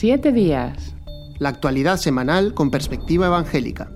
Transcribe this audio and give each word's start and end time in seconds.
Siete 0.00 0.32
días. 0.32 0.94
La 1.38 1.50
actualidad 1.50 1.98
semanal 1.98 2.54
con 2.54 2.70
perspectiva 2.70 3.26
evangélica. 3.26 3.92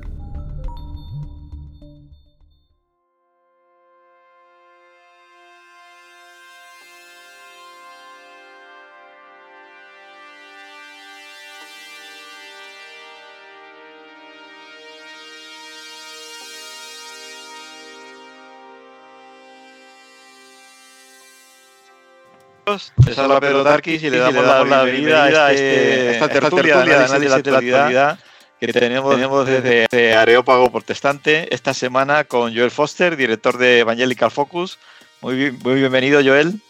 Les 23.06 23.18
habla 23.18 23.40
Pedro 23.40 23.62
Darkis 23.62 24.02
y 24.02 24.10
le 24.10 24.18
damos, 24.18 24.44
la, 24.44 24.82
bienvenida 24.84 25.46
a, 25.46 25.52
este, 25.52 26.10
esta 26.12 26.28
tertulia, 26.28 26.78
de 26.78 26.94
análisis 26.94 27.42
de 27.42 27.50
la 27.50 27.58
actualidad 27.58 28.18
que 28.58 28.72
tenemos, 28.72 29.14
tenemos 29.14 29.46
desde 29.46 30.14
Areópago 30.14 30.70
Protestante 30.70 31.54
esta 31.54 31.72
semana 31.74 32.24
con 32.24 32.54
Joel 32.54 32.70
Foster, 32.70 33.16
director 33.16 33.58
de 33.58 33.80
Evangelical 33.80 34.30
Focus. 34.30 34.78
Muy, 35.20 35.52
muy 35.52 35.74
bienvenido, 35.74 36.20
Joel. 36.24 36.60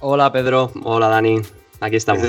Hola, 0.00 0.30
Pedro. 0.30 0.72
Hola, 0.82 1.08
Dani. 1.08 1.40
Aquí 1.80 1.96
estamos. 1.96 2.22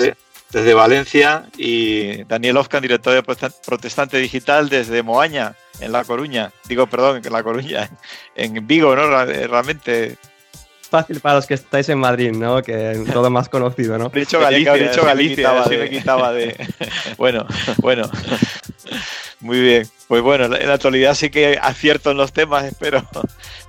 Desde, 0.50 0.74
Valencia 0.74 1.46
y 1.58 2.24
Daniel 2.24 2.56
Ofcan, 2.56 2.82
director 2.82 3.14
de 3.14 3.50
Protestante 3.66 4.18
Digital 4.18 4.70
desde 4.70 5.04
Moaña, 5.04 5.56
en 5.82 5.92
La 5.92 6.06
Coruña. 6.06 6.54
Digo, 6.70 6.88
perdón, 6.88 7.22
en 7.22 7.34
La 7.34 7.44
Coruña, 7.44 7.90
en 8.36 8.66
Vigo, 8.66 8.96
¿no? 8.96 9.26
Realmente 9.26 10.18
fácil 10.88 11.20
para 11.20 11.36
los 11.36 11.46
que 11.46 11.54
estáis 11.54 11.90
en 11.90 12.00
Madrid, 12.00 12.32
¿no? 12.32 12.62
Que 12.62 13.04
todo 13.14 13.30
más 13.30 13.50
conocido, 13.50 13.98
¿no? 13.98 14.10
De 14.10 14.22
hecho 14.22 14.40
Galicia, 14.40 14.74
de 14.74 14.86
hecho 14.86 15.06
Galicia, 15.06 15.62
así 15.62 15.78
me 15.78 15.90
quitaba 15.90 16.32
de... 16.32 16.56
bueno, 17.18 17.46
bueno. 17.78 18.10
Muy 19.40 19.62
bien. 19.62 19.88
Pues 20.08 20.24
bueno, 20.24 20.46
en 20.46 20.68
la 20.68 20.74
actualidad 20.74 21.14
sí 21.14 21.30
que 21.30 21.60
acierto 21.62 22.12
en 22.12 22.18
los 22.18 22.34
temas, 22.34 22.66
espero. 22.66 23.08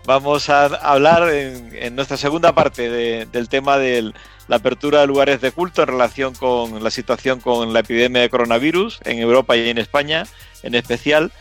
Vamos 0.07 0.49
a 0.49 0.65
hablar 0.65 1.29
en, 1.31 1.95
nuestra 1.95 2.17
segunda 2.17 2.55
parte 2.55 2.89
del 3.27 3.49
tema 3.51 3.77
de 3.77 4.13
la 4.47 4.57
apertura 4.57 5.01
de 5.01 5.07
lugares 5.07 5.43
de 5.43 5.53
culto 5.53 5.83
en 5.83 5.89
relación 5.89 6.35
con 6.35 6.83
la 6.83 6.91
situación 6.91 7.41
con 7.41 7.75
la 7.75 7.81
epidemia 7.81 8.23
de 8.23 8.31
coronavirus 8.31 9.01
en 9.05 9.19
Europa 9.19 9.57
y 9.57 9.69
en 9.69 9.77
España 9.77 10.25
en 10.63 10.75
especial. 10.75 11.33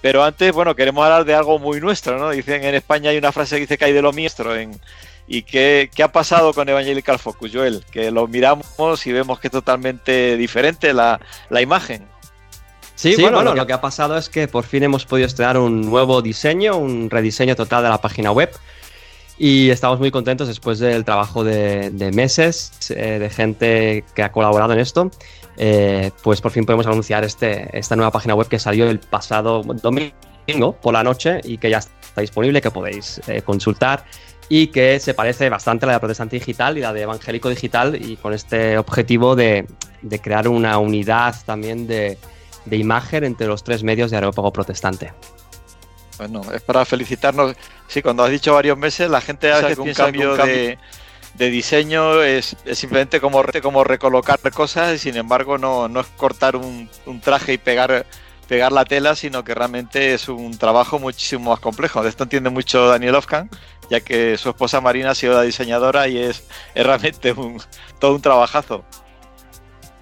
Pero 0.00 0.24
antes, 0.24 0.52
bueno, 0.52 0.74
queremos 0.74 1.04
hablar 1.04 1.24
de 1.24 1.34
algo 1.34 1.58
muy 1.58 1.80
nuestro, 1.80 2.18
¿no? 2.18 2.30
Dicen 2.30 2.64
en 2.64 2.74
España 2.74 3.10
hay 3.10 3.18
una 3.18 3.32
frase 3.32 3.56
que 3.56 3.60
dice 3.62 3.78
que 3.78 3.84
hay 3.84 3.92
de 3.92 4.02
lo 4.02 4.12
nuestro 4.12 4.56
en, 4.56 4.72
¿Y 5.28 5.42
qué, 5.42 5.90
ha 6.02 6.12
pasado 6.12 6.52
con 6.52 6.68
Evangelical 6.68 7.18
Focus, 7.18 7.50
Joel? 7.52 7.84
Que 7.90 8.10
lo 8.10 8.28
miramos 8.28 9.06
y 9.06 9.12
vemos 9.12 9.40
que 9.40 9.48
es 9.48 9.52
totalmente 9.52 10.36
diferente 10.36 10.92
la, 10.92 11.20
imagen. 11.60 12.06
Sí, 12.94 13.16
bueno, 13.20 13.42
lo 13.54 13.66
que 13.66 13.72
ha 13.72 13.80
pasado 13.80 14.16
es 14.16 14.28
que 14.28 14.48
por 14.48 14.64
fin 14.64 14.84
hemos 14.84 15.04
podido 15.04 15.26
estrenar 15.26 15.58
un 15.58 15.82
nuevo 15.82 16.22
diseño, 16.22 16.76
un 16.76 17.10
rediseño 17.10 17.56
total 17.56 17.82
de 17.82 17.88
la 17.88 18.00
página 18.00 18.30
web. 18.30 18.50
Y 19.38 19.68
estamos 19.68 19.98
muy 19.98 20.10
contentos 20.10 20.48
después 20.48 20.78
del 20.78 21.04
trabajo 21.04 21.44
de, 21.44 21.90
meses, 22.14 22.72
eh, 22.90 23.18
de 23.18 23.28
gente 23.28 24.04
que 24.14 24.22
ha 24.22 24.32
colaborado 24.32 24.72
en 24.72 24.78
esto. 24.78 25.10
Eh, 25.58 26.10
pues 26.22 26.40
por 26.40 26.52
fin 26.52 26.64
podemos 26.64 26.86
anunciar 26.86 27.24
este, 27.24 27.76
esta 27.76 27.96
nueva 27.96 28.10
página 28.10 28.34
web 28.34 28.48
que 28.48 28.58
salió 28.58 28.88
el 28.88 28.98
pasado 28.98 29.62
domingo 29.62 30.76
por 30.80 30.92
la 30.92 31.02
noche 31.02 31.40
y 31.44 31.58
que 31.58 31.70
ya 31.70 31.78
está 31.78 32.20
disponible, 32.20 32.60
que 32.60 32.70
podéis 32.70 33.20
eh, 33.26 33.42
consultar 33.42 34.04
y 34.48 34.68
que 34.68 35.00
se 35.00 35.14
parece 35.14 35.48
bastante 35.48 35.84
a 35.84 35.88
la 35.88 35.92
de 35.94 36.00
Protestante 36.00 36.36
Digital 36.36 36.78
y 36.78 36.80
la 36.80 36.92
de 36.92 37.02
Evangélico 37.02 37.48
Digital 37.48 38.00
y 38.00 38.16
con 38.16 38.32
este 38.32 38.78
objetivo 38.78 39.34
de, 39.34 39.66
crear 40.22 40.48
una 40.48 40.78
unidad 40.78 41.34
también 41.44 41.86
de, 41.86 42.18
imagen 42.70 43.24
entre 43.24 43.46
los 43.46 43.64
tres 43.64 43.82
medios 43.82 44.10
de 44.10 44.18
Aerópago 44.18 44.52
Protestante. 44.52 45.12
Bueno, 46.18 46.42
es 46.54 46.62
para 46.62 46.84
felicitarnos. 46.84 47.54
Sí, 47.88 48.02
cuando 48.02 48.24
has 48.24 48.30
dicho 48.30 48.54
varios 48.54 48.78
meses, 48.78 49.10
la 49.10 49.20
gente 49.20 49.52
hace 49.52 49.74
que 49.74 49.80
un 49.80 49.92
cambio, 49.92 50.36
de, 50.36 50.78
diseño 51.50 52.22
es, 52.22 52.56
simplemente 52.72 53.20
como, 53.20 53.44
como 53.62 53.84
recolocar 53.84 54.40
cosas 54.52 54.94
y 54.94 54.98
sin 54.98 55.16
embargo 55.16 55.58
no, 55.58 55.86
no 55.86 56.00
es 56.00 56.06
cortar 56.16 56.56
un, 56.56 56.88
un 57.04 57.20
traje 57.20 57.52
y 57.52 57.58
pegar 57.58 58.06
pegar 58.48 58.72
la 58.72 58.84
tela, 58.84 59.14
sino 59.14 59.44
que 59.44 59.54
realmente 59.54 60.14
es 60.14 60.28
un 60.28 60.56
trabajo 60.56 60.98
muchísimo 60.98 61.50
más 61.50 61.60
complejo. 61.60 62.02
De 62.02 62.08
esto 62.08 62.24
entiende 62.24 62.50
mucho 62.50 62.86
Daniel 62.88 63.16
Ofkan, 63.16 63.50
ya 63.90 64.00
que 64.00 64.36
su 64.38 64.50
esposa 64.50 64.80
Marina 64.80 65.10
ha 65.10 65.14
sido 65.14 65.34
la 65.34 65.42
diseñadora 65.42 66.08
y 66.08 66.18
es, 66.18 66.48
realmente 66.74 67.32
un, 67.32 67.60
todo 67.98 68.14
un 68.14 68.22
trabajazo. 68.22 68.84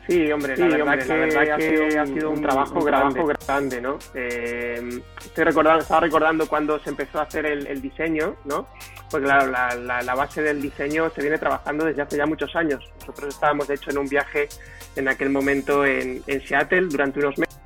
Sí, 0.07 0.31
hombre, 0.31 0.55
la, 0.59 0.67
verdad 0.67 1.57
que, 1.57 1.99
ha 1.99 2.05
sido 2.07 2.31
un, 2.31 2.43
trabajo, 2.43 2.79
grande, 2.83 3.23
grande, 3.47 3.81
¿no? 3.81 3.99
Eh, 4.15 5.01
estoy 5.25 5.45
recordando, 5.45 5.81
estaba 5.81 6.01
recordando 6.01 6.47
cuando 6.47 6.79
se 6.81 6.91
empezó 6.91 7.21
a 7.21 7.23
hacer 7.23 7.47
el, 7.47 7.81
diseño, 7.81 8.37
¿no? 8.45 8.69
Pues 9.11 9.23
claro, 9.23 9.51
la, 9.51 10.15
base 10.15 10.43
del 10.43 10.61
diseño 10.61 11.09
se 11.09 11.23
viene 11.23 11.39
trabajando 11.39 11.87
desde 11.87 12.03
hace 12.03 12.19
ya 12.19 12.27
muchos 12.27 12.55
años. 12.55 12.85
Nosotros 13.01 13.33
estábamos, 13.33 13.67
de 13.67 13.77
hecho, 13.77 13.93
en 13.93 13.99
un 13.99 14.07
viaje 14.07 14.47
en 14.95 15.09
aquel 15.09 15.31
momento 15.31 15.87
en, 15.87 16.23
en 16.27 16.47
Seattle 16.47 16.89
durante 16.89 17.21
unos 17.21 17.39
meses 17.39 17.64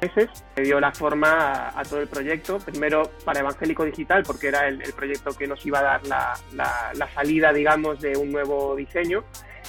meses 0.00 0.30
se 0.54 0.62
dio 0.62 0.80
la 0.80 0.92
forma 0.92 1.72
a, 1.74 1.82
todo 1.84 2.00
el 2.00 2.08
proyecto, 2.08 2.58
primero 2.58 3.10
para 3.24 3.40
Evangélico 3.40 3.84
Digital, 3.84 4.22
porque 4.24 4.48
era 4.48 4.68
el, 4.68 4.80
proyecto 4.92 5.32
que 5.32 5.46
nos 5.46 5.64
iba 5.64 5.80
a 5.80 5.82
dar 5.82 6.06
la, 6.52 7.08
salida, 7.14 7.52
digamos, 7.52 8.00
de 8.00 8.16
un 8.16 8.32
nuevo 8.32 8.76
diseño, 8.76 9.24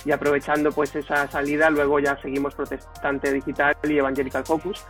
y 0.06 0.12
aprovechando 0.12 0.72
pues 0.72 0.95
esa 0.95 1.28
salida, 1.29 1.69
luego 1.69 2.00
ya 2.00 2.19
seguimos 2.22 2.56
Protestante 2.56 3.34
Digital 3.34 3.75
y 3.84 3.97
Evangelical 3.97 4.45
Focus, 4.45 4.85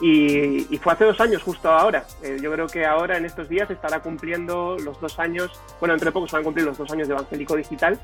y, 0.00 0.78
fue 0.78 0.94
hace 0.94 1.04
dos 1.04 1.20
años, 1.20 1.42
justo 1.42 1.70
ahora. 1.70 2.04
Eh, 2.22 2.38
yo 2.40 2.50
creo 2.52 2.66
que 2.66 2.84
ahora, 2.84 3.16
en 3.16 3.24
estos 3.24 3.48
días, 3.48 3.70
estará 3.70 4.00
cumpliendo 4.00 4.76
los 4.78 5.00
dos 5.00 5.18
años, 5.18 5.52
bueno, 5.78 5.94
entre 5.94 6.10
pocos 6.10 6.32
van 6.32 6.42
a 6.42 6.44
cumplir 6.44 6.66
los 6.66 6.78
dos 6.78 6.90
años 6.90 7.06
de 7.08 7.14
Evangélico 7.14 7.56
Digital, 7.56 8.00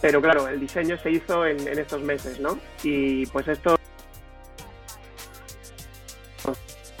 pero 0.00 0.20
claro, 0.20 0.46
el 0.48 0.60
diseño 0.60 0.96
se 0.98 1.10
hizo 1.10 1.46
en, 1.46 1.66
en 1.66 1.78
estos 1.78 2.02
meses, 2.02 2.38
¿no? 2.40 2.58
Y 2.82 3.26
pues 3.26 3.48
esto 3.48 3.78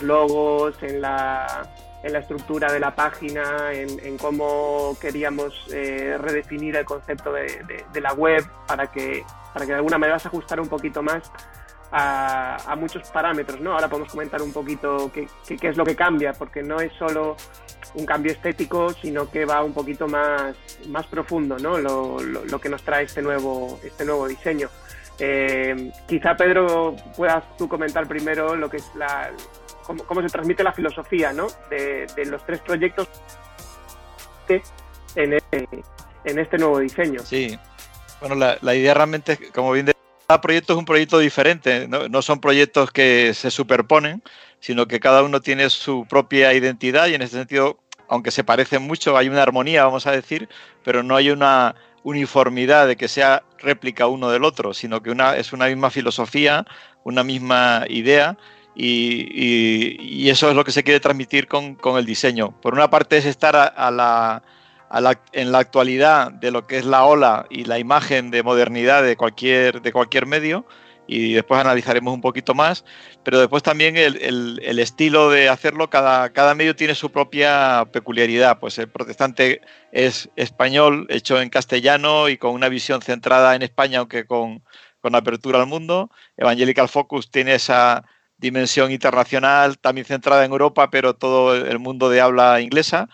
logos, 0.02 0.74
en 0.82 1.00
la, 1.00 1.68
en 2.02 2.12
la 2.12 2.18
estructura 2.18 2.72
de 2.72 2.80
la 2.80 2.94
página, 2.94 3.72
en, 3.72 4.18
cómo 4.18 4.96
queríamos 5.00 5.54
eh, 5.72 6.16
redefinir 6.18 6.76
el 6.76 6.84
concepto 6.84 7.32
de, 7.32 7.84
la 8.00 8.12
web 8.12 8.44
para 8.66 8.88
que, 8.88 9.24
para 9.52 9.64
que 9.64 9.72
de 9.72 9.78
alguna 9.78 9.98
manera 9.98 10.18
se 10.18 10.28
ajustara 10.28 10.60
un 10.60 10.68
poquito 10.68 11.02
más 11.02 11.30
a, 11.92 12.74
muchos 12.76 13.08
parámetros. 13.10 13.60
¿no? 13.60 13.72
Ahora 13.72 13.88
podemos 13.88 14.10
comentar 14.10 14.42
un 14.42 14.52
poquito 14.52 15.10
qué, 15.12 15.28
qué, 15.46 15.68
es 15.68 15.76
lo 15.76 15.84
que 15.84 15.94
cambia, 15.94 16.32
porque 16.32 16.62
no 16.62 16.80
es 16.80 16.92
solo 16.94 17.36
un 17.94 18.06
cambio 18.06 18.32
estético, 18.32 18.92
sino 18.92 19.30
que 19.30 19.44
va 19.44 19.62
un 19.62 19.72
poquito 19.72 20.08
más, 20.08 20.56
más 20.88 21.06
profundo 21.06 21.58
¿no? 21.58 21.78
lo, 21.78 22.18
lo, 22.20 22.60
que 22.60 22.68
nos 22.68 22.82
trae 22.82 23.04
este 23.04 23.22
nuevo, 23.22 23.78
este 23.84 24.04
nuevo 24.04 24.26
diseño. 24.26 24.68
Eh, 25.18 25.92
quizá 26.08 26.34
Pedro 26.34 26.96
puedas 27.16 27.44
tú 27.56 27.68
comentar 27.68 28.08
primero 28.08 28.56
lo 28.56 28.68
que 28.70 28.78
es 28.78 28.90
la, 28.96 29.30
cómo, 29.86 30.22
se 30.22 30.28
transmite 30.28 30.62
la 30.62 30.72
filosofía 30.72 31.32
¿no? 31.32 31.46
de, 31.70 32.06
los 32.26 32.44
tres 32.46 32.60
proyectos 32.60 33.08
en, 35.16 35.38
en 36.24 36.38
este 36.38 36.58
nuevo 36.58 36.78
diseño. 36.78 37.20
Sí, 37.20 37.58
bueno, 38.20 38.36
la, 38.60 38.74
idea 38.74 38.94
realmente, 38.94 39.36
como 39.52 39.72
bien 39.72 39.90
cada 40.28 40.40
proyecto 40.40 40.72
es 40.72 40.78
un 40.78 40.84
proyecto 40.84 41.18
diferente, 41.18 41.88
¿no? 41.88 42.22
son 42.22 42.40
proyectos 42.40 42.90
que 42.92 43.34
se 43.34 43.50
superponen, 43.50 44.22
sino 44.60 44.86
que 44.86 45.00
cada 45.00 45.24
uno 45.24 45.40
tiene 45.40 45.68
su 45.70 46.06
propia 46.08 46.54
identidad 46.54 47.08
y 47.08 47.14
en 47.14 47.22
ese 47.22 47.36
sentido, 47.36 47.80
aunque 48.08 48.30
se 48.30 48.44
parecen 48.44 48.82
mucho, 48.82 49.16
hay 49.16 49.28
una 49.28 49.42
armonía, 49.42 49.84
vamos 49.84 50.06
a 50.06 50.12
decir, 50.12 50.48
pero 50.84 51.02
no 51.02 51.16
hay 51.16 51.30
una 51.30 51.74
uniformidad 52.04 52.86
de 52.86 52.96
que 52.96 53.08
sea 53.08 53.42
réplica 53.58 54.06
uno 54.06 54.30
del 54.30 54.44
otro, 54.44 54.72
sino 54.72 55.02
que 55.02 55.10
una, 55.10 55.36
es 55.36 55.52
una 55.52 55.66
misma 55.66 55.90
filosofía, 55.90 56.64
una 57.02 57.24
misma 57.24 57.84
idea 57.88 58.38
y, 58.74 60.28
eso 60.30 60.48
es 60.48 60.56
lo 60.56 60.64
que 60.64 60.72
se 60.72 60.82
quiere 60.82 61.00
transmitir 61.00 61.46
con, 61.46 61.76
el 61.96 62.06
diseño. 62.06 62.58
Por 62.60 62.74
una 62.74 62.90
parte 62.90 63.18
es 63.18 63.26
estar 63.26 63.56
a, 63.56 63.90
la, 63.90 64.42
en 65.32 65.52
la 65.52 65.58
actualidad 65.58 66.32
de 66.32 66.50
lo 66.50 66.66
que 66.66 66.78
es 66.78 66.84
la 66.84 67.04
ola 67.04 67.46
y 67.50 67.64
la 67.64 67.78
imagen 67.78 68.30
de 68.30 68.42
modernidad 68.42 69.02
de 69.02 69.16
cualquier, 69.16 69.82
de 69.82 69.92
cualquier 69.92 70.26
medio, 70.26 70.66
y 71.06 71.34
después 71.34 71.60
analizaremos 71.60 72.14
un 72.14 72.20
poquito 72.20 72.54
más, 72.54 72.84
pero 73.22 73.38
después 73.40 73.62
también 73.62 73.96
el, 73.96 74.78
estilo 74.78 75.30
de 75.30 75.48
hacerlo, 75.48 75.90
cada, 75.90 76.32
cada, 76.32 76.54
medio 76.54 76.76
tiene 76.76 76.94
su 76.94 77.10
propia 77.10 77.86
peculiaridad, 77.92 78.58
pues 78.60 78.78
el 78.78 78.88
protestante 78.88 79.60
es 79.90 80.30
español, 80.36 81.06
hecho 81.10 81.40
en 81.40 81.50
castellano 81.50 82.28
y 82.28 82.38
con 82.38 82.52
una 82.52 82.68
visión 82.68 83.02
centrada 83.02 83.54
en 83.54 83.62
España, 83.62 83.98
aunque 83.98 84.24
con, 84.26 84.62
con 85.00 85.14
apertura 85.14 85.60
al 85.60 85.66
mundo, 85.66 86.10
Evangelical 86.36 86.88
Focus 86.88 87.30
tiene 87.30 87.56
esa 87.56 88.04
dimensión 88.42 88.92
internacional, 88.92 89.78
también 89.78 90.04
centrada 90.06 90.44
en 90.44 90.52
Europa, 90.52 90.90
pero 90.90 91.14
todo 91.14 91.54
el 91.54 91.78
mundo 91.78 92.10
de 92.10 92.20
habla 92.20 92.60
inglesa. 92.60 93.08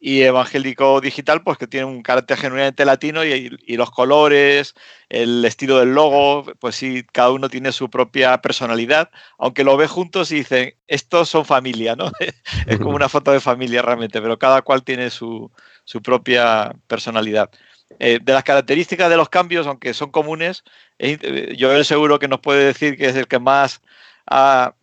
y 0.00 0.22
evangélico 0.22 1.00
digital, 1.00 1.42
pues 1.42 1.58
que 1.58 1.66
tiene 1.66 1.86
un 1.86 2.02
carácter 2.02 2.38
genuinamente 2.38 2.84
latino 2.84 3.24
y, 3.24 3.50
los 3.76 3.90
colores, 3.90 4.74
el 5.08 5.44
estilo 5.44 5.78
del 5.80 5.94
logo, 5.94 6.44
pues 6.60 6.76
sí, 6.76 7.04
cada 7.12 7.32
uno 7.32 7.48
tiene 7.48 7.72
su 7.72 7.90
propia 7.90 8.40
personalidad, 8.40 9.10
aunque 9.38 9.64
lo 9.64 9.76
ve 9.76 9.88
juntos 9.88 10.30
y 10.30 10.36
dicen, 10.36 10.74
estos 10.86 11.28
son 11.30 11.44
familia, 11.44 11.96
¿no? 11.96 12.10
es 12.66 12.78
como 12.78 12.90
una 12.96 13.08
foto 13.08 13.32
de 13.32 13.40
familia 13.40 13.82
realmente, 13.82 14.20
pero 14.22 14.38
cada 14.38 14.62
cual 14.62 14.84
tiene 14.84 15.10
su, 15.10 15.50
propia 16.02 16.72
personalidad. 16.86 17.50
Eh, 17.98 18.20
de 18.22 18.32
las 18.32 18.44
características 18.44 19.10
de 19.10 19.16
los 19.16 19.28
cambios, 19.28 19.66
aunque 19.66 19.94
son 19.94 20.10
comunes, 20.10 20.62
eh, 20.98 21.54
yo 21.56 21.76
yo 21.76 21.84
seguro 21.84 22.18
que 22.18 22.28
nos 22.28 22.40
puede 22.40 22.66
decir 22.66 22.96
que 22.96 23.06
es 23.06 23.16
el 23.16 23.26
que 23.26 23.38
más 23.40 23.80
ha, 24.30 24.74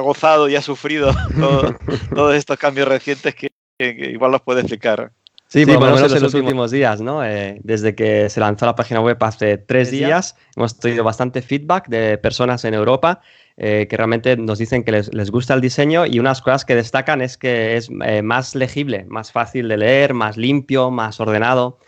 gozado 0.00 0.48
y 0.48 0.56
ha 0.56 0.62
sufrido 0.62 1.12
todos 2.14 2.34
estos 2.34 2.58
cambios 2.58 2.88
recientes 2.88 3.34
que, 3.34 3.50
igual 3.78 4.32
los 4.32 4.42
puede 4.42 4.60
explicar. 4.60 5.12
Sí, 5.48 5.64
por 5.64 5.74
lo 5.74 5.94
menos 5.94 6.12
en 6.12 6.22
los 6.22 6.34
últimos 6.34 6.72
días, 6.72 7.00
¿no? 7.00 7.24
Eh, 7.24 7.60
desde 7.62 7.94
que 7.94 8.28
se 8.28 8.40
lanzó 8.40 8.66
la 8.66 8.74
página 8.74 9.00
web 9.00 9.16
hace 9.20 9.58
tres 9.58 9.92
días, 9.92 10.34
hemos 10.56 10.76
tenido 10.78 11.04
bastante 11.04 11.40
feedback 11.40 11.86
de 11.86 12.18
personas 12.18 12.64
en 12.64 12.74
Europa 12.74 13.20
eh, 13.56 13.86
que 13.88 13.96
realmente 13.96 14.36
nos 14.36 14.58
dicen 14.58 14.82
que 14.82 14.90
les, 14.90 15.30
gusta 15.30 15.54
el 15.54 15.60
diseño 15.60 16.04
y 16.04 16.18
unas 16.18 16.42
cosas 16.42 16.64
que 16.64 16.74
destacan 16.74 17.22
es 17.22 17.38
que 17.38 17.76
es 17.76 17.88
eh, 18.04 18.22
más 18.22 18.56
legible, 18.56 19.04
más 19.08 19.30
fácil 19.30 19.68
de 19.68 19.76
leer, 19.76 20.14
más 20.14 20.36
limpio, 20.36 20.90
más 20.90 21.20
ordenado. 21.20 21.78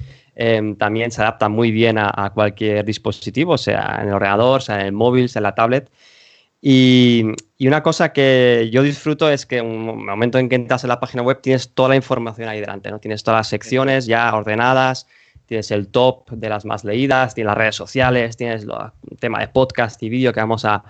también 0.78 1.10
se 1.10 1.20
adapta 1.20 1.49
muy 1.49 1.72
bien 1.72 1.99
a, 1.99 2.12
a, 2.14 2.31
cualquier 2.31 2.84
dispositivo, 2.84 3.58
sea 3.58 3.99
en 4.00 4.08
el 4.08 4.14
ordenador, 4.14 4.62
sea 4.62 4.76
en 4.76 4.87
el 4.87 4.93
móvil, 4.93 5.28
sea 5.28 5.40
en 5.40 5.44
la 5.44 5.56
tablet. 5.56 5.90
Y, 6.60 7.25
una 7.60 7.82
cosa 7.82 8.12
que 8.12 8.69
yo 8.72 8.82
disfruto 8.82 9.31
es 9.31 9.46
que 9.46 9.58
en 9.58 9.66
un 9.66 10.05
momento 10.06 10.38
en 10.38 10.49
que 10.49 10.56
entras 10.56 10.84
en 10.84 10.88
la 10.88 11.00
página 11.00 11.22
web 11.22 11.40
tienes 11.40 11.70
toda 11.75 11.90
la 11.90 11.96
información 11.96 12.49
ahí 12.49 12.60
delante, 12.60 12.90
¿no? 12.90 12.99
Tienes 12.99 13.22
todas 13.22 13.40
las 13.40 13.49
secciones 13.49 14.06
ya 14.06 14.34
ordenadas, 14.34 15.06
tienes 15.46 15.70
el 15.70 15.88
top 15.88 16.31
de 16.31 16.49
las 16.49 16.64
más 16.64 16.84
leídas, 16.84 17.34
tienes 17.34 17.49
las 17.49 17.58
redes 17.58 17.76
sociales, 17.76 18.37
tienes 18.37 18.64
el 18.64 19.19
tema 19.19 19.40
de 19.40 19.49
podcast 19.49 20.02
y 20.02 20.08
vídeo 20.08 20.32
que 20.32 20.40
vamos 20.40 20.64
a, 20.64 20.84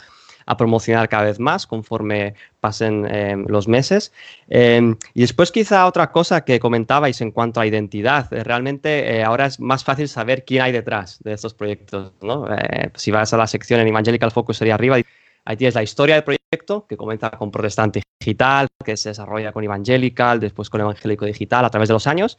promocionar 0.56 1.10
cada 1.10 1.24
vez 1.24 1.38
más 1.38 1.66
conforme 1.66 2.32
pasen 2.60 3.04
em, 3.14 3.44
los 3.48 3.68
meses. 3.68 4.14
Em, 4.48 4.96
y 5.12 5.20
después 5.20 5.52
quizá 5.52 5.86
otra 5.86 6.10
cosa 6.10 6.42
que 6.42 6.58
comentabais 6.58 7.20
en 7.20 7.32
cuanto 7.32 7.60
a 7.60 7.66
identidad. 7.66 8.32
Eh, 8.32 8.42
realmente 8.44 9.18
eh, 9.18 9.24
ahora 9.24 9.44
es 9.44 9.60
más 9.60 9.84
fácil 9.84 10.08
saber 10.08 10.46
quién 10.46 10.62
hay 10.62 10.72
detrás 10.72 11.22
de 11.22 11.34
estos 11.34 11.52
proyectos. 11.52 12.14
¿no? 12.22 12.46
Eh, 12.50 12.90
si 12.94 13.10
vas 13.10 13.34
a 13.34 13.36
la 13.36 13.46
sección 13.46 13.80
en 13.80 13.88
Evangelical 13.88 14.30
Focus 14.30 14.56
sería 14.56 14.74
arriba 14.74 14.98
Ahí 15.48 15.56
tienes 15.56 15.74
la 15.74 15.82
historia 15.82 16.16
del 16.16 16.24
proyecto, 16.24 16.86
que 16.86 16.98
comienza 16.98 17.30
con 17.30 17.50
Protestante 17.50 18.02
Digital, 18.20 18.68
que 18.84 18.98
se 18.98 19.08
desarrolla 19.08 19.50
con 19.50 19.64
Evangelical, 19.64 20.40
después 20.40 20.68
con 20.68 20.82
Evangélico 20.82 21.24
Digital 21.24 21.64
a 21.64 21.70
través 21.70 21.88
de 21.88 21.94
los 21.94 22.06
años. 22.06 22.36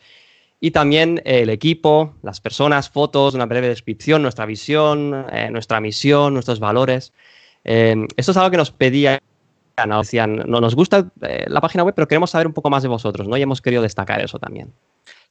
Y 0.59 0.69
también 0.69 1.19
el 1.25 1.49
equipo, 1.49 2.13
las 2.21 2.39
personas, 2.39 2.91
fotos, 2.91 3.33
una 3.33 3.47
breve 3.47 3.67
descripción, 3.67 4.21
nuestra 4.21 4.45
visión, 4.45 5.25
eh, 5.31 5.49
nuestra 5.49 5.81
misión, 5.81 6.35
nuestros 6.35 6.59
valores. 6.59 7.11
Eh, 7.63 7.95
esto 8.15 8.29
es 8.29 8.37
algo 8.37 8.51
que 8.51 8.57
nos 8.57 8.69
pedían, 8.69 9.17
nos 9.87 10.05
decían, 10.05 10.43
no, 10.45 10.61
nos 10.61 10.75
gusta 10.75 11.09
eh, 11.23 11.45
la 11.47 11.61
página 11.61 11.83
web, 11.83 11.95
pero 11.95 12.07
queremos 12.07 12.29
saber 12.29 12.45
un 12.45 12.53
poco 12.53 12.69
más 12.69 12.83
de 12.83 12.89
vosotros, 12.89 13.27
¿no? 13.27 13.35
Y 13.37 13.41
hemos 13.41 13.59
querido 13.59 13.81
destacar 13.81 14.21
eso 14.21 14.37
también. 14.37 14.71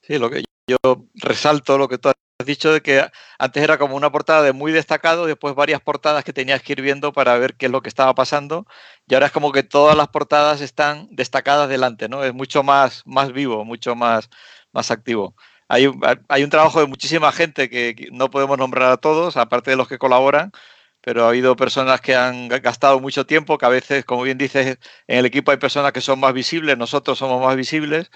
Sí, 0.02 0.18
lo 0.18 0.28
que 0.28 0.42
yo 0.68 0.76
resalto, 1.14 1.78
lo 1.78 1.88
que 1.88 1.98
tú 1.98 2.10
has 2.10 2.14
dicho 2.46 2.72
de 2.72 2.82
que 2.82 3.04
antes 3.38 3.62
era 3.62 3.78
como 3.78 3.96
una 3.96 4.12
portada 4.12 4.42
de 4.42 4.52
muy 4.52 4.70
destacado, 4.70 5.26
después 5.26 5.54
varias 5.54 5.80
portadas 5.80 6.24
que 6.24 6.32
tenías 6.32 6.62
que 6.62 6.72
ir 6.72 6.82
viendo 6.82 7.12
para 7.12 7.36
ver 7.38 7.56
qué 7.56 7.66
es 7.66 7.72
lo 7.72 7.82
que 7.82 7.88
estaba 7.88 8.14
pasando, 8.14 8.66
y 9.06 9.14
ahora 9.14 9.26
es 9.26 9.32
como 9.32 9.50
que 9.52 9.62
todas 9.62 9.96
las 9.96 10.08
portadas 10.08 10.60
están 10.60 11.08
destacadas 11.10 11.68
delante, 11.68 12.08
¿no? 12.08 12.22
Es 12.22 12.34
mucho 12.34 12.62
más, 12.62 13.02
más 13.06 13.32
vivo, 13.32 13.64
mucho 13.64 13.94
más, 13.96 14.28
más 14.72 14.90
activo. 14.90 15.34
Hay, 15.68 15.90
hay 16.28 16.44
un 16.44 16.50
trabajo 16.50 16.80
de 16.80 16.86
muchísima 16.86 17.32
gente 17.32 17.68
que 17.68 18.08
no 18.12 18.30
podemos 18.30 18.58
nombrar 18.58 18.92
a 18.92 18.96
todos, 18.98 19.36
aparte 19.36 19.70
de 19.70 19.76
los 19.76 19.88
que 19.88 19.98
colaboran, 19.98 20.52
pero 21.00 21.24
ha 21.24 21.28
habido 21.28 21.56
personas 21.56 22.00
que 22.00 22.14
han 22.16 22.48
gastado 22.48 23.00
mucho 23.00 23.26
tiempo, 23.26 23.58
que 23.58 23.66
a 23.66 23.68
veces, 23.70 24.04
como 24.04 24.22
bien 24.22 24.38
dices, 24.38 24.78
en 25.06 25.18
el 25.18 25.26
equipo 25.26 25.50
hay 25.50 25.56
personas 25.58 25.92
que 25.92 26.00
son 26.00 26.20
más 26.20 26.32
visibles, 26.34 26.76
nosotros 26.78 27.18
somos 27.18 27.42
más 27.44 27.56
visibles, 27.56 28.10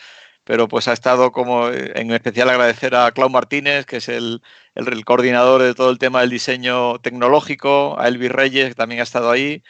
pero 0.44 0.68
pues 0.68 0.88
ha 0.88 0.92
estado 0.92 1.32
como 1.32 1.68
eh, 1.68 1.92
en 1.96 2.10
especial 2.12 2.50
agradecer 2.50 2.94
a 2.94 3.10
Clau 3.12 3.30
Martínez, 3.30 3.86
que 3.86 3.98
es 3.98 4.08
el, 4.08 4.42
el, 4.74 5.04
coordinador 5.04 5.62
de 5.62 5.74
todo 5.74 5.90
el 5.90 5.98
tema 5.98 6.20
del 6.20 6.30
diseño 6.30 6.98
tecnológico, 7.00 7.98
a 7.98 8.08
Elvis 8.08 8.32
Reyes, 8.32 8.68
que 8.70 8.74
también 8.74 9.00
ha 9.00 9.04
estado 9.04 9.30
ahí, 9.30 9.62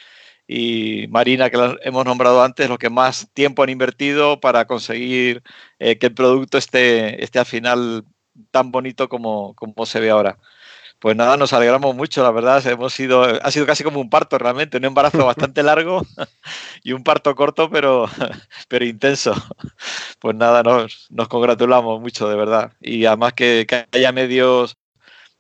y 0.47 1.07
Marina, 1.09 1.51
que 1.51 1.77
hemos 1.83 2.05
nombrado 2.05 2.43
antes, 2.43 2.69
lo 2.69 2.79
que 2.79 2.91
más 2.91 3.29
tiempo 3.33 3.63
han 3.63 3.71
invertido 3.71 4.41
para 4.41 4.67
conseguir 4.67 5.43
eh, 5.79 5.99
que 5.99 6.07
el 6.07 6.15
producto 6.15 6.59
esté, 6.59 7.23
esté 7.25 7.39
al 7.39 7.47
final 7.47 8.05
tan 8.51 8.71
bonito 8.73 9.09
como, 9.09 9.55
como 9.55 9.87
se 9.87 10.01
ve 10.01 10.11
ahora. 10.11 10.39
Pues 11.03 11.17
nada, 11.17 11.37
nos 11.37 11.53
alegramos 11.53 11.97
mucho, 11.97 12.23
la 12.23 12.31
verdad. 12.31 12.65
Hemos 12.65 12.95
sido, 12.95 13.25
ha 13.25 13.51
sido 13.51 13.67
casi 13.67 13.83
como 13.83 14.01
un 14.01 14.09
parto 14.09 14.39
realmente, 14.39 14.77
un 14.77 14.85
embarazo 14.85 15.27
bastante 15.27 15.65
largo 15.65 16.07
y 16.85 16.93
un 16.93 17.03
parto 17.03 17.35
corto, 17.35 17.69
pero, 17.69 18.09
pero 18.69 18.85
intenso. 18.85 19.35
Pues 20.21 20.37
nada, 20.37 20.63
nos, 20.63 21.09
nos 21.11 21.27
congratulamos 21.27 22.01
mucho, 22.01 22.29
de 22.29 22.37
verdad. 22.37 22.73
Y 22.81 23.05
además 23.05 23.33
que, 23.33 23.67
haya 23.91 24.13
medios 24.13 24.77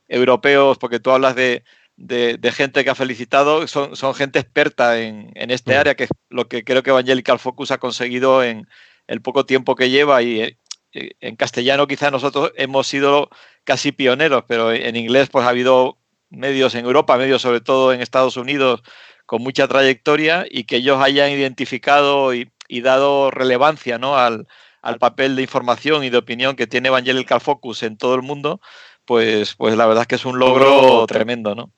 europeos, 0.08 0.78
porque 0.78 0.98
tú 0.98 1.12
hablas 1.12 1.36
de, 1.36 1.62
de, 1.96 2.52
gente 2.52 2.82
que 2.82 2.90
ha 2.90 2.96
felicitado, 2.96 3.68
son, 3.68 3.94
son 3.94 4.16
gente 4.16 4.40
experta 4.40 5.00
en, 5.00 5.30
en 5.36 5.52
este 5.52 5.76
mm. 5.76 5.78
área, 5.78 5.94
que 5.94 6.04
es 6.04 6.10
lo 6.28 6.48
que 6.48 6.64
creo 6.64 6.82
que 6.82 6.90
Evangelical 6.90 7.38
Focus 7.38 7.70
ha 7.70 7.78
conseguido 7.78 8.42
en 8.42 8.66
el 9.06 9.22
poco 9.22 9.46
tiempo 9.46 9.76
que 9.76 9.90
lleva 9.90 10.22
y, 10.22 10.40
eh, 10.40 11.12
en 11.20 11.36
castellano 11.36 11.86
quizá 11.86 12.10
nosotros 12.10 12.52
hemos 12.56 12.86
sido 12.86 13.30
casi 13.64 13.92
pioneros, 13.92 14.44
pero 14.46 14.72
en 14.72 14.96
inglés 14.96 15.28
pues 15.30 15.44
ha 15.44 15.50
habido 15.50 15.98
medios 16.30 16.74
en 16.74 16.84
Europa, 16.84 17.16
medios 17.16 17.42
sobre 17.42 17.60
todo 17.60 17.92
en 17.92 18.00
Estados 18.00 18.36
Unidos 18.36 18.82
con 19.26 19.42
mucha 19.42 19.68
trayectoria 19.68 20.44
y 20.50 20.64
que 20.64 20.76
ellos 20.76 21.00
hayan 21.00 21.30
identificado 21.30 22.34
y, 22.34 22.50
dado 22.82 23.30
relevancia 23.30 23.98
¿no? 23.98 24.16
al, 24.16 24.46
papel 24.98 25.36
de 25.36 25.42
información 25.42 26.04
y 26.04 26.10
de 26.10 26.16
opinión 26.16 26.56
que 26.56 26.66
tiene 26.66 26.88
Evangelical 26.88 27.40
Focus 27.40 27.82
en 27.82 27.98
todo 27.98 28.14
el 28.14 28.22
mundo, 28.22 28.60
pues, 29.04 29.54
pues 29.54 29.76
la 29.76 29.86
verdad 29.86 30.02
es 30.02 30.08
que 30.08 30.14
es 30.14 30.24
un 30.24 30.38
logro 30.38 31.06
tremendo, 31.06 31.54
¿no? 31.54 31.70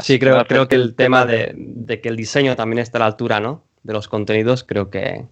sí, 0.00 0.18
creo, 0.18 0.44
creo 0.46 0.68
que 0.68 0.74
el 0.74 0.94
tema 0.94 1.24
de, 1.24 1.52
de, 1.54 2.00
que 2.00 2.08
el 2.08 2.16
diseño 2.16 2.54
también 2.54 2.80
está 2.80 2.98
a 2.98 3.00
la 3.00 3.06
altura, 3.06 3.40
¿no? 3.40 3.64
De 3.82 3.92
los 3.92 4.08
contenidos, 4.08 4.64
creo 4.64 4.90
que, 4.90 5.26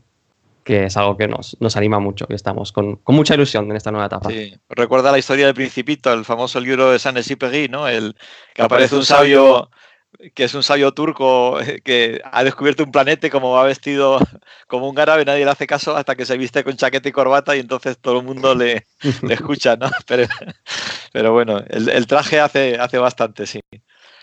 que 0.64 0.84
es 0.86 0.96
algo 0.96 1.16
que 1.16 1.28
nos, 1.28 1.56
nos 1.60 1.76
anima 1.76 1.98
mucho, 1.98 2.26
que 2.26 2.34
estamos 2.34 2.72
con, 2.72 2.96
con, 2.96 3.14
mucha 3.14 3.34
ilusión 3.34 3.70
en 3.70 3.76
esta 3.76 3.90
nueva 3.90 4.06
etapa. 4.06 4.30
Sí, 4.30 4.54
recuerda 4.68 5.12
la 5.12 5.18
historia 5.18 5.46
del 5.46 5.54
Principito, 5.54 6.12
el 6.12 6.24
famoso 6.24 6.60
libro 6.60 6.90
de 6.90 6.98
Saint-Exupéry, 6.98 7.68
¿no? 7.68 7.88
El, 7.88 8.16
que 8.54 8.62
aparece 8.62 8.96
un 8.96 9.04
sabio 9.04 9.70
que 10.34 10.44
es 10.44 10.54
un 10.54 10.62
sabio 10.62 10.92
turco 10.92 11.60
eh, 11.60 11.81
que 11.82 12.20
ha 12.24 12.44
descubierto 12.44 12.84
un 12.84 12.92
planeta 12.92 13.31
como 13.31 13.52
va 13.52 13.64
vestido 13.64 14.19
como 14.69 14.88
un 14.88 14.98
árabe, 14.98 15.24
nadie 15.24 15.44
le 15.44 15.50
hace 15.50 15.66
caso 15.66 15.96
hasta 15.96 16.14
que 16.14 16.26
se 16.26 16.36
viste 16.36 16.62
con 16.64 16.76
chaqueta 16.76 17.08
y 17.08 17.12
corbata 17.12 17.56
y 17.56 17.60
entonces 17.60 17.98
todo 17.98 18.19
el 18.19 18.24
mundo 18.24 18.54
le, 18.54 18.86
le 19.22 19.34
escucha, 19.34 19.76
¿no? 19.76 19.90
Pero, 20.06 20.28
pero 21.12 21.32
bueno, 21.32 21.62
el, 21.69 21.88
el, 21.88 22.06
traje 22.06 22.40
hace, 22.40 22.76
hace 22.78 22.98
bastante, 22.98 23.46
sí. 23.46 23.60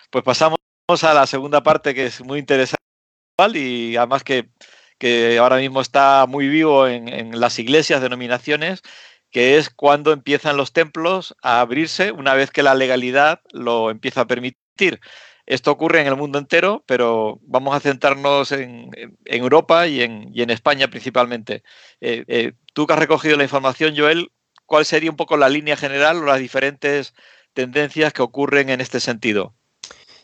Pues 0.10 0.24
pasamos 0.24 0.58
a 1.02 1.14
la 1.14 1.28
segunda 1.28 1.62
parte 1.62 1.94
que 1.94 2.08
es 2.08 2.22
muy 2.24 2.40
interesante 2.40 2.80
y 3.54 3.96
además 3.96 4.24
que 4.24 4.50
que 5.00 5.40
ahora 5.40 5.58
mismo 5.58 5.82
está 5.82 6.26
muy 6.28 6.48
vivo 6.48 6.88
en, 6.88 7.40
las 7.40 7.58
iglesias, 7.58 8.02
denominaciones, 8.02 8.82
que 9.32 9.58
es 9.58 9.70
cuando 9.70 10.12
empiezan 10.12 10.58
los 10.58 10.74
templos 10.74 11.36
a 11.42 11.62
abrirse 11.62 12.12
una 12.12 12.34
vez 12.36 12.52
que 12.52 12.64
la 12.64 12.76
legalidad 12.76 13.42
lo 13.52 13.90
empieza 13.90 14.22
a 14.22 14.28
permitir. 14.28 15.00
Esto 15.46 15.72
ocurre 15.72 16.02
en 16.02 16.08
el 16.08 16.16
mundo 16.16 16.38
entero, 16.38 16.84
pero 16.86 17.40
vamos 17.44 17.76
a 17.76 17.80
centrarnos 17.80 18.52
en, 18.52 18.92
Europa 19.26 19.88
y 19.88 20.02
en, 20.02 20.50
España 20.52 20.90
principalmente. 20.90 21.64
Eh, 22.02 22.24
eh, 22.28 22.54
tú 22.74 22.86
que 22.86 22.94
has 22.94 23.00
recogido 23.00 23.38
la 23.38 23.44
información, 23.44 23.96
Joel, 23.98 24.32
¿cuál 24.66 24.86
sería 24.86 25.10
un 25.10 25.18
poco 25.18 25.38
la 25.38 25.50
línea 25.50 25.78
general 25.78 26.18
o 26.18 26.26
las 26.26 26.40
diferentes 26.40 27.16
tendencias 27.54 28.14
que 28.14 28.22
ocurren 28.22 28.70
en 28.70 28.82
este 28.82 29.00
sentido? 29.00 29.56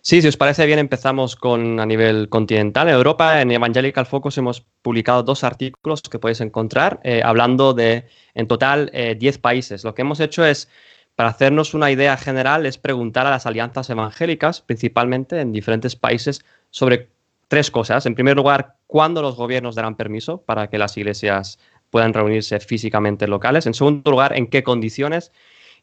Sí, 0.07 0.21
si 0.21 0.27
os 0.27 0.37
parece 0.37 0.67
bien, 0.67 0.77
empezamos 0.77 1.35
con 1.35 1.79
a 1.79 1.85
nivel 1.87 2.29
continental. 2.29 2.87
En 2.87 2.93
Europa, 2.93 3.41
en 3.41 3.49
Evangelical 3.49 4.05
Focus, 4.05 4.37
hemos 4.37 4.61
publicado 4.83 5.23
dos 5.23 5.43
artículos 5.43 6.03
que 6.03 6.19
podéis 6.19 6.41
encontrar, 6.41 6.99
eh, 7.03 7.23
hablando 7.25 7.73
de, 7.73 8.05
en 8.35 8.47
total, 8.47 8.91
10 8.93 9.35
eh, 9.35 9.39
países. 9.39 9.83
Lo 9.83 9.95
que 9.95 10.03
hemos 10.03 10.19
hecho 10.19 10.45
es, 10.45 10.69
para 11.15 11.29
hacernos 11.29 11.73
una 11.73 11.89
idea 11.89 12.17
general, 12.17 12.67
es 12.67 12.77
preguntar 12.77 13.25
a 13.25 13.31
las 13.31 13.47
alianzas 13.47 13.89
evangélicas, 13.89 14.61
principalmente 14.61 15.41
en 15.41 15.51
diferentes 15.51 15.95
países, 15.95 16.45
sobre 16.69 17.09
tres 17.47 17.71
cosas. 17.71 18.05
En 18.05 18.13
primer 18.13 18.35
lugar, 18.35 18.75
cuándo 18.85 19.23
los 19.23 19.35
gobiernos 19.35 19.73
darán 19.73 19.95
permiso 19.95 20.43
para 20.43 20.67
que 20.69 20.77
las 20.77 20.95
iglesias 20.97 21.57
puedan 21.89 22.13
reunirse 22.13 22.59
físicamente 22.59 23.25
en 23.25 23.31
locales. 23.31 23.65
En 23.65 23.73
segundo 23.73 24.11
lugar, 24.11 24.37
en 24.37 24.51
qué 24.51 24.61
condiciones. 24.61 25.31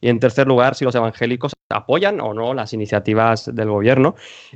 Y 0.03 0.09
en 0.11 0.19
tercer 0.21 0.47
lugar, 0.47 0.75
si 0.75 0.85
los 0.85 0.95
evangélicos 0.95 1.53
apoyan 1.73 2.21
o 2.21 2.35
no 2.35 2.55
las 2.55 2.73
iniciativas 2.73 3.51
del 3.55 3.69
gobierno. 3.69 4.15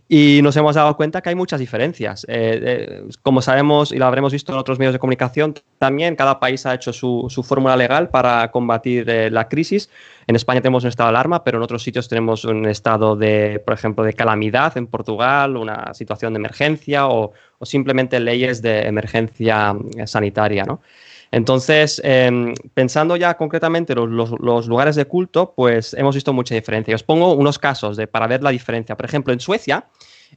Y 0.09 0.41
nos 0.43 0.57
hemos 0.57 0.75
dado 0.75 0.97
cuenta 0.97 1.21
que 1.21 1.31
hay 1.31 1.35
muchas 1.35 1.61
diferencias. 1.61 2.25
Eh, 2.29 2.61
eh, 2.62 3.09
como 3.23 3.43
sabemos 3.43 3.93
y 3.93 3.99
lo 3.99 4.07
habremos 4.07 4.33
visto 4.33 4.53
en 4.53 4.59
otros 4.59 4.79
medios 4.79 4.93
de 4.93 4.99
comunicación, 4.99 5.55
también 5.79 6.17
cada 6.17 6.38
país 6.41 6.67
ha 6.67 6.75
hecho 6.75 6.93
su, 6.93 7.29
fórmula 7.47 7.76
legal 7.76 8.09
para 8.09 8.50
combatir 8.50 9.09
eh, 9.09 9.31
la 9.31 9.49
crisis. 9.49 9.91
En 10.26 10.37
España 10.37 10.61
tenemos 10.61 10.83
un 10.85 10.88
estado 10.88 11.09
de 11.09 11.17
alarma, 11.17 11.45
pero 11.45 11.59
en 11.59 11.62
otros 11.62 11.83
sitios 11.83 12.09
tenemos 12.09 12.45
un 12.45 12.67
estado 12.67 13.15
de, 13.15 13.62
por 13.65 13.75
ejemplo, 13.75 14.05
de 14.05 14.12
calamidad 14.12 14.76
en 14.76 14.88
Portugal, 14.88 15.57
una 15.57 15.95
situación 15.95 16.33
de 16.33 16.38
emergencia 16.38 17.07
o, 17.07 17.33
o 17.59 17.67
simplemente 17.67 18.19
leyes 18.19 18.61
de 18.62 18.83
emergencia 18.83 19.76
sanitaria. 20.07 20.65
¿no? 20.65 20.81
Entonces, 21.30 22.00
em, 22.04 22.54
pensando 22.75 23.16
ya 23.16 23.37
concretamente 23.37 23.95
los, 23.95 24.30
los, 24.40 24.66
lugares 24.66 24.97
de 24.97 25.06
culto, 25.06 25.52
pues 25.56 25.95
hemos 25.95 26.14
visto 26.14 26.33
mucha 26.33 26.54
diferencia. 26.54 26.95
Os 26.95 27.02
pongo 27.02 27.35
unos 27.35 27.59
casos 27.59 27.99
para 28.11 28.26
ver 28.26 28.42
la 28.42 28.50
diferencia. 28.50 28.97
Por 28.97 29.06
ejemplo, 29.06 29.33
en 29.33 29.40
Suecia, 29.40 29.87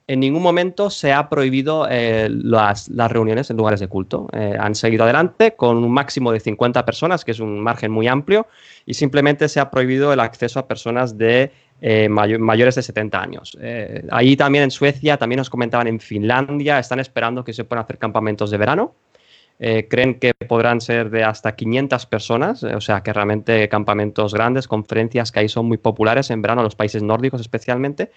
en 0.08 0.20
ningún 0.20 0.42
momento 0.42 0.90
se 0.90 1.14
ha 1.14 1.30
prohibido 1.30 1.88
eh, 1.90 2.30
las, 2.30 2.90
las, 2.90 3.12
reuniones 3.12 3.50
en 3.50 3.58
lugares 3.58 3.80
de 3.80 3.88
culto. 3.88 4.28
Eh, 4.34 4.56
han 4.60 4.76
seguido 4.76 5.04
adelante 5.04 5.56
con 5.56 5.78
un 5.78 5.92
máximo 5.92 6.32
de 6.32 6.40
50 6.40 6.86
personas, 6.86 7.24
que 7.24 7.32
es 7.32 7.40
un 7.40 7.60
margen 7.60 7.92
muy 7.92 8.08
amplio, 8.08 8.48
y 8.86 8.94
simplemente 8.96 9.48
se 9.50 9.60
ha 9.60 9.70
prohibido 9.70 10.12
el 10.12 10.20
acceso 10.20 10.60
a 10.60 10.68
personas 10.68 11.18
de 11.18 11.52
eh, 11.82 12.10
mayores 12.10 12.76
de 12.76 12.82
70 12.82 13.22
años. 13.22 13.58
ahí 14.12 14.36
también 14.36 14.66
en 14.66 14.72
Suecia, 14.72 15.18
también 15.18 15.38
nos 15.38 15.50
comentaban 15.50 15.88
en 15.88 16.00
Finlandia, 16.00 16.80
están 16.80 17.00
esperando 17.00 17.44
que 17.44 17.54
se 17.54 17.64
puedan 17.64 17.84
hacer 17.84 17.98
campamentos 17.98 18.52
de 18.52 18.58
verano 18.58 18.96
eh, 19.62 19.88
creen 19.90 20.20
que 20.20 20.34
podrán 20.48 20.80
ser 20.80 21.10
de 21.10 21.26
hasta 21.26 21.54
500 21.54 22.06
personas, 22.06 22.64
eh, 22.64 22.76
o 22.76 22.80
sea 22.80 23.04
que 23.04 23.12
realmente 23.12 23.68
campamentos 23.68 24.34
grandes, 24.34 24.70
conferencias 24.70 25.34
que 25.34 25.42
ahí 25.42 25.50
son 25.50 25.66
muy 25.66 25.78
populares 25.78 26.30
en 26.30 26.42
verano, 26.42 26.64
los 26.64 26.76
países 26.76 27.04
nórdicos 27.04 27.42
especialmente. 27.42 28.12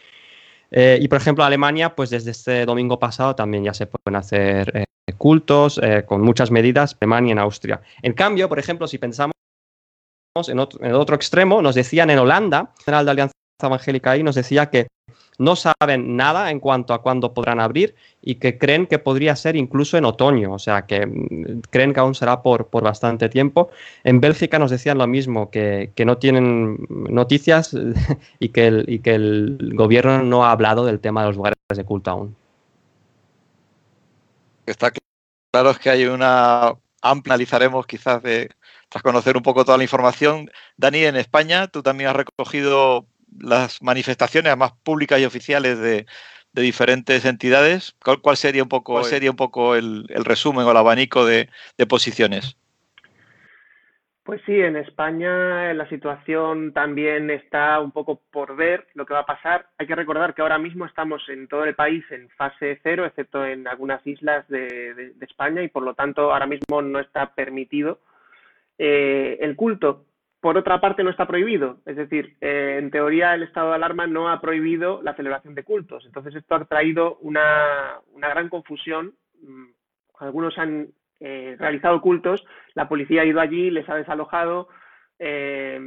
Eh, 0.70 0.98
y 1.00 1.08
por 1.08 1.18
ejemplo, 1.18 1.42
Alemania, 1.44 1.96
pues 1.96 2.10
desde 2.10 2.30
este 2.30 2.64
domingo 2.64 2.98
pasado 3.00 3.34
también 3.34 3.64
ya 3.64 3.74
se 3.74 3.86
pueden 3.86 4.16
hacer 4.16 4.84
cultos 5.18 5.80
con 6.06 6.22
muchas 6.22 6.50
medidas, 6.50 6.96
Alemania 7.00 7.30
y 7.30 7.32
en 7.32 7.38
Austria. 7.40 7.82
En 8.02 8.12
cambio, 8.12 8.48
por 8.48 8.58
ejemplo, 8.58 8.86
si 8.86 8.98
pensamos 8.98 9.34
en 10.48 10.58
otro, 10.58 10.98
otro 10.98 11.16
extremo, 11.16 11.60
nos 11.60 11.74
decían 11.74 12.08
en 12.10 12.18
Holanda, 12.18 12.72
general 12.84 13.04
de 13.04 13.10
Alianza 13.10 13.41
Evangélica 13.66 14.12
ahí 14.12 14.22
nos 14.22 14.34
decía 14.34 14.70
que 14.70 14.88
no 15.38 15.56
saben 15.56 16.16
nada 16.16 16.50
en 16.50 16.60
cuanto 16.60 16.94
a 16.94 17.02
cuándo 17.02 17.32
podrán 17.34 17.60
abrir 17.60 17.94
y 18.20 18.36
que 18.36 18.58
creen 18.58 18.86
que 18.86 18.98
podría 18.98 19.34
ser 19.34 19.56
incluso 19.56 19.96
en 19.96 20.04
otoño, 20.04 20.52
o 20.52 20.58
sea, 20.58 20.86
que 20.86 21.06
mm, 21.06 21.62
creen 21.70 21.92
que 21.94 22.00
aún 22.00 22.14
será 22.14 22.42
por, 22.42 22.68
por 22.68 22.84
bastante 22.84 23.28
tiempo. 23.28 23.70
En 24.04 24.20
Bélgica 24.20 24.58
nos 24.58 24.70
decían 24.70 24.98
lo 24.98 25.06
mismo, 25.06 25.50
que, 25.50 25.92
no 26.04 26.18
tienen 26.18 26.86
noticias 26.88 27.74
y 28.38 28.50
que, 28.50 28.66
el, 28.66 28.84
y 28.88 29.00
que 29.00 29.14
el 29.14 29.72
gobierno 29.74 30.22
no 30.22 30.44
ha 30.44 30.52
hablado 30.52 30.84
del 30.84 31.00
tema 31.00 31.22
de 31.22 31.28
los 31.28 31.36
lugares 31.36 31.58
de 31.74 31.84
culto 31.84 32.10
aún. 32.10 32.36
Está 34.66 34.92
claro 35.50 35.70
es 35.70 35.78
que 35.78 35.90
hay 35.90 36.04
una 36.04 36.74
analizaremos 37.02 37.86
quizás 37.86 38.22
de, 38.22 38.50
tras 38.88 39.02
conocer 39.02 39.36
un 39.36 39.42
poco 39.42 39.64
toda 39.64 39.76
la 39.76 39.82
información. 39.84 40.50
Dani, 40.76 41.04
en 41.04 41.16
España 41.16 41.66
tú 41.66 41.82
también 41.82 42.10
has 42.10 42.16
recogido 42.16 43.06
las 43.40 43.82
manifestaciones 43.82 44.56
más 44.56 44.72
públicas 44.82 45.20
y 45.20 45.24
oficiales 45.24 45.78
de, 45.78 46.06
diferentes 46.52 47.24
entidades, 47.24 47.96
¿cuál, 48.22 48.36
sería 48.36 48.62
un 48.62 48.68
poco, 48.68 48.94
pues 48.94 49.08
sería 49.08 49.30
un 49.30 49.36
poco 49.36 49.74
el, 49.74 50.06
resumen 50.08 50.66
o 50.66 50.70
el 50.70 50.76
abanico 50.76 51.24
de, 51.24 51.48
posiciones? 51.88 52.56
Pues 54.22 54.40
sí, 54.46 54.60
en 54.60 54.76
España 54.76 55.74
la 55.74 55.88
situación 55.88 56.72
también 56.72 57.30
está 57.30 57.80
un 57.80 57.90
poco 57.90 58.20
por 58.30 58.54
ver 58.54 58.86
lo 58.94 59.04
que 59.04 59.14
va 59.14 59.20
a 59.20 59.26
pasar. 59.26 59.66
Hay 59.78 59.86
que 59.86 59.96
recordar 59.96 60.34
que 60.34 60.42
ahora 60.42 60.58
mismo 60.58 60.86
estamos 60.86 61.28
en 61.28 61.48
todo 61.48 61.64
el 61.64 61.74
país 61.74 62.04
en 62.10 62.28
fase 62.30 62.78
cero, 62.84 63.04
excepto 63.04 63.44
en 63.44 63.66
algunas 63.66 64.06
islas 64.06 64.46
de, 64.48 65.14
España, 65.20 65.62
y 65.62 65.68
por 65.68 65.82
lo 65.82 65.94
tanto 65.94 66.32
ahora 66.32 66.46
mismo 66.46 66.82
no 66.82 67.00
está 67.00 67.34
permitido 67.34 67.98
eh, 68.78 69.38
el 69.40 69.56
culto 69.56 70.04
por 70.42 70.58
otra 70.58 70.80
parte, 70.80 71.04
no 71.04 71.10
está 71.10 71.24
prohibido. 71.24 71.78
Es 71.86 71.94
decir, 71.94 72.34
eh, 72.40 72.78
en 72.80 72.90
teoría 72.90 73.32
el 73.32 73.44
estado 73.44 73.68
de 73.68 73.76
alarma 73.76 74.08
no 74.08 74.28
ha 74.28 74.40
prohibido 74.40 75.00
la 75.00 75.14
celebración 75.14 75.54
de 75.54 75.62
cultos. 75.62 76.04
Entonces, 76.04 76.34
esto 76.34 76.56
ha 76.56 76.64
traído 76.64 77.18
una, 77.20 78.00
gran 78.16 78.48
confusión. 78.48 79.14
Mm, 79.40 79.66
algunos 80.18 80.58
han 80.58 80.88
eh, 81.20 81.54
realizado 81.60 82.00
cultos, 82.00 82.44
la 82.74 82.88
policía 82.88 83.22
ha 83.22 83.24
ido 83.24 83.40
allí, 83.40 83.70
les 83.70 83.88
ha 83.88 83.94
desalojado. 83.94 84.68
Eh, 85.20 85.78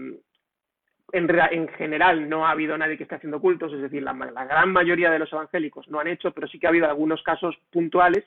en, 1.12 1.68
general 1.78 2.30
no 2.30 2.48
ha 2.48 2.52
habido 2.52 2.78
nadie 2.78 2.96
que 2.96 3.04
esté 3.04 3.16
haciendo 3.16 3.42
cultos, 3.42 3.74
es 3.74 3.82
decir, 3.82 4.04
la, 4.04 4.14
la, 4.14 4.46
gran 4.46 4.72
mayoría 4.72 5.12
de 5.12 5.20
los 5.20 5.32
evangélicos 5.34 5.90
no 5.90 6.00
han 6.00 6.08
hecho, 6.08 6.32
pero 6.32 6.48
sí 6.48 6.60
que 6.60 6.68
ha 6.68 6.70
habido 6.70 6.88
algunos 6.88 7.22
casos 7.24 7.58
puntuales 7.72 8.24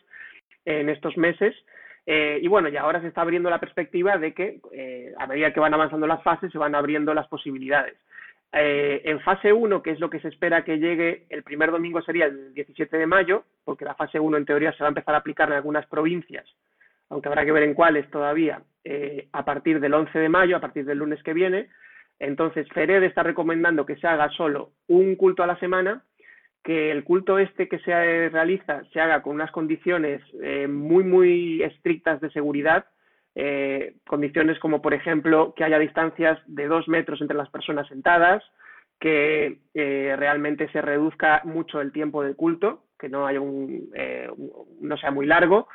en 0.66 0.90
estos 0.90 1.16
meses 1.16 1.56
eh, 2.10 2.38
y 2.40 2.48
bueno, 2.48 2.70
y 2.70 2.76
ahora 2.78 3.02
se 3.02 3.08
está 3.08 3.20
abriendo 3.20 3.50
la 3.50 3.60
perspectiva 3.60 4.16
de 4.16 4.32
que 4.32 4.62
eh, 4.72 5.12
a 5.18 5.26
medida 5.26 5.52
que 5.52 5.60
van 5.60 5.74
avanzando 5.74 6.06
las 6.06 6.22
fases 6.22 6.50
se 6.50 6.56
van 6.56 6.74
abriendo 6.74 7.12
las 7.12 7.28
posibilidades. 7.28 7.98
Eh, 8.50 9.02
en 9.04 9.20
fase 9.20 9.52
1, 9.52 9.82
que 9.82 9.90
es 9.90 10.00
lo 10.00 10.08
que 10.08 10.18
se 10.20 10.28
espera 10.28 10.64
que 10.64 10.78
llegue, 10.78 11.26
el 11.28 11.42
primer 11.42 11.70
domingo 11.70 12.00
sería 12.00 12.24
el 12.24 12.54
17 12.54 12.96
de 12.96 13.06
mayo, 13.06 13.44
porque 13.62 13.84
la 13.84 13.94
fase 13.94 14.18
1 14.18 14.38
en 14.38 14.46
teoría 14.46 14.72
se 14.72 14.82
va 14.82 14.86
a 14.86 14.88
empezar 14.88 15.14
a 15.14 15.18
aplicar 15.18 15.48
en 15.48 15.56
algunas 15.56 15.84
provincias, 15.84 16.46
aunque 17.10 17.28
habrá 17.28 17.44
que 17.44 17.52
ver 17.52 17.64
en 17.64 17.74
cuáles 17.74 18.10
todavía, 18.10 18.62
a 19.32 19.44
partir 19.44 19.78
del 19.78 19.92
11 19.92 20.18
de 20.18 20.28
mayo, 20.30 20.56
a 20.56 20.60
partir 20.60 20.86
del 20.86 20.96
lunes 20.96 21.22
que 21.22 21.34
viene. 21.34 21.68
Entonces, 22.18 22.66
FERED 22.72 23.02
está 23.02 23.22
recomendando 23.22 23.84
que 23.84 23.96
se 23.96 24.06
haga 24.06 24.30
solo 24.30 24.70
un 24.86 25.14
culto 25.14 25.42
a 25.42 25.46
la 25.46 25.58
semana 25.58 26.04
que 26.62 26.90
el 26.90 27.04
culto 27.04 27.38
este 27.38 27.68
que 27.68 27.78
se 27.80 28.28
realiza 28.28 28.82
se 28.92 29.00
haga 29.00 29.22
con 29.22 29.34
unas 29.34 29.50
condiciones 29.50 30.22
eh, 30.42 30.66
muy, 30.66 31.04
muy 31.04 31.62
estrictas 31.62 32.20
de 32.20 32.30
seguridad, 32.30 32.86
eh, 33.34 33.94
condiciones 34.06 34.58
como, 34.58 34.82
por 34.82 34.94
ejemplo, 34.94 35.54
que 35.56 35.64
haya 35.64 35.78
distancias 35.78 36.38
de 36.46 36.66
dos 36.66 36.88
metros 36.88 37.20
entre 37.20 37.36
las 37.36 37.50
personas 37.50 37.88
sentadas, 37.88 38.42
que 39.00 39.60
eh, 39.74 40.14
realmente 40.18 40.68
se 40.72 40.82
reduzca 40.82 41.40
mucho 41.44 41.80
el 41.80 41.92
tiempo 41.92 42.22
del 42.22 42.36
culto, 42.36 42.84
que 42.98 43.08
no 43.08 43.26
haya 43.26 43.40
un, 43.40 43.90
no 44.80 44.96
sea 44.96 45.12
muy 45.12 45.24
largo, 45.24 45.68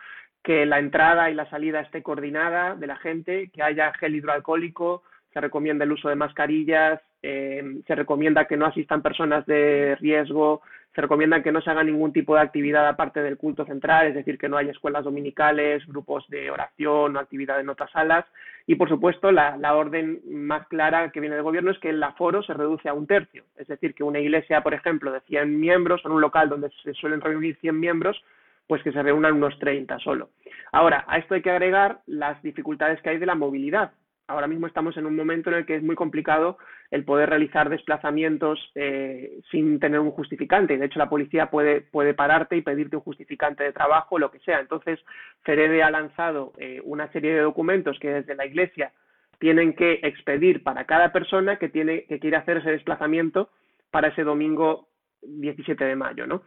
que 0.43 0.65
la 0.65 0.79
entrada 0.79 1.31
y 1.31 1.33
la 1.33 1.49
salida 1.49 1.79
esté 1.79 2.03
coordinada 2.03 2.75
de 2.75 2.87
la 2.87 2.97
gente, 2.97 3.49
que 3.53 3.63
haya 3.63 3.93
gel 3.93 4.15
hidroalcohólico, 4.15 5.03
se 5.33 5.41
recomienda 5.41 5.85
el 5.85 5.91
uso 5.91 6.09
de 6.09 6.15
mascarillas, 6.15 7.01
eh, 7.23 7.81
se 7.87 7.95
recomienda 7.95 8.45
que 8.45 8.57
no 8.57 8.65
asistan 8.65 9.01
personas 9.01 9.45
de 9.45 9.95
riesgo, 9.99 10.61
se 10.93 11.01
recomienda 11.01 11.41
que 11.41 11.51
no 11.51 11.62
se 11.62 11.71
haga 11.71 11.83
ningún 11.83 12.13
tipo 12.13 12.35
de 12.35 12.41
actividad 12.41 12.88
aparte 12.88 13.21
del 13.23 13.38
culto 13.38 13.65
central, 13.65 14.07
es 14.07 14.13
decir, 14.13 14.38
que 14.38 14.47
no 14.47 14.57
haya 14.57 14.71
escuelas 14.71 15.03
dominicales, 15.03 15.85
grupos 15.88 16.27
de 16.29 16.51
oración 16.51 17.15
o 17.15 17.19
actividad 17.19 17.59
en 17.59 17.69
otras 17.69 17.91
salas. 17.91 18.25
Y, 18.67 18.75
por 18.75 18.89
supuesto, 18.89 19.31
la, 19.31 19.57
orden 19.75 20.21
más 20.29 20.67
clara 20.67 21.09
que 21.09 21.19
viene 21.19 21.35
del 21.35 21.43
gobierno 21.43 21.71
es 21.71 21.79
que 21.79 21.89
el 21.89 22.03
aforo 22.03 22.43
se 22.43 22.53
reduce 22.53 22.89
a 22.89 22.93
un 22.93 23.07
tercio. 23.07 23.43
Es 23.57 23.67
decir, 23.67 23.95
que 23.95 24.03
una 24.03 24.19
iglesia, 24.19 24.62
por 24.62 24.75
ejemplo, 24.75 25.12
de 25.12 25.21
100 25.21 25.59
miembros, 25.59 26.01
en 26.05 26.12
un 26.12 26.21
local 26.21 26.47
donde 26.47 26.69
se 26.83 26.93
suelen 26.93 27.21
reunir 27.21 27.57
100 27.59 27.79
miembros, 27.79 28.23
pues 28.67 28.83
que 28.83 28.91
se 28.91 29.01
reúnan 29.01 29.33
unos 29.33 29.57
30 29.59 29.97
solo. 30.00 30.29
Ahora, 30.71 31.03
a 31.07 31.17
esto 31.17 31.33
hay 31.33 31.41
que 31.41 31.51
agregar 31.51 32.01
las 32.05 32.41
dificultades 32.43 33.01
que 33.01 33.09
hay 33.09 33.17
de 33.17 33.25
la 33.25 33.35
movilidad 33.35 33.91
ahora 34.27 34.47
mismo 34.47 34.67
estamos 34.67 34.95
en 34.97 35.05
un 35.05 35.15
momento 35.15 35.49
en 35.49 35.57
el 35.57 35.65
que 35.65 35.75
es 35.75 35.83
muy 35.83 35.95
complicado 35.95 36.57
el 36.91 37.03
poder 37.03 37.29
realizar 37.29 37.69
desplazamientos 37.69 38.71
eh, 38.75 39.39
sin 39.51 39.79
tener 39.79 39.99
un 39.99 40.11
justificante. 40.11 40.77
De 40.77 40.85
hecho, 40.85 40.99
la 40.99 41.09
policía 41.09 41.49
puede, 41.49 41.81
puede 41.81 42.13
pararte 42.13 42.55
y 42.55 42.61
pedirte 42.61 42.95
un 42.95 43.01
justificante 43.01 43.63
de 43.63 43.73
trabajo, 43.73 44.19
lo 44.19 44.31
que 44.31 44.39
sea. 44.39 44.59
Entonces, 44.59 44.99
Ferede 45.41 45.83
ha 45.83 45.89
lanzado 45.89 46.53
eh, 46.57 46.81
una 46.83 47.11
serie 47.11 47.33
de 47.33 47.41
documentos 47.41 47.99
que 47.99 48.09
desde 48.09 48.35
la 48.35 48.45
Iglesia 48.45 48.91
tienen 49.39 49.73
que 49.73 49.99
expedir 50.03 50.63
para 50.63 50.85
cada 50.85 51.11
persona 51.11 51.57
que, 51.57 51.69
tiene, 51.69 52.05
que 52.05 52.19
quiere 52.19 52.37
hacer 52.37 52.57
ese 52.57 52.71
desplazamiento 52.71 53.49
para 53.91 54.09
ese 54.09 54.23
domingo 54.23 54.87
17 55.21 55.83
de 55.83 55.95
mayo, 55.95 56.27
¿no? 56.27 56.43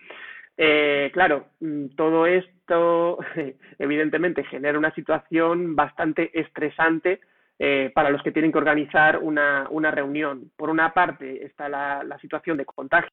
Eh, 0.56 1.10
claro, 1.12 1.48
mm, 1.60 1.88
todo 1.96 2.26
esto 2.26 3.18
evidentemente 3.78 4.44
genera 4.44 4.78
una 4.78 4.94
situación 4.94 5.76
bastante 5.76 6.30
estresante 6.38 7.20
eh, 7.58 7.90
para 7.94 8.10
los 8.10 8.22
que 8.22 8.32
tienen 8.32 8.52
que 8.52 8.58
organizar 8.58 9.18
una, 9.18 9.66
una 9.70 9.90
reunión. 9.90 10.50
Por 10.56 10.70
una 10.70 10.92
parte 10.92 11.44
está 11.44 11.68
la, 11.68 12.02
la 12.04 12.18
situación 12.18 12.56
de 12.56 12.66
contagios 12.66 13.10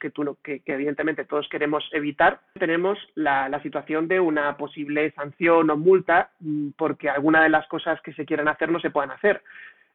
que, 0.00 0.10
tú, 0.10 0.36
que, 0.42 0.60
que, 0.60 0.74
evidentemente 0.74 1.24
todos 1.24 1.48
queremos 1.48 1.88
evitar. 1.92 2.40
Tenemos 2.58 2.98
la, 3.14 3.48
la, 3.48 3.62
situación 3.62 4.08
de 4.08 4.18
una 4.18 4.56
posible 4.56 5.12
sanción 5.12 5.70
o 5.70 5.76
multa 5.76 6.30
mm, 6.40 6.70
porque 6.76 7.08
alguna 7.08 7.42
de 7.42 7.48
las 7.48 7.66
cosas 7.68 8.00
que 8.02 8.12
se 8.14 8.26
quieran 8.26 8.48
hacer 8.48 8.70
no 8.70 8.80
se 8.80 8.90
puedan 8.90 9.12
hacer. 9.12 9.42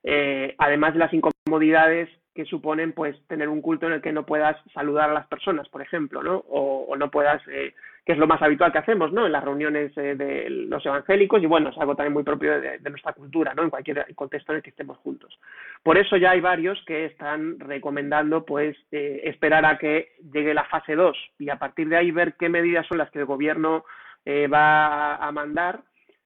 Eh, 0.03 0.55
además 0.57 0.93
de 0.93 0.99
las 0.99 1.13
incomodidades 1.13 2.09
que 2.33 2.45
suponen 2.45 2.93
pues 2.93 3.15
tener 3.27 3.47
un 3.47 3.61
culto 3.61 3.85
en 3.87 3.93
el 3.93 4.01
que 4.01 4.11
no 4.11 4.25
puedas 4.25 4.57
saludar 4.73 5.09
a 5.09 5.13
las 5.13 5.27
personas, 5.27 5.69
por 5.69 5.81
ejemplo, 5.81 6.23
¿no? 6.23 6.43
O, 6.49 6.95
no 6.97 7.11
puedas, 7.11 7.41
eh, 7.47 7.73
que 8.05 8.13
es 8.13 8.17
lo 8.17 8.27
más 8.27 8.41
habitual 8.41 8.71
que 8.71 8.79
hacemos, 8.79 9.13
¿no? 9.13 9.25
En 9.25 9.31
las 9.31 9.43
reuniones 9.43 9.95
eh, 9.97 10.15
de 10.15 10.49
los 10.49 10.83
evangélicos 10.85 11.43
y 11.43 11.45
bueno, 11.45 11.69
es 11.69 11.77
algo 11.77 11.95
también 11.95 12.13
muy 12.13 12.23
propio 12.23 12.59
de, 12.59 12.79
nuestra 12.89 13.13
cultura, 13.13 13.53
¿no? 13.53 13.63
En 13.63 13.69
cualquier 13.69 14.05
contexto 14.15 14.51
en 14.51 14.57
el 14.57 14.63
que 14.63 14.71
estemos 14.71 14.97
juntos. 14.97 15.39
Por 15.83 15.97
eso 15.97 16.17
ya 16.17 16.31
hay 16.31 16.41
varios 16.41 16.83
que 16.85 17.05
están 17.05 17.59
recomendando 17.59 18.45
pues 18.45 18.75
eh, 18.91 19.21
esperar 19.25 19.65
a 19.65 19.77
que 19.77 20.13
llegue 20.33 20.53
la 20.53 20.65
fase 20.65 20.95
2 20.95 21.15
y 21.39 21.49
a 21.49 21.57
partir 21.57 21.87
de 21.87 21.97
ahí 21.97 22.11
ver 22.11 22.33
qué 22.33 22.49
medidas 22.49 22.87
son 22.87 22.97
las 22.97 23.11
que 23.11 23.19
el 23.19 23.25
gobierno 23.25 23.85
va 24.25 25.17
a 25.17 25.31
mandar 25.33 25.81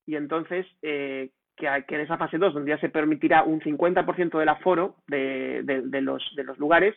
y 0.06 0.16
entonces 0.16 0.68
que, 1.58 1.68
en 1.68 2.02
esa 2.02 2.18
fase 2.18 2.38
2, 2.38 2.54
donde 2.54 2.70
ya 2.70 2.78
se 2.78 2.90
permitirá 2.90 3.44
un 3.44 3.60
50% 3.60 4.40
del 4.40 4.50
aforo 4.50 4.96
de, 5.08 5.62
de, 5.64 6.02
los, 6.02 6.24
de 6.36 6.44
los 6.44 6.58
lugares 6.58 6.96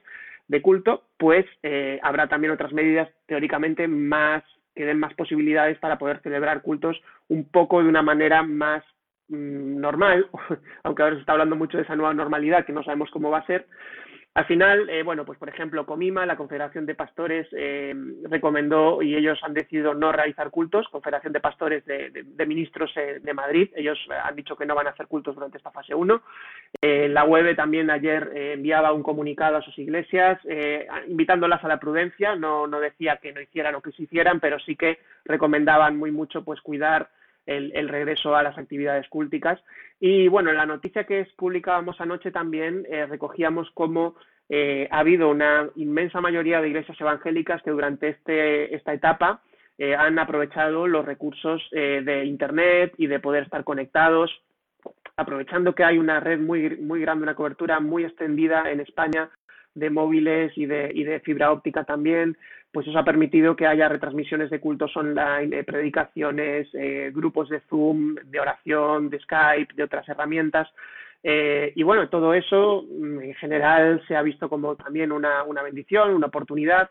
de 0.49 0.63
culto, 0.63 1.05
pues 1.17 1.47
eh, 1.63 1.99
habrá 2.03 2.29
también 2.29 2.53
otras 2.53 2.73
medidas 2.73 3.09
teóricamente 3.27 3.89
más 3.89 4.45
que 4.75 4.85
den 4.85 4.99
más 4.99 5.15
posibilidades 5.15 5.79
para 5.79 5.99
poder 5.99 6.21
celebrar 6.21 6.63
cultos 6.63 7.01
un 7.29 7.45
poco 7.49 7.83
de 7.83 7.89
una 7.89 8.03
manera 8.03 8.43
más 8.43 8.85
mm, 9.29 9.81
normal, 9.81 10.29
aunque 10.85 11.03
ahora 11.03 11.17
se 11.17 11.21
está 11.21 11.33
hablando 11.33 11.57
mucho 11.57 11.77
de 11.77 11.85
esa 11.85 11.97
nueva 11.97 12.15
normalidad 12.15 12.65
que 12.65 12.73
no 12.73 12.85
sabemos 12.85 13.11
cómo 13.11 13.31
va 13.31 13.39
a 13.39 13.47
ser, 13.47 13.67
al 14.41 14.47
final, 14.47 14.89
eh, 14.89 15.03
bueno, 15.03 15.27
pues 15.27 15.39
por 15.39 15.51
ejemplo, 15.51 15.85
Comima, 15.85 16.25
la 16.25 16.39
Confederación 16.39 16.87
de 16.87 16.95
Pastores, 16.95 17.47
eh, 17.53 17.95
recomendó 18.23 19.03
y 19.03 19.15
ellos 19.15 19.39
han 19.43 19.53
decidido 19.53 19.93
no 19.93 20.13
realizar 20.13 20.49
cultos, 20.49 20.89
Confederación 20.89 21.35
de 21.35 21.41
Pastores 21.41 21.85
de, 21.85 22.47
Ministros 22.47 22.91
eh, 22.97 23.21
de 23.23 23.35
Madrid, 23.35 23.69
ellos 23.77 23.99
han 24.25 24.35
dicho 24.35 24.57
que 24.57 24.65
no 24.65 24.75
van 24.75 24.87
a 24.87 24.91
hacer 24.91 25.09
cultos 25.09 25.35
durante 25.35 25.59
esta 25.59 25.71
fase 25.71 25.95
1. 25.95 26.23
la 26.81 27.25
web 27.25 27.55
también 27.55 27.91
ayer 27.91 28.31
enviaba 28.35 28.95
un 28.95 29.03
comunicado 29.03 29.59
a 29.59 29.63
sus 29.63 29.79
iglesias 29.79 30.41
invitándolas 31.07 31.63
a 31.63 31.69
la 31.69 31.79
prudencia, 31.79 32.35
no, 32.35 32.67
no 32.67 32.81
decía 32.81 33.19
que 33.19 33.35
no 33.35 33.43
hicieran 33.43 33.75
o 33.75 33.83
que 33.83 33.93
se 33.93 34.05
hicieran, 34.05 34.41
pero 34.41 34.59
sí 34.59 34.75
que 34.75 35.01
recomendaban 35.27 35.99
muy 35.99 36.13
mucho 36.13 36.43
pues 36.45 36.63
cuidar 36.63 37.11
el, 37.51 37.89
regreso 37.89 38.35
a 38.37 38.43
las 38.43 38.57
actividades 38.57 39.09
cúlticas. 39.09 39.61
Y 39.99 40.29
bueno, 40.29 40.51
en 40.51 40.57
la 40.57 40.67
noticia 40.67 41.05
que 41.05 41.27
publicábamos 41.37 42.01
anoche 42.01 42.31
también 42.31 42.87
eh, 42.89 43.07
recogíamos 43.07 43.71
cómo 43.75 44.15
eh, 44.49 44.89
ha 44.91 45.01
habido 45.01 45.29
una 45.31 45.69
inmensa 45.77 46.21
mayoría 46.21 46.61
de 46.61 46.69
iglesias 46.69 47.01
evangélicas 47.01 47.63
que 47.63 47.71
durante 47.71 48.09
este, 48.09 48.75
esta 48.75 48.93
etapa 48.93 49.43
eh, 49.79 49.95
han 49.95 50.19
aprovechado 50.19 50.87
los 50.87 51.05
recursos 51.05 51.63
de 51.71 52.25
Internet 52.25 52.95
y 52.99 53.07
de 53.07 53.21
poder 53.21 53.45
estar 53.45 53.65
conectados, 53.65 54.31
aprovechando 55.17 55.75
que 55.75 55.85
hay 55.85 55.99
una 55.99 56.21
red 56.21 56.39
muy, 56.39 56.77
muy 56.77 57.01
grande, 57.01 57.25
una 57.25 57.35
cobertura 57.35 57.81
muy 57.81 58.05
extendida 58.05 58.71
en 58.71 58.81
España 58.81 59.31
de 59.75 59.91
móviles 59.91 60.53
y 60.57 60.67
de, 60.67 60.91
y 60.95 61.05
de 61.05 61.21
fibra 61.21 61.53
óptica 61.53 61.85
también, 61.85 62.37
pues 62.73 62.87
eso 62.87 62.99
ha 62.99 63.05
permitido 63.05 63.57
que 63.57 63.67
haya 63.67 63.89
retransmisiones 63.89 64.51
de 64.51 64.61
cultos 64.61 64.97
online, 64.97 65.59
eh, 65.59 65.65
predicaciones, 65.65 66.69
eh, 66.75 67.11
grupos 67.13 67.49
de 67.49 67.61
Zoom, 67.69 68.15
de 68.25 68.41
oración, 68.41 69.11
de 69.11 69.19
Skype, 69.21 69.75
de 69.75 69.83
otras 69.83 70.09
herramientas. 70.09 70.69
Eh, 71.23 71.73
y 71.75 71.83
bueno, 71.83 72.09
todo 72.09 72.33
eso 72.33 72.85
mm, 72.89 73.21
en 73.21 73.35
general 73.35 74.03
se 74.07 74.17
ha 74.17 74.23
visto 74.23 74.49
como 74.49 74.77
también 74.77 75.11
una, 75.13 75.45
bendición, 75.63 76.15
una 76.15 76.29
oportunidad, 76.29 76.91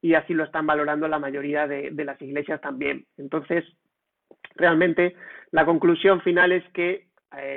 y 0.00 0.14
así 0.14 0.34
lo 0.34 0.44
están 0.44 0.66
valorando 0.66 1.08
la 1.08 1.18
mayoría 1.18 1.66
de, 1.66 1.90
las 2.04 2.20
iglesias 2.22 2.60
también. 2.60 3.06
Entonces, 3.18 3.64
realmente 4.54 5.16
la 5.50 5.64
conclusión 5.64 6.20
final 6.20 6.52
es 6.52 6.64
que 6.72 7.06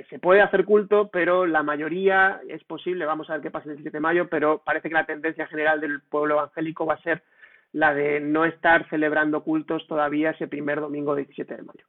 se 0.10 0.20
puede 0.20 0.42
hacer 0.42 0.66
culto, 0.66 1.10
pero 1.10 1.46
la 1.46 1.64
mayoría 1.64 2.42
es 2.48 2.64
posible, 2.64 3.06
vamos 3.06 3.30
a 3.30 3.34
ver 3.34 3.42
qué 3.42 3.52
pasa 3.52 3.70
el 3.70 3.76
17 3.76 3.98
de 3.98 4.02
mayo, 4.02 4.30
pero 4.30 4.62
parece 4.64 4.90
que 4.90 4.96
la 4.96 5.06
tendencia 5.06 5.48
general 5.48 5.82
del 5.82 6.02
pueblo 6.02 6.36
evangélico 6.36 6.86
va 6.86 6.96
a 6.96 7.02
ser 7.02 7.24
la 7.72 7.94
de 7.94 8.20
no 8.20 8.46
estar 8.46 8.90
celebrando 8.90 9.44
cultos 9.44 9.86
todavía 9.88 10.32
ese 10.32 10.48
primer 10.48 10.80
domingo 10.80 11.16
17 11.16 11.56
de 11.56 11.64
mayo 11.64 11.86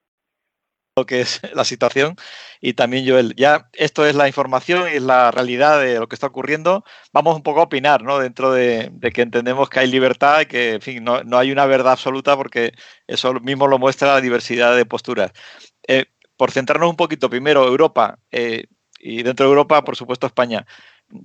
lo 0.97 1.07
que 1.07 1.21
es 1.21 1.41
la 1.55 1.65
situación 1.65 2.17
y 2.61 2.75
también 2.75 3.09
Joel, 3.09 3.35
ya 3.37 3.69
esto 3.73 4.07
es 4.07 4.15
la 4.15 4.29
información 4.29 4.89
y 4.95 5.01
la 5.01 5.31
realidad 5.31 5.81
de 5.81 5.99
lo 5.99 6.09
que 6.09 6.15
está 6.15 6.27
ocurriendo, 6.27 6.85
vamos 7.13 7.37
un 7.37 7.43
poco 7.43 7.61
a 7.61 7.65
opinar, 7.65 8.03
¿no? 8.03 8.19
Dentro 8.19 8.53
de, 8.53 8.93
que 9.15 9.23
entendemos 9.23 9.69
que 9.71 9.81
hay 9.81 9.91
libertad 9.91 10.43
y 10.43 10.47
que, 10.47 10.75
en 10.75 10.81
fin, 10.83 11.05
no, 11.05 11.39
hay 11.39 11.53
una 11.53 11.67
verdad 11.67 11.93
absoluta 11.93 12.37
porque 12.37 12.73
eso 13.07 13.33
mismo 13.35 13.67
lo 13.67 13.79
muestra 13.79 14.15
la 14.15 14.21
diversidad 14.21 14.77
de 14.77 14.87
posturas. 14.87 15.33
Eh, 15.89 16.07
por 16.41 16.53
centrarnos 16.53 16.89
un 16.89 16.97
poquito, 16.97 17.29
primero 17.29 17.67
Europa 17.67 18.19
eh, 18.31 18.65
y 18.99 19.23
dentro 19.23 19.45
de 19.45 19.51
Europa, 19.51 19.85
por 19.85 19.95
supuesto, 19.95 20.27
España. 20.27 20.67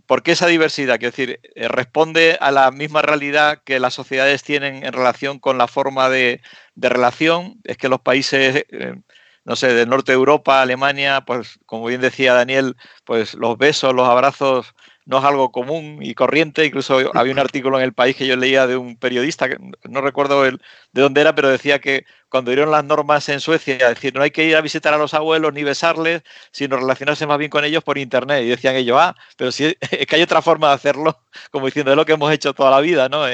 ¿Por 0.05 0.23
qué 0.23 0.33
esa 0.33 0.45
diversidad? 0.47 0.99
Quiero 0.99 1.11
decir, 1.11 1.39
eh, 1.55 1.69
¿responde 1.69 2.37
a 2.41 2.51
la 2.51 2.69
misma 2.71 3.01
realidad 3.01 3.61
que 3.63 3.79
las 3.79 3.93
sociedades 3.93 4.43
tienen 4.43 4.83
en 4.83 4.91
relación 4.91 5.39
con 5.39 5.57
la 5.57 5.69
forma 5.69 6.09
de, 6.09 6.41
relación? 6.75 7.61
Es 7.63 7.77
que 7.77 7.87
los 7.87 8.01
países, 8.01 8.65
eh, 8.69 8.95
no 9.45 9.55
sé, 9.55 9.73
del 9.73 9.87
norte 9.87 10.11
de 10.11 10.17
Europa, 10.17 10.61
Alemania, 10.61 11.21
pues 11.21 11.59
como 11.65 11.85
bien 11.85 12.01
decía 12.01 12.33
Daniel, 12.33 12.75
pues 13.05 13.35
los 13.35 13.57
besos, 13.57 13.93
los 13.93 14.09
abrazos 14.09 14.73
no 15.05 15.19
es 15.19 15.23
algo 15.23 15.51
común 15.51 15.99
y 16.01 16.13
corriente. 16.15 16.65
Incluso 16.65 17.11
había 17.13 17.33
un 17.33 17.39
artículo 17.39 17.77
en 17.77 17.83
el 17.83 17.93
país 17.93 18.15
que 18.15 18.27
yo 18.27 18.35
leía 18.35 18.67
de 18.67 18.77
un 18.77 18.97
periodista, 18.97 19.47
que 19.47 19.57
no 19.83 20.01
recuerdo 20.01 20.45
el, 20.45 20.61
de 20.91 21.01
dónde 21.01 21.21
era, 21.21 21.35
pero 21.35 21.49
decía 21.49 21.79
que 21.79 22.05
cuando 22.29 22.51
dieron 22.51 22.71
las 22.71 22.83
normas 22.83 23.29
en 23.29 23.39
Suecia, 23.39 23.89
decir, 23.89 24.13
no 24.15 24.21
hay 24.21 24.31
que 24.31 24.45
ir 24.45 24.55
a 24.55 24.61
visitar 24.61 24.93
a 24.93 24.97
los 24.97 25.13
abuelos 25.13 25.53
ni 25.53 25.63
besarles, 25.63 26.23
sino 26.51 26.77
relacionarse 26.77 27.27
más 27.27 27.37
bien 27.37 27.51
con 27.51 27.63
ellos 27.63 27.83
por 27.83 27.97
internet. 27.97 28.43
Y 28.43 28.49
decían 28.49 28.75
ellos, 28.75 28.97
ah, 28.99 29.15
pero 29.37 29.51
sí, 29.51 29.75
es 29.91 30.07
que 30.07 30.15
hay 30.15 30.21
otra 30.21 30.41
forma 30.41 30.69
de 30.69 30.73
hacerlo, 30.75 31.23
como 31.51 31.67
diciendo, 31.67 31.91
es 31.91 31.97
lo 31.97 32.05
que 32.05 32.13
hemos 32.13 32.31
hecho 32.33 32.53
toda 32.53 32.71
la 32.71 32.81
vida, 32.81 33.09
¿no? 33.09 33.25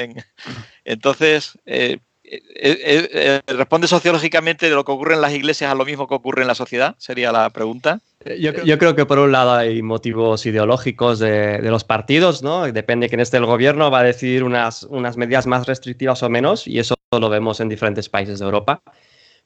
entonces, 0.84 1.58
eh, 1.66 1.98
eh, 2.34 3.08
eh, 3.12 3.40
¿responde 3.46 3.86
sociológicamente 3.86 4.68
de 4.70 4.74
lo 4.74 4.84
que 4.84 4.92
ocurre 4.92 5.14
en 5.14 5.20
las 5.20 5.34
iglesias 5.34 5.70
a 5.70 5.74
lo 5.74 5.84
mismo 5.84 6.08
que 6.08 6.14
ocurre 6.14 6.42
en 6.42 6.48
la 6.48 6.54
sociedad? 6.54 6.94
Sería 6.98 7.30
la 7.30 7.50
pregunta. 7.50 8.00
Yo, 8.38 8.78
creo 8.78 8.94
que 8.94 9.04
por 9.04 9.18
un 9.18 9.32
lado 9.32 9.52
hay 9.52 9.82
motivos 9.82 10.46
ideológicos 10.46 11.18
de, 11.18 11.60
los 11.62 11.84
partidos, 11.84 12.42
¿no? 12.42 12.70
Depende 12.70 13.06
de 13.06 13.08
quién 13.10 13.20
esté 13.20 13.36
el 13.36 13.46
gobierno, 13.46 13.90
va 13.90 13.98
a 13.98 14.04
decidir 14.04 14.44
unas, 14.44 14.84
unas 14.84 15.16
medidas 15.16 15.46
más 15.46 15.66
restrictivas 15.66 16.22
o 16.22 16.30
menos, 16.30 16.66
y 16.66 16.78
eso 16.78 16.94
lo 17.10 17.28
vemos 17.28 17.60
en 17.60 17.68
diferentes 17.68 18.08
países 18.08 18.38
de 18.38 18.44
Europa. 18.44 18.80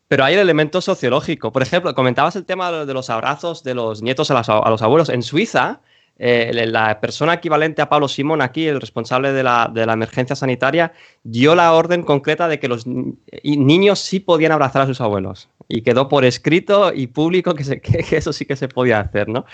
Pero 0.09 0.25
hay 0.25 0.35
el 0.35 0.41
elemento 0.41 0.81
sociológico. 0.81 1.51
Por 1.51 1.63
ejemplo, 1.63 1.93
comentabas 1.95 2.37
el 2.37 2.45
tema 2.45 2.71
de 2.71 2.95
los 2.95 3.11
abrazos 3.11 3.65
de 3.65 3.75
los 3.75 4.03
nietos 4.03 4.31
a 4.31 4.71
los 4.71 4.83
abuelos. 4.83 5.09
En 5.09 5.23
Suiza, 5.23 5.81
eh, 6.19 6.65
la 6.67 6.99
persona 7.01 7.35
equivalente 7.35 7.83
a 7.83 7.91
Pablo 7.91 8.09
Simón 8.09 8.41
aquí, 8.41 8.67
el 8.67 8.81
responsable 8.81 9.33
de 9.33 9.43
la, 9.43 9.71
emergencia 9.75 10.35
sanitaria, 10.35 10.93
dio 11.25 11.55
la 11.55 11.75
orden 11.75 12.03
concreta 12.03 12.49
de 12.49 12.59
que 12.59 12.69
los 12.69 12.87
niños 12.87 13.99
sí 13.99 14.21
podían 14.21 14.53
abrazar 14.53 14.83
a 14.83 14.87
sus 14.87 15.01
abuelos. 15.03 15.51
Y 15.69 15.83
quedó 15.83 16.09
por 16.09 16.25
escrito 16.25 16.93
y 16.95 17.09
público 17.09 17.55
que, 17.55 17.83
eso 18.13 18.33
sí 18.33 18.47
que 18.47 18.57
se 18.57 18.69
podía 18.69 19.01
hacer, 19.01 19.29
¿no? 19.29 19.45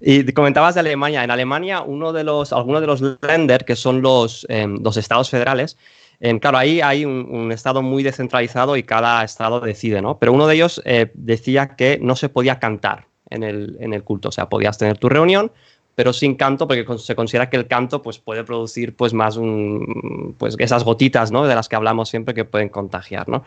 Y 0.00 0.32
comentabas 0.32 0.74
de 0.74 0.80
Alemania. 0.80 1.22
En 1.22 1.30
Alemania, 1.30 1.82
uno 1.82 2.12
de 2.12 2.24
los, 2.24 2.52
algunos 2.52 2.80
de 2.80 2.86
los 2.88 3.00
Länder, 3.22 3.64
que 3.64 3.76
son 3.76 4.02
los, 4.02 4.46
los 4.48 4.96
estados 4.96 5.30
federales, 5.30 5.78
em, 6.18 6.40
claro, 6.40 6.58
ahí 6.58 6.80
hay 6.80 7.04
un, 7.04 7.52
estado 7.52 7.80
muy 7.80 8.02
descentralizado 8.02 8.76
y 8.76 8.82
cada 8.82 9.22
estado 9.22 9.60
decide, 9.60 10.02
¿no? 10.02 10.18
Pero 10.18 10.32
uno 10.32 10.48
de 10.48 10.54
ellos 10.56 10.82
eh, 10.84 11.12
decía 11.14 11.76
que 11.76 11.98
no 12.02 12.16
se 12.16 12.28
podía 12.28 12.58
cantar 12.58 13.06
en 13.30 13.44
el, 13.44 13.76
en 13.80 13.92
el 13.92 14.02
culto. 14.02 14.30
O 14.30 14.32
sea, 14.32 14.48
podías 14.48 14.78
tener 14.78 14.98
tu 14.98 15.08
reunión, 15.08 15.52
pero 15.98 16.12
sin 16.12 16.36
canto, 16.36 16.68
porque 16.68 16.86
se 16.96 17.16
considera 17.16 17.50
que 17.50 17.56
el 17.56 17.66
canto 17.66 18.02
pues, 18.02 18.20
puede 18.20 18.44
producir 18.44 18.94
pues, 18.94 19.12
más 19.12 19.36
un, 19.36 20.36
pues, 20.38 20.54
esas 20.60 20.84
gotitas 20.84 21.32
¿no? 21.32 21.44
de 21.44 21.56
las 21.56 21.68
que 21.68 21.74
hablamos 21.74 22.08
siempre 22.08 22.34
que 22.34 22.44
pueden 22.44 22.68
contagiar. 22.68 23.28
¿no? 23.28 23.42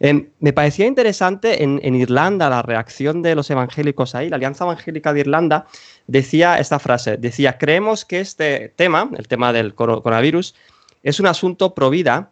Em, 0.00 0.30
me 0.40 0.54
parecía 0.54 0.86
interesante 0.86 1.62
en, 1.62 1.80
en, 1.82 1.94
Irlanda 1.94 2.48
la 2.48 2.62
reacción 2.62 3.20
de 3.20 3.34
los 3.34 3.50
evangélicos 3.50 4.14
ahí. 4.14 4.30
La 4.30 4.36
Alianza 4.36 4.64
Evangélica 4.64 5.12
de 5.12 5.20
Irlanda 5.20 5.66
decía 6.06 6.58
esta 6.58 6.78
frase, 6.78 7.18
decía, 7.18 7.58
creemos 7.58 8.06
que 8.06 8.20
este 8.20 8.70
tema, 8.74 9.10
el 9.14 9.28
tema 9.28 9.52
del 9.52 9.74
coronavirus, 9.74 10.54
es 11.02 11.20
un 11.20 11.26
asunto 11.26 11.74
pro 11.74 11.90
vida 11.90 12.30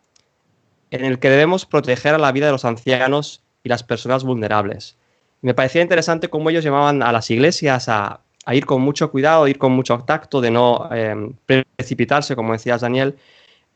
en 0.90 1.04
el 1.04 1.18
que 1.18 1.28
debemos 1.28 1.66
proteger 1.66 2.14
a 2.14 2.18
la 2.18 2.32
vida 2.32 2.46
de 2.46 2.52
los 2.52 2.64
ancianos 2.64 3.42
y 3.62 3.68
las 3.68 3.82
personas 3.82 4.24
vulnerables. 4.24 4.96
Me 5.42 5.52
parecía 5.52 5.82
interesante 5.82 6.30
cómo 6.30 6.48
ellos 6.48 6.64
llamaban 6.64 7.02
a 7.02 7.12
las 7.12 7.30
iglesias 7.30 7.90
a 7.90 8.22
a 8.50 8.54
ir 8.56 8.66
con 8.66 8.82
mucho 8.82 9.12
cuidado, 9.12 9.44
a 9.44 9.50
ir 9.50 9.58
con 9.58 9.70
mucho 9.70 9.96
tacto, 9.98 10.40
de 10.40 10.50
no 10.50 10.88
eh, 10.92 11.14
precipitarse, 11.46 12.34
como 12.34 12.52
decías 12.52 12.80
Daniel, 12.80 13.14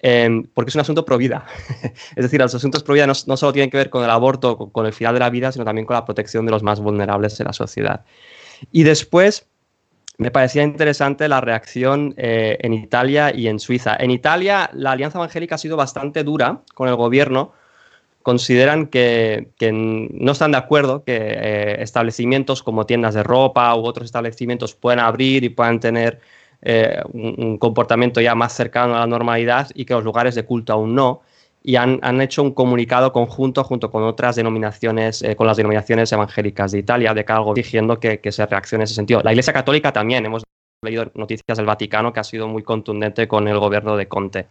eh, 0.00 0.42
porque 0.52 0.70
es 0.70 0.74
un 0.74 0.80
asunto 0.80 1.04
pro 1.04 1.16
vida. 1.16 1.46
es 2.16 2.24
decir, 2.24 2.40
los 2.40 2.52
asuntos 2.56 2.82
pro 2.82 2.94
vida 2.94 3.06
no, 3.06 3.14
solo 3.14 3.52
tienen 3.52 3.70
que 3.70 3.76
ver 3.76 3.88
con 3.88 4.02
el 4.02 4.10
aborto, 4.10 4.56
con, 4.72 4.84
el 4.84 4.92
final 4.92 5.14
de 5.14 5.20
la 5.20 5.30
vida, 5.30 5.52
sino 5.52 5.64
también 5.64 5.86
con 5.86 5.94
la 5.94 6.04
protección 6.04 6.44
de 6.44 6.50
los 6.50 6.64
más 6.64 6.80
vulnerables 6.80 7.38
de 7.38 7.44
la 7.44 7.52
sociedad. 7.52 8.04
Y 8.72 8.82
después, 8.82 9.46
me 10.18 10.32
parecía 10.32 10.64
interesante 10.64 11.28
la 11.28 11.40
reacción 11.40 12.12
eh, 12.16 12.58
en 12.60 12.74
Italia 12.74 13.32
y 13.32 13.46
en 13.46 13.60
Suiza. 13.60 13.94
En 13.96 14.10
Italia, 14.10 14.70
la 14.72 14.90
Alianza 14.90 15.18
Evangélica 15.18 15.54
ha 15.54 15.58
sido 15.58 15.76
bastante 15.76 16.24
dura 16.24 16.62
con 16.74 16.88
el 16.88 16.96
gobierno 16.96 17.52
consideran 18.24 18.86
que, 18.86 19.52
no 19.70 20.32
están 20.32 20.52
de 20.52 20.56
acuerdo 20.56 21.04
que 21.04 21.14
eh, 21.14 21.82
establecimientos 21.82 22.62
como 22.62 22.86
tiendas 22.86 23.12
de 23.12 23.22
ropa 23.22 23.76
u 23.76 23.84
otros 23.84 24.06
establecimientos 24.06 24.74
puedan 24.74 25.00
abrir 25.00 25.44
y 25.44 25.50
puedan 25.50 25.78
tener 25.78 26.20
eh, 26.62 27.02
un, 27.12 27.58
comportamiento 27.58 28.22
ya 28.22 28.34
más 28.34 28.54
cercano 28.54 28.96
a 28.96 29.00
la 29.00 29.06
normalidad 29.06 29.68
y 29.74 29.84
que 29.84 29.92
los 29.92 30.04
lugares 30.04 30.34
de 30.34 30.44
culto 30.46 30.72
aún 30.72 30.94
no. 30.94 31.20
Y 31.62 31.76
han, 31.76 32.20
hecho 32.22 32.42
un 32.42 32.52
comunicado 32.52 33.12
conjunto 33.12 33.62
junto 33.62 33.90
con 33.90 34.02
otras 34.04 34.36
denominaciones, 34.36 35.20
eh, 35.22 35.36
con 35.36 35.46
las 35.46 35.58
denominaciones 35.58 36.10
evangélicas 36.10 36.72
de 36.72 36.78
Italia, 36.78 37.12
de 37.12 37.26
algo 37.28 37.52
diciendo 37.52 38.00
que, 38.00 38.20
que 38.20 38.32
se 38.32 38.46
reaccione 38.46 38.82
en 38.82 38.84
ese 38.86 38.94
sentido. 38.94 39.20
La 39.22 39.32
Iglesia 39.32 39.52
Católica 39.52 39.92
también, 39.92 40.24
hemos 40.24 40.44
leído 40.82 41.10
noticias 41.14 41.58
del 41.58 41.66
Vaticano 41.66 42.12
que 42.12 42.20
ha 42.20 42.24
sido 42.24 42.48
muy 42.48 42.62
contundente 42.62 43.28
con 43.28 43.48
el 43.48 43.58
gobierno 43.58 43.98
de 43.98 44.08
Conte. 44.08 44.46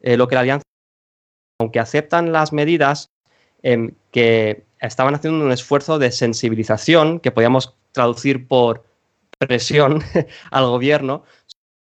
Eh, 0.00 0.16
lo 0.16 0.28
que 0.28 0.34
la 0.34 0.42
Alianza, 0.42 0.64
aunque 1.60 1.80
aceptan 1.80 2.32
las 2.32 2.52
medidas, 2.52 3.10
em, 3.62 3.92
que 4.12 4.64
estaban 4.80 5.14
haciendo 5.14 5.44
un 5.44 5.52
esfuerzo 5.52 5.98
de 5.98 6.12
sensibilización, 6.12 7.20
que 7.20 7.32
podíamos 7.32 7.74
traducir 7.92 8.46
por 8.46 8.84
presión 9.38 10.02
al 10.50 10.66
gobierno, 10.66 11.24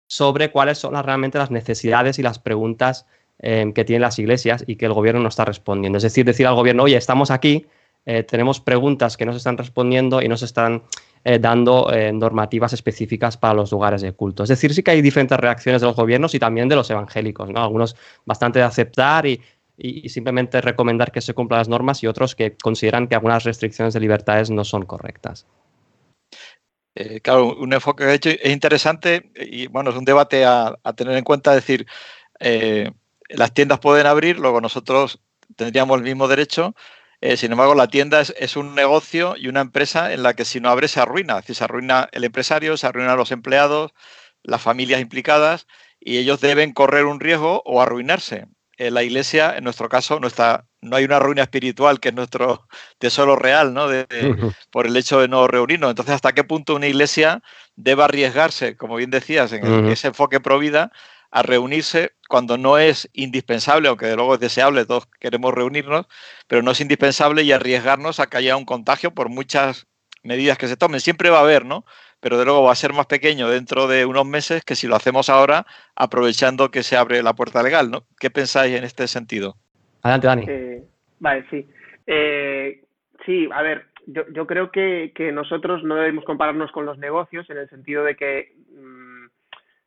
sobre 0.08 0.50
cuáles 0.50 0.78
son 0.78 1.00
realmente 1.02 1.38
las 1.38 1.50
necesidades 1.50 2.18
y 2.18 2.22
las 2.22 2.38
preguntas 2.38 3.06
em, 3.38 3.72
que 3.72 3.84
tienen 3.84 4.02
las 4.02 4.18
iglesias 4.18 4.64
y 4.66 4.76
que 4.76 4.86
el 4.86 4.92
gobierno 4.92 5.20
no 5.20 5.28
está 5.28 5.44
respondiendo. 5.44 5.98
Es 5.98 6.02
decir, 6.02 6.24
decir 6.24 6.46
al 6.46 6.54
gobierno, 6.54 6.82
oye, 6.84 6.96
estamos 6.96 7.30
aquí, 7.30 7.66
eh, 8.06 8.22
tenemos 8.22 8.60
preguntas 8.60 9.16
que 9.16 9.26
no 9.26 9.32
se 9.32 9.38
están 9.38 9.56
respondiendo 9.56 10.20
y 10.20 10.28
no 10.28 10.36
se 10.36 10.46
están 10.46 10.82
eh, 11.22 11.38
dando 11.38 11.92
eh, 11.92 12.12
normativas 12.14 12.72
específicas 12.72 13.37
para 13.37 13.52
los 13.52 13.70
lugares 13.72 14.00
de 14.00 14.12
culto. 14.12 14.42
Es 14.42 14.48
decir, 14.48 14.72
sí 14.72 14.83
que 14.83 14.92
hay 14.92 15.02
diferentes 15.02 15.38
reacciones 15.38 15.83
de 15.83 15.87
los 15.87 15.94
gobiernos 15.94 16.35
y 16.35 16.38
también 16.38 16.66
de 16.66 16.76
los 16.76 16.88
evangélicos, 16.88 17.50
¿no? 17.50 17.62
Algunos 17.62 17.94
bastante 18.24 18.59
de 18.59 18.64
aceptar 18.64 19.26
y, 19.26 19.40
simplemente 20.09 20.61
recomendar 20.61 21.11
que 21.11 21.22
se 21.22 21.33
cumplan 21.33 21.59
las 21.59 21.68
normas 21.68 22.02
y 22.02 22.06
otros 22.06 22.35
que 22.35 22.54
consideran 22.56 23.06
que 23.06 23.14
algunas 23.14 23.44
restricciones 23.44 23.94
de 23.94 24.00
libertades 24.00 24.50
no 24.50 24.64
son 24.64 24.85
correctas. 24.85 25.46
Eh, 26.94 27.20
claro, 27.20 27.54
un 27.56 27.72
enfoque 27.72 28.04
que 28.04 28.11
he 28.11 28.14
hecho 28.14 28.30
es 28.30 28.50
interesante 28.50 29.30
y 29.37 29.68
bueno, 29.68 29.90
es 29.90 29.96
un 29.96 30.04
debate 30.04 30.44
a, 30.44 30.74
tener 30.94 31.16
en 31.16 31.24
cuenta, 31.24 31.56
es 31.56 31.66
decir, 31.66 31.87
las 33.28 33.54
tiendas 33.54 33.78
pueden 33.78 34.06
abrir, 34.06 34.38
luego 34.38 34.61
nosotros 34.61 35.18
tendríamos 35.56 35.98
el 35.98 36.04
mismo 36.04 36.28
derecho, 36.28 36.74
eh, 37.20 37.37
sin 37.37 37.52
embargo, 37.52 37.74
la 37.74 37.88
tienda 37.88 38.20
es, 38.20 38.56
un 38.56 38.74
negocio 38.74 39.35
y 39.37 39.48
una 39.48 39.61
empresa 39.61 40.12
en 40.12 40.22
la 40.22 40.35
que 40.35 40.46
si 40.46 40.61
no 40.61 40.70
abre 40.70 40.88
se 40.88 41.00
arruina. 41.00 41.42
Es 41.46 41.56
se 41.56 41.64
arruina 41.64 42.09
el 42.12 42.24
empresario, 42.24 42.76
se 42.76 42.87
arruinan 42.87 43.16
los 43.16 43.30
empleados, 43.30 43.92
las 44.42 44.62
familias 44.62 45.00
implicadas 45.00 45.66
y 46.00 46.16
ellos 46.16 46.40
deben 46.40 46.72
correr 46.72 47.04
un 47.04 47.20
riesgo 47.20 47.62
o 47.66 47.83
arruinarse. 47.83 48.46
Eh, 48.78 48.90
la 48.90 49.02
iglesia, 49.02 49.54
en 49.59 49.64
nuestro 49.64 49.90
caso, 49.90 50.18
no, 50.18 50.26
está, 50.26 50.64
no 50.80 50.96
hay 50.96 51.04
una 51.04 51.18
ruina 51.18 51.42
espiritual 51.42 52.00
que 52.00 52.09
es 52.09 52.14
nuestro 52.14 52.66
tesoro 52.98 53.37
real, 53.37 53.74
¿no? 53.74 53.87
por 54.70 54.87
el 54.87 54.96
hecho 54.96 55.20
de 55.20 55.28
no 55.28 55.46
reunirnos. 55.46 55.90
Entonces, 55.90 56.14
¿hasta 56.14 56.33
qué 56.33 56.44
punto 56.44 56.74
una 56.74 56.87
iglesia 56.87 57.42
debe 57.76 58.04
arriesgarse, 58.04 58.78
como 58.78 58.96
bien 58.96 59.11
decías, 59.11 59.52
en 59.52 59.88
ese 59.88 60.09
enfoque 60.09 60.40
pro 60.40 60.59
vida, 60.59 60.90
a 61.30 61.42
reunirse 61.42 62.12
cuando 62.28 62.58
no 62.58 62.78
es 62.78 63.08
indispensable, 63.12 63.88
aunque 63.88 64.06
de 64.06 64.16
luego 64.16 64.34
es 64.34 64.40
deseable, 64.40 64.84
todos 64.84 65.06
queremos 65.18 65.52
reunirnos, 65.54 66.06
pero 66.48 66.62
no 66.62 66.72
es 66.72 66.80
indispensable 66.80 67.42
y 67.42 67.52
arriesgarnos 67.52 68.20
a 68.20 68.26
que 68.26 68.38
haya 68.38 68.56
un 68.56 68.64
contagio 68.64 69.12
por 69.12 69.28
muchas 69.28 69.86
medidas 70.22 70.58
que 70.58 70.68
se 70.68 70.76
tomen. 70.76 71.00
Siempre 71.00 71.30
va 71.30 71.38
a 71.38 71.42
haber, 71.42 71.64
¿no? 71.64 71.84
Pero 72.20 72.38
de 72.38 72.44
luego 72.44 72.64
va 72.64 72.72
a 72.72 72.76
ser 72.76 72.92
más 72.92 73.06
pequeño 73.06 73.48
dentro 73.48 73.86
de 73.86 74.04
unos 74.04 74.26
meses 74.26 74.64
que 74.64 74.74
si 74.74 74.86
lo 74.86 74.96
hacemos 74.96 75.30
ahora, 75.30 75.66
aprovechando 75.96 76.70
que 76.70 76.82
se 76.82 76.96
abre 76.96 77.22
la 77.22 77.34
puerta 77.34 77.62
legal, 77.62 77.90
¿no? 77.90 78.04
¿Qué 78.18 78.30
pensáis 78.30 78.74
en 78.76 78.84
este 78.84 79.06
sentido? 79.08 79.56
Adelante, 80.02 80.26
Dani. 80.26 80.44
Eh, 80.48 80.84
vale, 81.18 81.46
sí. 81.50 81.66
Eh, 82.06 82.84
sí, 83.24 83.48
a 83.52 83.62
ver, 83.62 83.86
yo, 84.06 84.22
yo 84.32 84.46
creo 84.46 84.70
que, 84.70 85.12
que, 85.14 85.32
nosotros 85.32 85.82
no 85.84 85.94
debemos 85.94 86.24
compararnos 86.24 86.70
con 86.72 86.84
los 86.84 86.98
negocios 86.98 87.48
en 87.50 87.58
el 87.58 87.68
sentido 87.70 88.04
de 88.04 88.16
que 88.16 88.52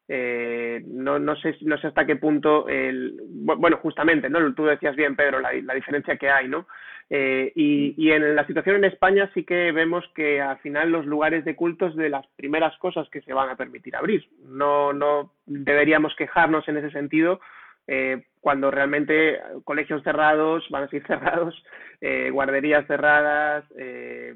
eh, 0.07 0.81
no, 0.85 1.19
no, 1.19 1.35
sé, 1.37 1.55
no 1.61 1.77
sé 1.77 1.87
hasta 1.87 2.05
qué 2.05 2.15
punto, 2.15 2.67
el, 2.67 3.15
bueno, 3.27 3.77
justamente, 3.77 4.29
¿no? 4.29 4.53
Tú 4.53 4.65
decías 4.65 4.95
bien, 4.95 5.15
Pedro, 5.15 5.39
la, 5.39 5.51
diferencia 5.51 6.17
que 6.17 6.29
hay, 6.29 6.47
¿no? 6.47 6.67
Eh, 7.09 7.51
y, 7.55 7.93
y, 7.97 8.11
en 8.11 8.35
la 8.35 8.47
situación 8.47 8.77
en 8.77 8.85
España 8.85 9.29
sí 9.33 9.43
que 9.43 9.71
vemos 9.71 10.03
que 10.15 10.41
al 10.41 10.57
final 10.59 10.89
los 10.89 11.05
lugares 11.05 11.45
de 11.45 11.55
cultos 11.55 11.95
de 11.95 12.09
las 12.09 12.25
primeras 12.35 12.75
cosas 12.77 13.09
que 13.09 13.21
se 13.21 13.33
van 13.33 13.49
a 13.49 13.57
permitir 13.57 13.95
abrir. 13.95 14.27
No, 14.47 14.93
no 14.93 15.33
deberíamos 15.45 16.15
quejarnos 16.15 16.67
en 16.67 16.77
ese 16.77 16.91
sentido 16.91 17.39
eh, 17.87 18.23
cuando 18.39 18.71
realmente 18.71 19.39
colegios 19.63 20.03
cerrados 20.03 20.65
van 20.69 20.83
a 20.83 20.87
ser 20.89 21.05
cerrados, 21.07 21.63
eh, 22.01 22.29
guarderías 22.31 22.85
cerradas, 22.87 23.65
eh, 23.77 24.35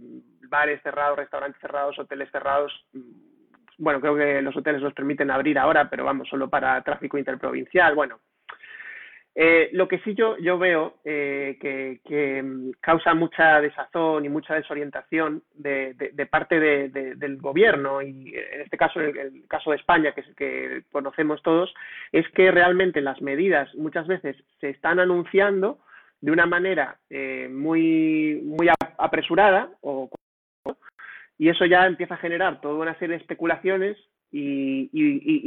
bares 0.49 0.81
cerrados, 0.81 1.17
restaurantes 1.17 1.61
cerrados, 1.61 1.97
hoteles 1.99 2.29
cerrados 2.31 2.73
bueno, 3.77 4.01
creo 4.01 4.15
que 4.15 4.41
los 4.41 4.55
hoteles 4.55 4.81
los 4.81 4.93
permiten 4.93 5.31
abrir 5.31 5.57
ahora, 5.59 5.89
pero 5.89 6.03
vamos, 6.03 6.27
solo 6.27 6.49
para 6.49 6.81
tráfico 6.81 7.17
interprovincial. 7.17 7.95
Bueno, 7.95 8.19
eh, 9.35 9.69
lo 9.73 9.87
que 9.87 9.99
sí 9.99 10.15
yo, 10.15 10.35
yo 10.37 10.57
veo 10.57 10.95
eh, 11.05 11.57
que, 11.61 12.41
mm, 12.41 12.71
causa 12.81 13.13
mucha 13.13 13.61
desazón 13.61 14.25
y 14.25 14.29
mucha 14.29 14.55
desorientación 14.55 15.43
de, 15.53 16.27
parte 16.29 16.59
del 16.59 17.37
gobierno, 17.37 18.01
y 18.01 18.33
en 18.35 18.61
este 18.61 18.77
caso, 18.77 18.99
el, 18.99 19.15
el 19.15 19.47
caso 19.47 19.71
de 19.71 19.77
España, 19.77 20.13
que 20.13 20.23
que 20.35 20.83
conocemos 20.91 21.41
todos, 21.43 21.73
es 22.11 22.27
que 22.29 22.49
realmente 22.49 22.99
las 22.99 23.21
medidas 23.21 23.73
muchas 23.75 24.07
veces 24.07 24.35
se 24.59 24.69
están 24.69 24.99
anunciando 24.99 25.79
de 26.21 26.31
una 26.31 26.45
manera 26.45 26.97
eh, 27.09 27.47
muy, 27.51 28.41
muy 28.43 28.69
apresurada 28.97 29.69
o 29.81 30.09
y 31.37 31.49
eso 31.49 31.65
ya 31.65 31.85
empieza 31.85 32.15
a 32.15 32.19
generar 32.19 32.61
toda 32.61 32.75
una 32.75 32.97
serie 32.99 33.15
de 33.15 33.21
especulaciones 33.21 33.97
y, 34.31 34.89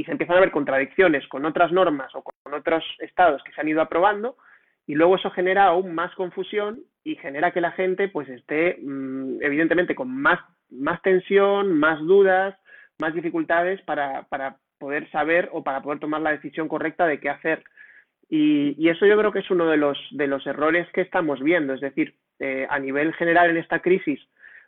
se 0.04 0.12
empiezan 0.12 0.36
a 0.36 0.40
ver 0.40 0.50
contradicciones 0.50 1.26
con 1.28 1.44
otras 1.44 1.72
normas 1.72 2.14
o 2.14 2.22
con 2.22 2.54
otros 2.54 2.84
estados 3.00 3.42
que 3.42 3.52
se 3.52 3.60
han 3.60 3.68
ido 3.68 3.82
aprobando 3.82 4.36
y 4.86 4.94
luego 4.94 5.16
eso 5.16 5.30
genera 5.30 5.64
aún 5.64 5.94
más 5.94 6.14
confusión 6.14 6.80
y 7.04 7.16
genera 7.16 7.52
que 7.52 7.60
la 7.60 7.72
gente 7.72 8.08
pues 8.08 8.28
esté 8.28 8.78
mm, 8.80 9.42
evidentemente 9.42 9.94
con 9.94 10.10
más, 10.10 10.40
más 10.70 11.00
tensión, 11.02 11.78
más 11.78 12.00
dudas, 12.00 12.56
más 12.98 13.14
dificultades 13.14 13.80
para, 13.82 14.24
para 14.24 14.56
poder 14.78 15.10
saber 15.10 15.48
o 15.52 15.62
para 15.62 15.82
poder 15.82 16.00
tomar 16.00 16.20
la 16.22 16.32
decisión 16.32 16.68
correcta 16.68 17.06
de 17.06 17.20
qué 17.20 17.28
hacer. 17.30 17.62
Y, 18.28 18.74
y, 18.78 18.88
eso 18.88 19.06
yo 19.06 19.18
creo 19.18 19.32
que 19.32 19.40
es 19.40 19.50
uno 19.50 19.66
de 19.66 19.76
los, 19.76 19.98
de 20.12 20.26
los 20.28 20.46
errores 20.46 20.88
que 20.92 21.00
estamos 21.00 21.42
viendo. 21.42 21.74
Es 21.74 21.80
decir, 21.80 22.14
eh, 22.38 22.66
a 22.70 22.78
nivel 22.78 23.12
general 23.14 23.50
en 23.50 23.56
esta 23.56 23.80
crisis, 23.80 24.20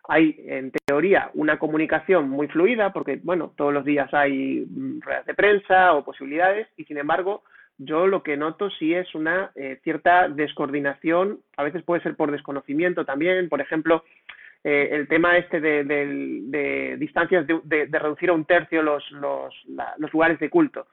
hay 0.09 0.37
en 0.47 0.73
teoría 0.87 1.31
una 1.35 1.59
comunicación 1.59 2.29
muy 2.29 2.49
fluida 2.49 2.93
porque, 2.93 3.21
bueno, 3.23 3.53
todos 3.57 3.73
los 3.73 3.85
días 3.85 4.13
hay 4.13 4.67
mm, 4.69 5.01
ruedas 5.01 5.27
de 5.27 5.35
prensa 5.35 5.95
o 5.95 6.05
posibilidades 6.05 6.69
y, 6.77 6.85
sin 6.85 6.99
embargo, 6.99 7.43
yo 7.79 8.07
lo 8.07 8.23
que 8.23 8.37
noto 8.37 8.71
sí 8.71 8.95
es 8.95 9.15
una 9.15 9.51
eh, 9.55 9.81
cierta 9.83 10.29
descoordinación, 10.29 11.41
a 11.57 11.63
veces 11.63 11.83
puede 11.83 12.03
ser 12.03 12.17
por 12.17 12.31
desconocimiento 12.31 13.05
también, 13.05 13.49
por 13.49 13.61
ejemplo, 13.61 14.05
eh, 14.65 14.91
el 14.93 15.09
tema 15.09 15.37
este 15.37 15.61
de, 15.61 16.97
distancias 16.99 17.47
de, 17.47 17.89
reducir 17.91 18.31
a 18.31 18.35
un 18.35 18.45
tercio 18.45 18.83
los, 18.83 19.09
los, 19.11 19.55
lugares 20.13 20.39
de 20.39 20.51
culto. 20.51 20.87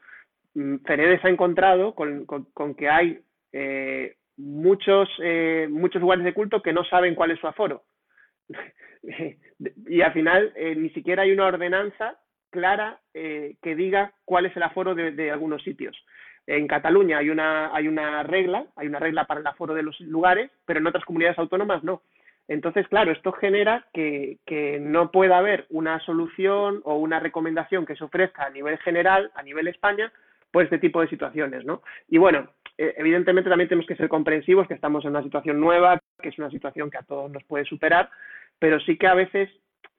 Mm, 0.56 0.78
Feredes 0.86 1.24
ha 1.24 1.30
encontrado 1.30 1.94
con, 1.94 2.26
que 2.76 2.90
hay 2.90 3.20
eh, 3.52 4.16
muchos, 4.38 5.10
muchos 5.70 6.02
lugares 6.02 6.24
de 6.24 6.34
culto 6.34 6.62
que 6.62 6.74
no 6.74 6.84
saben 6.86 7.16
cuál 7.16 7.32
es 7.32 7.40
su 7.40 7.48
aforo. 7.48 7.84
y 9.88 10.02
al 10.02 10.14
final 10.14 10.54
eh, 10.56 10.76
ni 10.76 10.90
siquiera 10.92 11.24
hay 11.24 11.32
una 11.32 11.48
ordenanza 11.48 12.18
clara 12.50 13.00
eh, 13.14 13.56
que 13.62 13.76
diga 13.76 14.14
cuál 14.26 14.46
es 14.46 14.56
el 14.56 14.64
aforo 14.64 14.96
de, 14.96 15.32
algunos 15.32 15.64
sitios. 15.64 15.96
En 16.48 16.68
Cataluña 16.68 17.20
hay 17.20 17.30
una, 17.30 17.76
hay 17.76 17.88
una 17.88 18.24
regla, 18.24 18.66
hay 18.76 18.88
una 18.88 19.00
regla 19.00 19.26
para 19.26 19.40
el 19.40 19.48
aforo 19.48 19.76
de 19.76 19.84
los 19.84 20.00
lugares, 20.02 20.50
pero 20.66 20.80
en 20.80 20.88
otras 20.88 21.06
comunidades 21.06 21.38
autónomas 21.38 21.84
no. 21.84 22.02
Entonces, 22.48 22.88
claro, 22.88 23.12
esto 23.12 23.32
genera 23.34 23.86
que, 23.94 24.40
que, 24.48 24.80
no 24.80 25.12
pueda 25.12 25.38
haber 25.38 25.68
una 25.70 26.00
solución 26.00 26.82
o 26.84 26.96
una 26.96 27.20
recomendación 27.20 27.86
que 27.86 27.96
se 27.96 28.04
ofrezca 28.04 28.46
a 28.46 28.50
nivel 28.50 28.80
general, 28.80 29.32
a 29.36 29.44
nivel 29.44 29.68
España, 29.68 30.12
por 30.52 30.64
este 30.64 30.80
tipo 30.80 31.00
de 31.02 31.10
situaciones, 31.10 31.64
¿no? 31.64 31.84
Y 32.08 32.18
bueno, 32.18 32.50
eh, 32.80 32.96
evidentemente 32.98 33.50
también 33.50 33.68
tenemos 33.68 33.86
que 33.86 33.98
ser 33.98 34.08
comprensivos, 34.08 34.68
que 34.68 34.74
estamos 34.74 35.04
en 35.04 35.12
una 35.12 35.22
situación 35.22 35.60
nueva, 35.60 36.00
que 36.22 36.30
es 36.30 36.40
una 36.40 36.50
situación 36.50 36.90
que 36.90 36.98
a 36.98 37.04
todos 37.04 37.30
nos 37.30 37.44
puede 37.44 37.66
superar, 37.66 38.10
pero 38.60 38.80
sí 38.82 38.98
que 38.98 39.08
a 39.08 39.16
veces 39.16 39.50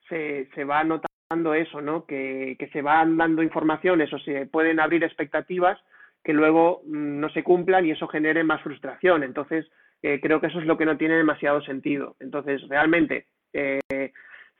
se, 0.08 0.48
se 0.54 0.64
va 0.64 0.84
notando 0.84 1.54
eso, 1.54 1.80
¿no? 1.80 2.04
Que, 2.06 2.56
que 2.58 2.68
se 2.68 2.82
van 2.82 3.16
dando 3.16 3.42
informaciones 3.42 4.12
o 4.12 4.18
se 4.18 4.46
pueden 4.46 4.80
abrir 4.80 5.04
expectativas 5.04 5.78
que 6.22 6.32
luego 6.32 6.82
mm, 6.86 7.20
no 7.20 7.30
se 7.30 7.42
cumplan 7.42 7.86
y 7.86 7.92
eso 7.92 8.08
genere 8.08 8.44
más 8.44 8.62
frustración. 8.62 9.22
Entonces, 9.22 9.66
eh, 10.02 10.20
creo 10.20 10.40
que 10.40 10.48
eso 10.48 10.60
es 10.60 10.66
lo 10.66 10.76
que 10.76 10.86
no 10.86 10.96
tiene 10.96 11.16
demasiado 11.16 11.60
sentido. 11.62 12.16
Entonces, 12.20 12.66
realmente, 12.68 13.26
eh, 13.52 13.80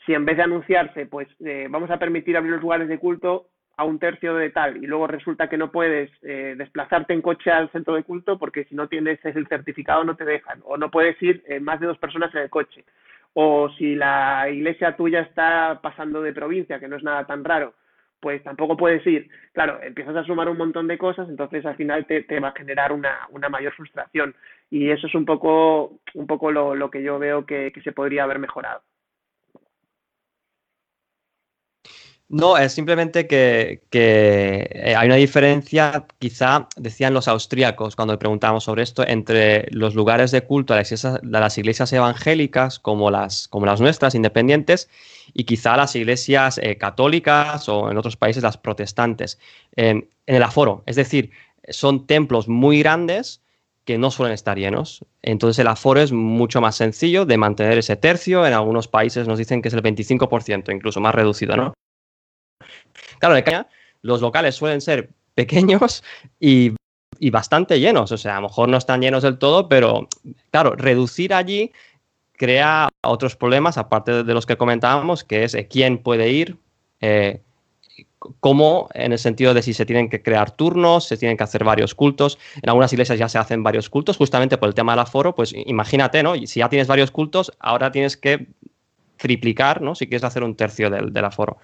si 0.05 0.15
en 0.15 0.25
vez 0.25 0.37
de 0.37 0.43
anunciarse, 0.43 1.07
pues 1.07 1.29
eh, 1.41 1.67
vamos 1.71 1.91
a 1.91 1.99
permitir 1.99 2.37
abrir 2.37 2.53
los 2.53 2.63
lugares 2.63 2.89
de 2.89 2.99
culto 2.99 3.49
a 3.77 3.85
un 3.85 3.99
tercio 3.99 4.35
de 4.35 4.51
tal 4.51 4.77
y 4.77 4.87
luego 4.87 5.07
resulta 5.07 5.49
que 5.49 5.57
no 5.57 5.73
puedes 5.73 6.11
desplazarte 6.21 7.15
en 7.15 7.23
coche 7.23 7.51
al 7.51 7.73
centro 7.73 7.95
de 7.95 8.03
culto 8.03 8.39
porque 8.39 8.65
si 8.65 8.75
no 8.75 8.89
tienes 8.89 9.25
el 9.25 9.47
certificado 9.47 10.05
no 10.05 10.17
te 10.17 10.27
dejan 10.27 10.61
o 10.65 10.77
no 10.77 10.91
puedes 10.91 11.17
ir 11.23 11.43
más 11.63 11.81
de 11.81 11.87
dos 11.87 11.97
personas 11.97 12.35
en 12.35 12.43
el 12.43 12.51
coche 12.51 12.85
o 13.35 13.71
si 13.79 13.95
la 13.95 14.49
iglesia 14.51 14.97
tuya 14.97 15.21
está 15.21 15.81
pasando 15.83 16.23
de 16.23 16.33
provincia, 16.33 16.81
que 16.81 16.89
no 16.89 16.97
es 16.97 17.03
nada 17.03 17.27
tan 17.27 17.45
raro, 17.45 17.75
pues 18.21 18.43
tampoco 18.43 18.77
puedes 18.77 19.07
ir. 19.07 19.29
Claro, 19.53 19.81
empiezas 19.83 20.17
a 20.17 20.25
sumar 20.25 20.49
un 20.49 20.59
montón 20.59 20.87
de 20.87 20.99
cosas, 20.99 21.29
entonces 21.29 21.65
al 21.65 21.77
final 21.77 22.07
te, 22.07 22.41
va 22.41 22.49
a 22.49 22.59
generar 22.59 22.93
una, 22.93 23.29
una, 23.31 23.49
mayor 23.49 23.73
frustración. 23.75 24.35
Y 24.71 24.91
eso 24.91 25.07
es 25.07 25.15
un 25.15 25.25
poco, 25.25 26.01
un 26.15 26.27
poco 26.27 26.51
lo, 26.53 26.75
lo 26.75 26.91
que 26.91 27.03
yo 27.03 27.19
veo 27.19 27.47
que 27.47 27.73
se 27.83 27.93
podría 27.93 28.25
haber 28.25 28.39
mejorado. 28.39 28.83
No, 32.33 32.57
es 32.57 32.73
simplemente 32.73 33.27
que, 33.27 33.83
eh, 33.91 34.95
hay 34.97 35.07
una 35.09 35.17
diferencia, 35.17 36.07
quizá 36.21 36.69
decían 36.77 37.13
los 37.13 37.27
austríacos 37.27 37.97
cuando 37.97 38.17
preguntábamos 38.21 38.63
sobre 38.63 38.85
esto, 38.85 39.05
entre 39.05 39.67
los 39.73 39.97
lugares 39.97 40.31
de 40.31 40.43
culto 40.43 40.73
de 40.73 40.85
las 41.23 41.59
iglesias, 41.59 41.93
evangélicas 41.93 42.79
como 42.79 43.11
las, 43.11 43.49
como 43.49 43.67
las 43.67 43.81
nuestras, 43.81 44.15
independientes, 44.15 44.89
y 45.35 45.43
quizá 45.43 45.77
las 45.77 45.97
iglesias 45.97 46.59
eh, 46.59 46.79
católicas 46.79 47.69
o 47.69 47.91
en 47.91 47.99
otros 47.99 48.17
países 48.17 48.45
las 48.45 48.57
protestantes, 48.57 49.41
en 49.75 50.09
el 50.27 50.45
aforo. 50.45 50.85
Es 50.87 50.95
decir, 50.95 51.33
son 51.69 52.07
templos 52.07 52.47
muy 52.47 52.79
grandes 52.79 53.43
que 53.85 53.99
no 53.99 54.13
suelen 54.13 54.35
estar 54.35 54.57
llenos. 54.57 55.05
Entonces 55.23 55.59
el 55.59 55.67
aforo 55.67 56.01
es 56.01 56.13
mucho 56.13 56.61
más 56.61 56.77
sencillo 56.77 57.27
de 57.27 57.39
mantener 57.39 57.77
ese 57.79 57.97
tercio. 57.97 58.47
En 58.47 58.53
algunos 58.53 58.87
países 58.87 59.27
nos 59.27 59.37
dicen 59.37 59.63
que 59.63 59.69
es 59.69 59.75
el 59.75 59.83
25%, 59.83 60.73
incluso 60.73 61.01
más 61.01 61.13
reducido, 61.13 61.57
¿no? 61.57 61.75
Claro, 63.19 63.35
en 63.35 63.39
España 63.39 63.67
los 64.03 64.21
locales 64.21 64.55
suelen 64.55 64.81
ser 64.81 65.11
pequeños 65.35 66.03
y, 66.39 66.75
bastante 67.31 67.79
llenos. 67.79 68.13
O 68.13 68.19
sea, 68.19 68.39
a 68.39 68.41
lo 68.41 68.49
mejor 68.49 68.69
no 68.69 68.79
están 68.79 69.01
llenos 69.01 69.23
del 69.23 69.39
todo, 69.39 69.69
pero 69.69 70.09
claro, 70.51 70.75
reducir 70.77 71.35
allí 71.35 71.73
crea 72.33 72.89
otros 73.03 73.37
problemas, 73.37 73.77
aparte 73.77 74.25
de 74.25 74.35
los 74.35 74.47
que 74.47 74.57
comentábamos, 74.57 75.25
que 75.25 75.45
es 75.45 75.55
eh, 75.55 75.69
quién 75.69 75.99
puede 75.99 76.31
ir, 76.31 76.57
eh, 77.01 77.43
cómo, 78.41 78.89
en 78.95 79.13
el 79.13 79.19
sentido 79.19 79.53
de 79.53 79.61
si 79.61 79.75
se 79.75 79.85
tienen 79.85 80.09
que 80.09 80.23
crear 80.23 80.51
turnos, 80.51 81.05
se 81.07 81.19
tienen 81.19 81.37
que 81.37 81.45
hacer 81.45 81.65
varios 81.65 81.95
cultos. 81.95 82.39
En 82.63 82.71
algunas 82.71 82.93
iglesias 82.95 83.19
ya 83.19 83.29
se 83.29 83.37
hacen 83.37 83.63
varios 83.63 83.91
cultos, 83.91 84.17
justamente 84.17 84.57
por 84.57 84.71
el 84.71 84.75
tema 84.75 84.93
del 84.93 85.01
aforo, 85.01 85.35
pues 85.35 85.53
imagínate, 85.55 86.23
¿no? 86.23 86.35
Si 86.35 86.61
ya 86.61 86.71
tienes 86.71 86.89
varios 86.89 87.11
cultos, 87.11 87.53
ahora 87.59 87.93
tienes 87.93 88.17
que 88.17 88.47
triplicar, 89.19 89.83
¿no? 89.83 89.95
Si 89.95 90.07
quieres 90.07 90.25
hacer 90.25 90.43
un 90.43 90.57
tercio 90.57 90.89
del 90.89 91.25
aforo. 91.25 91.59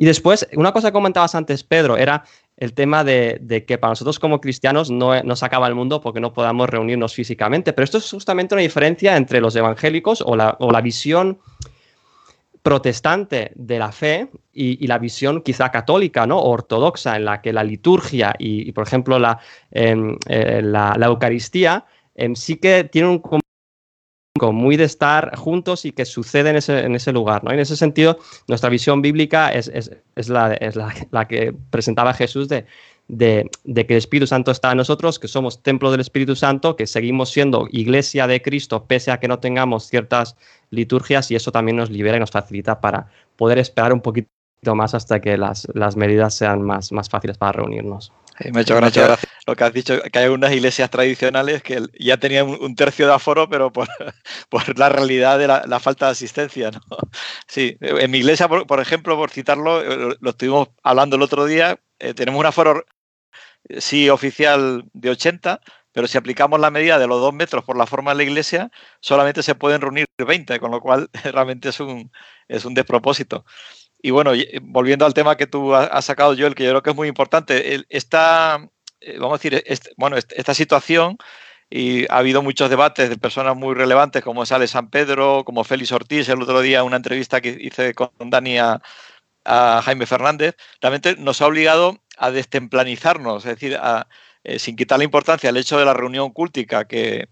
Y 0.00 0.06
después, 0.06 0.48
una 0.54 0.72
cosa 0.72 0.88
que 0.88 0.92
comentabas 0.94 1.34
antes, 1.34 1.62
Pedro, 1.62 1.98
era 1.98 2.24
el 2.56 2.72
tema 2.72 3.04
de, 3.04 3.64
que 3.68 3.76
para 3.76 3.90
nosotros 3.90 4.18
como 4.18 4.40
cristianos 4.40 4.90
no, 4.90 5.22
no, 5.22 5.36
se 5.36 5.44
acaba 5.44 5.68
el 5.68 5.74
mundo 5.74 6.00
porque 6.00 6.20
no 6.20 6.32
podamos 6.32 6.70
reunirnos 6.70 7.12
físicamente. 7.12 7.74
Pero 7.74 7.84
esto 7.84 7.98
es 7.98 8.10
justamente 8.10 8.54
una 8.54 8.62
diferencia 8.62 9.14
entre 9.18 9.42
los 9.42 9.54
evangélicos 9.56 10.22
o 10.22 10.36
la, 10.36 10.80
visión 10.80 11.38
protestante 12.62 13.52
de 13.54 13.78
la 13.78 13.92
fe 13.92 14.30
y, 14.54 14.86
la 14.86 14.96
visión 14.96 15.42
quizá 15.42 15.70
católica, 15.70 16.26
¿no? 16.26 16.40
ortodoxa, 16.40 17.16
en 17.16 17.26
la 17.26 17.42
que 17.42 17.52
la 17.52 17.62
liturgia 17.62 18.34
y, 18.38 18.72
por 18.72 18.86
ejemplo, 18.86 19.18
la, 19.18 19.38
em, 19.70 20.16
eh, 20.30 20.62
la, 20.64 20.96
Eucaristía 20.98 21.84
em, 22.14 22.34
sí 22.34 22.56
que 22.56 22.84
tienen 22.84 23.10
un 23.10 23.40
muy 24.52 24.76
de 24.76 24.84
estar 24.84 25.36
juntos 25.36 25.84
y 25.84 25.92
que 25.92 26.04
sucede 26.04 26.50
en 26.50 26.56
ese, 26.56 26.80
en 26.80 26.94
ese 26.94 27.12
lugar. 27.12 27.42
¿no? 27.44 27.50
en 27.50 27.58
ese 27.58 27.76
sentido, 27.76 28.18
nuestra 28.46 28.70
visión 28.70 29.02
bíblica 29.02 29.52
es, 29.52 29.68
es 29.68 30.28
la, 30.28 30.56
la, 31.10 31.28
que 31.28 31.52
presentaba 31.70 32.14
Jesús 32.14 32.48
de, 32.48 32.64
de, 33.08 33.50
de, 33.64 33.86
que 33.86 33.94
el 33.94 33.98
Espíritu 33.98 34.28
Santo 34.28 34.52
está 34.52 34.70
en 34.70 34.78
nosotros, 34.78 35.18
que 35.18 35.28
somos 35.28 35.62
templo 35.62 35.90
del 35.90 36.00
Espíritu 36.00 36.36
Santo, 36.36 36.76
que 36.76 36.86
seguimos 36.86 37.30
siendo 37.30 37.66
iglesia 37.70 38.26
de 38.26 38.40
Cristo 38.40 38.84
pese 38.84 39.10
a 39.10 39.18
que 39.18 39.28
no 39.28 39.40
tengamos 39.40 39.88
ciertas 39.88 40.36
liturgias 40.70 41.30
y 41.30 41.34
eso 41.34 41.50
también 41.50 41.76
nos 41.76 41.90
libera 41.90 42.16
y 42.16 42.20
nos 42.20 42.30
facilita 42.30 42.80
para 42.80 43.08
poder 43.36 43.58
esperar 43.58 43.92
un 43.92 44.00
poquito 44.00 44.28
más 44.74 44.94
hasta 44.94 45.20
que 45.20 45.36
las, 45.38 45.66
las 45.74 45.96
medidas 45.96 46.34
sean 46.34 46.62
más, 46.62 46.92
más 46.92 47.08
fáciles 47.08 47.36
para 47.36 47.52
reunirnos. 47.52 48.12
Me 48.52 48.60
ha 48.60 48.62
hecho 48.62 48.76
gracia 48.76 49.18
lo 49.46 49.56
que 49.56 49.64
has 49.64 49.72
dicho, 49.72 50.00
que 50.00 50.18
hay 50.18 50.28
unas 50.28 50.52
iglesias 50.52 50.90
tradicionales 50.90 51.62
que 51.62 51.82
ya 51.98 52.18
tenían 52.18 52.48
un 52.48 52.74
tercio 52.74 53.06
de 53.06 53.14
aforo, 53.14 53.48
pero 53.48 53.72
por, 53.72 53.88
por 54.48 54.78
la 54.78 54.88
realidad 54.88 55.38
de 55.38 55.48
la, 55.48 55.80
falta 55.80 56.06
de 56.06 56.12
asistencia. 56.12 56.70
¿no? 56.70 56.80
Sí, 57.46 57.76
en 57.80 58.10
mi 58.10 58.18
iglesia, 58.18 58.48
por, 58.48 58.80
ejemplo, 58.80 59.16
por 59.16 59.30
citarlo, 59.30 59.82
eh, 59.82 60.16
lo, 60.20 60.30
estuvimos 60.30 60.68
hablando 60.82 61.16
el 61.16 61.22
otro 61.22 61.46
día, 61.46 61.80
eh, 61.98 62.14
tenemos 62.14 62.38
un 62.38 62.46
aforo, 62.46 62.84
sí, 63.78 64.08
oficial 64.08 64.84
de 64.92 65.10
80, 65.10 65.60
pero 65.92 66.06
si 66.06 66.16
aplicamos 66.16 66.60
la 66.60 66.70
medida 66.70 66.98
de 66.98 67.08
los 67.08 67.20
dos 67.20 67.34
metros 67.34 67.64
por 67.64 67.76
la 67.76 67.86
forma 67.86 68.12
de 68.12 68.18
la 68.18 68.22
iglesia, 68.22 68.70
solamente 69.00 69.42
se 69.42 69.56
pueden 69.56 69.80
reunir 69.80 70.06
20, 70.16 70.60
con 70.60 70.70
lo 70.70 70.80
cual 70.80 71.10
realmente 71.24 71.70
es 71.70 71.80
un, 71.80 72.12
es 72.48 72.64
un 72.64 72.74
despropósito. 72.74 73.44
Y 74.02 74.10
bueno, 74.10 74.32
volviendo 74.62 75.04
al 75.04 75.14
tema 75.14 75.36
que 75.36 75.46
tú 75.46 75.74
has 75.74 76.04
sacado, 76.04 76.34
Joel, 76.36 76.54
que 76.54 76.64
yo 76.64 76.70
creo 76.70 76.82
que 76.82 76.90
es 76.90 76.96
muy 76.96 77.08
importante, 77.08 77.84
esta, 77.90 78.68
eh, 79.00 79.18
vamos 79.18 79.34
a 79.34 79.42
decir, 79.42 79.64
bueno, 79.96 80.16
esta 80.16 80.54
situación, 80.54 81.18
y 81.70 82.04
ha 82.10 82.18
habido 82.18 82.42
muchos 82.42 82.68
debates 82.68 83.08
de 83.08 83.16
personas 83.16 83.56
muy 83.56 83.74
relevantes 83.74 84.24
como 84.24 84.44
Sale 84.44 84.66
San 84.66 84.90
Pedro, 84.90 85.44
como 85.44 85.64
Félix 85.64 85.92
Ortiz, 85.92 86.28
el 86.28 86.42
otro 86.42 86.60
día 86.60 86.82
una 86.82 86.96
entrevista 86.96 87.40
que 87.40 87.56
hice 87.60 87.94
con 87.94 88.10
Dani 88.18 88.58
a, 88.58 88.80
Jaime 89.84 90.06
Fernández, 90.06 90.54
realmente 90.80 91.16
nos 91.16 91.40
ha 91.40 91.46
obligado 91.46 91.98
a 92.18 92.30
destemplanizarnos, 92.30 93.44
es 93.46 93.52
decir, 93.58 93.78
eh, 94.44 94.58
sin 94.58 94.76
quitar 94.76 94.98
la 94.98 95.04
importancia 95.04 95.48
al 95.48 95.56
hecho 95.56 95.78
de 95.78 95.84
la 95.84 95.94
reunión 95.94 96.30
cúltica 96.30 96.86
que, 96.86 97.28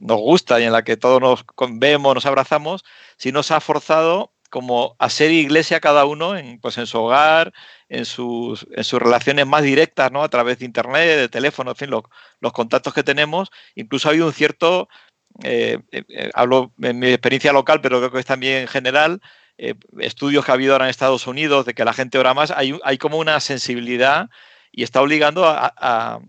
nos 0.00 0.18
gusta 0.18 0.60
y 0.60 0.64
en 0.64 0.72
la 0.72 0.82
que 0.82 0.96
todos 0.96 1.20
nos 1.20 1.44
vemos, 1.78 2.14
nos 2.14 2.26
abrazamos, 2.26 2.84
si 3.16 3.32
nos 3.32 3.52
ha 3.52 3.60
forzado 3.60 4.33
como 4.54 4.94
hacer 5.00 5.32
iglesia 5.32 5.80
cada 5.80 6.04
uno 6.04 6.36
en, 6.36 6.60
pues 6.60 6.78
en 6.78 6.86
su 6.86 6.98
hogar, 6.98 7.52
en 7.88 8.04
sus, 8.04 8.64
en 8.70 8.84
sus 8.84 9.02
relaciones 9.02 9.48
más 9.48 9.64
directas, 9.64 10.12
¿no? 10.12 10.22
A 10.22 10.28
través 10.28 10.60
de 10.60 10.64
internet, 10.64 11.18
de 11.18 11.28
teléfono, 11.28 11.72
en 11.72 11.76
fin, 11.76 11.90
los 11.90 12.52
contactos 12.52 12.94
que 12.94 13.02
tenemos. 13.02 13.50
Incluso 13.74 14.06
ha 14.06 14.12
habido 14.12 14.28
un 14.28 14.32
cierto, 14.32 14.88
eh, 15.42 15.80
eh, 15.90 16.04
eh, 16.08 16.30
hablo 16.34 16.72
en 16.80 17.00
mi 17.00 17.08
experiencia 17.08 17.52
local, 17.52 17.80
pero 17.80 17.98
creo 17.98 18.12
que 18.12 18.20
es 18.20 18.26
también 18.26 18.58
en 18.58 18.68
general, 18.68 19.20
estudios 19.98 20.44
que 20.44 20.52
ha 20.52 20.54
habido 20.54 20.74
ahora 20.74 20.84
en 20.84 20.90
Estados 20.90 21.26
Unidos 21.26 21.66
de 21.66 21.74
que 21.74 21.84
la 21.84 21.92
gente 21.92 22.16
ora 22.18 22.32
más, 22.32 22.52
hay, 22.52 22.78
hay 22.84 22.96
como 22.96 23.18
una 23.18 23.40
sensibilidad 23.40 24.30
y 24.70 24.84
está 24.84 25.02
obligando 25.02 25.46
a, 25.46 25.74
a, 25.76 26.20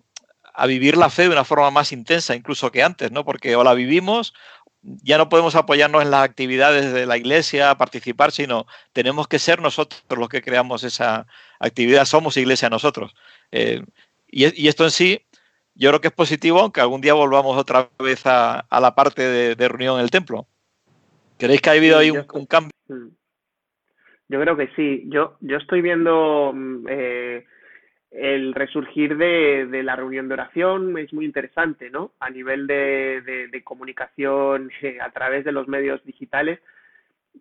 a, 0.51 0.65
vivir 0.65 0.97
la 0.97 1.11
fe 1.11 1.23
de 1.23 1.29
una 1.29 1.43
forma 1.43 1.69
más 1.69 1.91
intensa 1.91 2.35
incluso 2.35 2.71
que 2.71 2.81
antes, 2.81 3.11
¿no? 3.11 3.23
Porque 3.23 3.55
o 3.55 3.63
la 3.63 3.75
vivimos 3.75 4.33
ya 5.03 5.17
no 5.17 5.29
podemos 5.29 5.55
apoyarnos 5.55 6.03
en 6.03 6.11
las 6.11 6.23
actividades 6.23 6.93
de 6.93 7.05
la 7.05 7.17
iglesia, 7.17 7.75
participar, 7.75 8.31
sino 8.31 8.67
tenemos 8.93 9.27
que 9.27 9.39
ser 9.39 9.59
nosotros 9.59 10.03
los 10.15 10.29
que 10.29 10.41
creamos 10.41 10.83
esa 10.83 11.25
actividad, 11.59 12.05
somos 12.05 12.37
iglesia 12.37 12.69
nosotros. 12.69 13.15
Eh, 13.51 13.83
y, 14.27 14.67
esto 14.67 14.83
en 14.83 14.91
sí, 14.91 15.21
yo 15.73 15.89
creo 15.89 16.01
que 16.01 16.09
es 16.09 16.13
positivo, 16.13 16.59
aunque 16.59 16.81
algún 16.81 17.01
día 17.01 17.13
volvamos 17.13 17.57
otra 17.57 17.89
vez 17.99 18.21
a, 18.25 18.65
la 18.69 18.93
parte 18.93 19.55
de, 19.55 19.67
reunión 19.67 19.97
en 19.97 20.03
el 20.03 20.11
templo. 20.11 20.45
¿Creéis 21.37 21.61
que 21.61 21.69
ha 21.69 21.73
habido 21.73 21.97
ahí 21.97 22.11
un, 22.11 22.45
cambio? 22.45 22.71
Yo 24.27 24.39
creo 24.39 24.55
que 24.55 24.69
sí. 24.75 25.03
Yo, 25.07 25.35
yo 25.41 25.57
estoy 25.57 25.81
viendo 25.81 26.51
mm, 26.53 26.85
eh, 26.89 27.45
el 28.17 28.54
resurgir 28.54 29.17
de, 29.17 29.84
la 29.84 29.95
reunión 29.95 30.28
de 30.28 30.36
oración 30.36 30.97
es 30.97 31.12
muy 31.13 31.25
interesante, 31.25 31.89
¿no? 31.89 32.12
A 32.19 32.30
nivel 32.30 32.65
de, 32.65 33.62
comunicación 33.63 34.71
eh, 34.82 34.97
a 35.01 35.10
través 35.12 35.43
de 35.45 35.51
los 35.51 35.67
medios 35.67 36.04
digitales, 36.06 36.60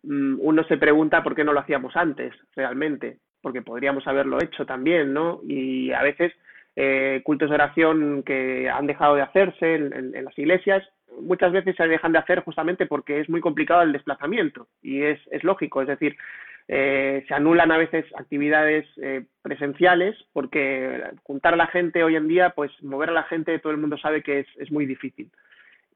mm, 0.03 0.37
uno 0.41 0.65
se 0.65 0.77
pregunta 0.77 1.23
por 1.23 1.35
qué 1.35 1.45
no 1.45 1.53
lo 1.53 1.61
hacíamos 1.61 1.97
antes, 1.97 2.35
realmente, 2.57 3.19
porque 3.41 3.63
podríamos 3.63 4.07
haberlo 4.07 4.39
hecho 4.43 4.67
también, 4.67 5.13
¿no? 5.13 5.41
Y 5.47 5.93
a 5.93 6.03
veces 6.03 6.33
eh, 6.77 7.21
cultos 7.25 7.51
de 7.51 7.55
oración 7.55 8.23
que 8.25 8.69
han 8.69 8.87
dejado 8.87 9.15
de 9.15 9.23
hacerse 9.23 9.77
en, 9.77 10.15
en, 10.15 10.25
las 10.25 10.37
iglesias, 10.37 10.83
muchas 11.21 11.53
veces 11.53 11.77
se 11.77 11.87
dejan 11.87 12.11
de 12.11 12.19
hacer 12.19 12.41
justamente 12.41 12.87
porque 12.87 13.21
es 13.21 13.29
muy 13.29 13.41
complicado 13.41 13.83
el 13.83 13.93
desplazamiento 13.93 14.67
y 14.83 15.03
es, 15.03 15.21
es 15.31 15.45
lógico, 15.45 15.83
es 15.83 15.89
decir, 15.89 16.17
eh, 16.66 17.24
se 17.29 17.35
anulan 17.35 17.70
a 17.72 17.77
veces 17.77 18.07
actividades 18.16 18.87
eh, 18.96 19.24
presenciales 19.42 20.16
porque 20.33 21.03
juntar 21.22 21.55
a 21.55 21.59
la 21.59 21.66
gente 21.66 22.03
hoy 22.03 22.16
en 22.16 22.27
día, 22.27 22.50
pues 22.50 22.70
mover 22.83 23.11
a 23.11 23.12
la 23.12 23.24
gente, 23.24 23.59
todo 23.59 23.72
el 23.72 23.79
mundo 23.79 23.98
sabe 23.98 24.22
que 24.22 24.46
es, 24.57 24.70
muy 24.70 24.87
difícil. 24.87 25.31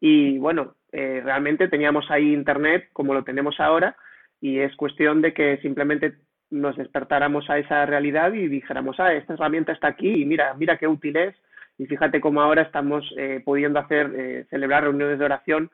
Y 0.00 0.38
bueno, 0.38 0.74
eh, 0.92 1.22
realmente 1.24 1.68
teníamos 1.68 2.10
ahí 2.10 2.32
Internet 2.32 2.90
como 2.92 3.14
lo 3.14 3.24
tenemos 3.24 3.58
ahora 3.60 3.96
y 4.40 4.58
es 4.58 4.76
cuestión 4.76 5.22
de 5.22 5.32
que 5.32 5.56
simplemente 5.58 6.16
nos 6.50 6.76
despertáramos 6.76 7.48
a 7.50 7.58
esa 7.58 7.84
realidad 7.86 8.32
y 8.32 8.46
dijéramos, 8.48 9.00
ah, 9.00 9.12
esta 9.12 9.34
herramienta 9.34 9.72
está 9.72 9.88
aquí 9.88 10.22
y 10.22 10.24
mira, 10.24 10.54
mira 10.54 10.76
qué 10.76 10.86
útil 10.86 11.16
es. 11.16 11.34
Y 11.78 11.86
fíjate 11.86 12.20
cómo 12.20 12.42
ahora 12.42 12.62
estamos 12.62 13.08
pudiendo 13.44 13.78
hacer, 13.78 14.46
celebrar 14.50 14.82
reuniones 14.82 15.20
de 15.20 15.24
oración 15.24 15.70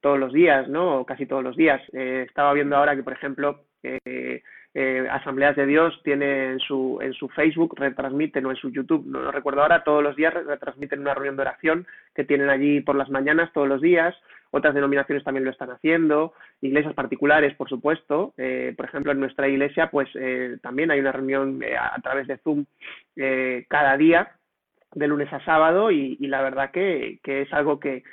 todos 0.00 0.18
los 0.18 0.32
días, 0.32 0.68
¿no? 0.68 1.00
O 1.00 1.06
casi 1.06 1.26
todos 1.26 1.42
los 1.42 1.56
días. 1.56 1.80
estaba 1.92 2.52
viendo 2.52 2.76
ahora 2.76 2.96
que, 2.96 3.02
por 3.02 3.12
ejemplo, 3.12 3.64
eh, 4.74 5.08
Asambleas 5.10 5.56
de 5.56 5.66
Dios 5.66 5.98
tiene 6.04 6.52
en 6.52 6.60
su, 6.60 6.98
en 7.00 7.12
su 7.14 7.28
Facebook, 7.30 7.74
retransmiten 7.76 8.44
o 8.46 8.50
en 8.50 8.56
su 8.56 8.70
YouTube, 8.70 9.04
no 9.06 9.20
lo 9.20 9.32
recuerdo 9.32 9.62
ahora, 9.62 9.82
todos 9.82 10.02
los 10.02 10.14
días 10.14 10.32
retransmiten 10.34 11.00
una 11.00 11.14
reunión 11.14 11.36
de 11.36 11.42
oración 11.42 11.86
que 12.14 12.24
tienen 12.24 12.48
allí 12.50 12.80
por 12.80 12.94
las 12.94 13.08
mañanas 13.08 13.50
todos 13.52 13.66
los 13.66 13.80
días, 13.80 14.14
otras 14.50 14.74
denominaciones 14.74 15.24
también 15.24 15.44
lo 15.44 15.50
están 15.50 15.70
haciendo, 15.70 16.32
iglesias 16.60 16.94
particulares, 16.94 17.54
por 17.56 17.68
supuesto. 17.68 18.34
Eh, 18.36 18.72
por 18.76 18.86
ejemplo, 18.86 19.10
en 19.12 19.20
nuestra 19.20 19.48
iglesia, 19.48 19.90
pues 19.90 20.08
eh, 20.14 20.58
también 20.62 20.90
hay 20.90 21.00
una 21.00 21.12
reunión 21.12 21.60
a, 21.78 22.00
través 22.00 22.26
de 22.28 22.38
Zoom 22.38 22.64
cada 23.68 23.96
día, 23.96 24.30
de 24.94 25.08
lunes 25.08 25.30
a 25.32 25.44
sábado, 25.44 25.90
y, 25.90 26.16
la 26.20 26.40
verdad 26.40 26.70
que, 26.70 27.18
es 27.24 27.52
algo 27.52 27.78
que, 27.78 28.04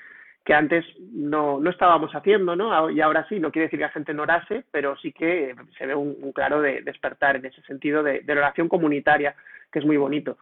antes 0.53 0.85
no, 1.11 1.59
no 1.59 1.69
estábamos 1.69 2.11
haciendo, 2.13 2.55
¿no? 2.55 2.89
Y 2.89 3.01
ahora 3.01 3.25
sí, 3.27 3.39
no 3.39 3.51
quiere 3.51 3.65
decir 3.65 3.79
que 3.79 3.85
la 3.85 3.91
gente 3.91 4.13
no 4.13 4.23
orase, 4.23 4.63
pero 4.71 4.95
sí 4.97 5.11
que 5.11 5.55
se 5.77 5.85
ve 5.85 5.95
un, 5.95 6.31
claro 6.33 6.61
de 6.61 6.81
despertar 6.81 7.37
en 7.37 7.45
ese 7.45 7.61
sentido 7.63 8.03
de, 8.03 8.21
de 8.21 8.33
oración 8.33 8.69
comunitaria, 8.69 9.35
que 9.71 9.79
es 9.79 9.85
muy 9.85 9.97
bonito. 9.97 10.37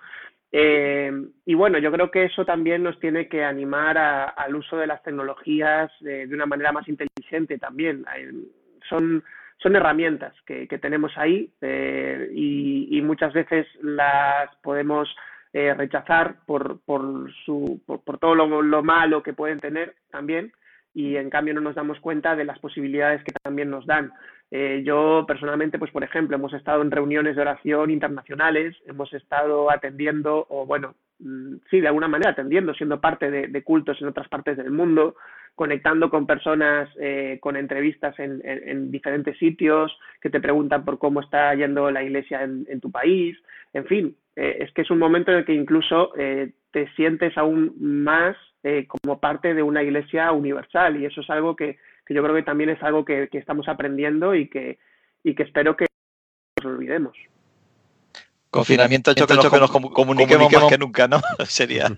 Eh, 0.55 1.11
y 1.47 1.55
bueno, 1.55 1.79
yo 1.79 1.91
creo 1.91 2.11
que 2.11 2.25
eso 2.25 2.45
también 2.45 2.83
nos 2.83 2.99
tiene 2.99 3.27
que 3.27 3.43
animar 3.43 3.97
al 3.97 4.55
uso 4.55 4.77
de 4.77 4.85
las 4.85 5.01
tecnologías 5.01 5.91
de 5.99 6.29
una 6.31 6.45
manera 6.45 6.71
más 6.71 6.87
inteligente 6.87 7.57
también. 7.57 8.05
Son, 8.87 9.23
son 9.57 9.75
herramientas 9.75 10.35
que, 10.45 10.67
tenemos 10.79 11.11
ahí 11.17 11.49
eh, 11.59 12.29
y, 12.35 13.01
muchas 13.01 13.33
veces 13.33 13.65
las 13.81 14.55
podemos 14.57 15.09
eh, 15.53 15.73
rechazar 15.73 16.37
por, 16.45 16.81
por, 16.81 17.31
su, 17.45 17.81
por, 17.85 18.17
todo 18.17 18.35
lo, 18.35 18.61
lo, 18.61 18.83
malo 18.83 19.23
que 19.23 19.33
pueden 19.33 19.59
tener 19.59 19.95
también 20.09 20.51
y 20.93 21.15
en 21.15 21.29
cambio 21.29 21.53
no 21.53 21.61
nos 21.61 21.75
damos 21.75 21.99
cuenta 21.99 22.35
de 22.35 22.45
las 22.45 22.59
posibilidades 22.59 23.23
que 23.23 23.33
también 23.43 23.69
nos 23.69 23.85
dan. 23.85 24.11
Eh, 24.51 24.83
yo 24.85 25.25
personalmente, 25.27 25.79
pues 25.79 25.89
por 25.89 26.03
ejemplo, 26.03 26.35
hemos 26.35 26.53
estado 26.53 26.83
en 26.83 26.91
reuniones 26.91 27.35
de 27.35 27.41
oración 27.41 27.89
internacionales, 27.89 28.75
hemos 28.85 29.11
estado 29.13 29.71
atendiendo, 29.71 30.45
o 30.47 30.67
bueno, 30.67 30.93
mm, 31.19 31.55
sí, 31.71 31.81
de 31.81 31.87
alguna 31.87 32.07
manera 32.07 32.31
atendiendo, 32.31 32.75
siendo 32.75 33.01
parte 33.01 33.31
de, 33.31 33.63
cultos 33.63 33.99
en 33.99 34.09
otras 34.09 34.27
partes 34.27 34.57
del 34.57 34.69
mundo, 34.69 35.15
conectando 35.55 36.11
con 36.11 36.27
personas, 36.27 36.87
eh, 36.99 37.39
con 37.41 37.55
entrevistas 37.55 38.13
en, 38.19 38.91
diferentes 38.91 39.37
sitios 39.39 39.91
que 40.21 40.29
te 40.29 40.39
preguntan 40.39 40.85
por 40.85 40.99
cómo 40.99 41.21
está 41.21 41.55
yendo 41.55 41.89
la 41.89 42.03
iglesia 42.03 42.43
en, 42.43 42.79
tu 42.79 42.91
país. 42.91 43.35
En 43.73 43.85
fin, 43.85 44.15
eh, 44.35 44.57
es 44.59 44.71
que 44.73 44.81
es 44.81 44.91
un 44.91 44.99
momento 44.99 45.31
en 45.31 45.37
el 45.39 45.45
que 45.45 45.53
incluso 45.53 46.11
te 46.13 46.87
sientes 46.95 47.37
aún 47.37 47.73
más 47.79 48.35
como 48.87 49.19
parte 49.19 49.53
de 49.53 49.61
una 49.61 49.83
iglesia 49.83 50.31
universal 50.31 50.95
y 50.95 51.05
eso 51.05 51.21
es 51.21 51.29
algo 51.29 51.55
que 51.55 51.77
que 52.05 52.13
yo 52.13 52.23
creo 52.23 52.35
que 52.35 52.43
también 52.43 52.69
es 52.69 52.81
algo 52.83 53.05
que, 53.05 53.29
estamos 53.31 53.67
aprendiendo 53.67 54.35
y 54.35 54.49
que, 54.49 54.79
y 55.23 55.35
que 55.35 55.43
espero 55.43 55.75
que 55.75 55.85
nos 56.57 56.73
olvidemos. 56.73 57.15
Confinamiento 58.49 59.09
ha 59.09 59.13
hecho 59.13 59.25
que, 59.25 59.33
nos, 59.59 59.71
comuniquemos, 59.71 60.51
más 60.51 60.65
que 60.65 60.77
nunca, 60.77 61.07
¿no? 61.07 61.21
Sería. 61.45 61.97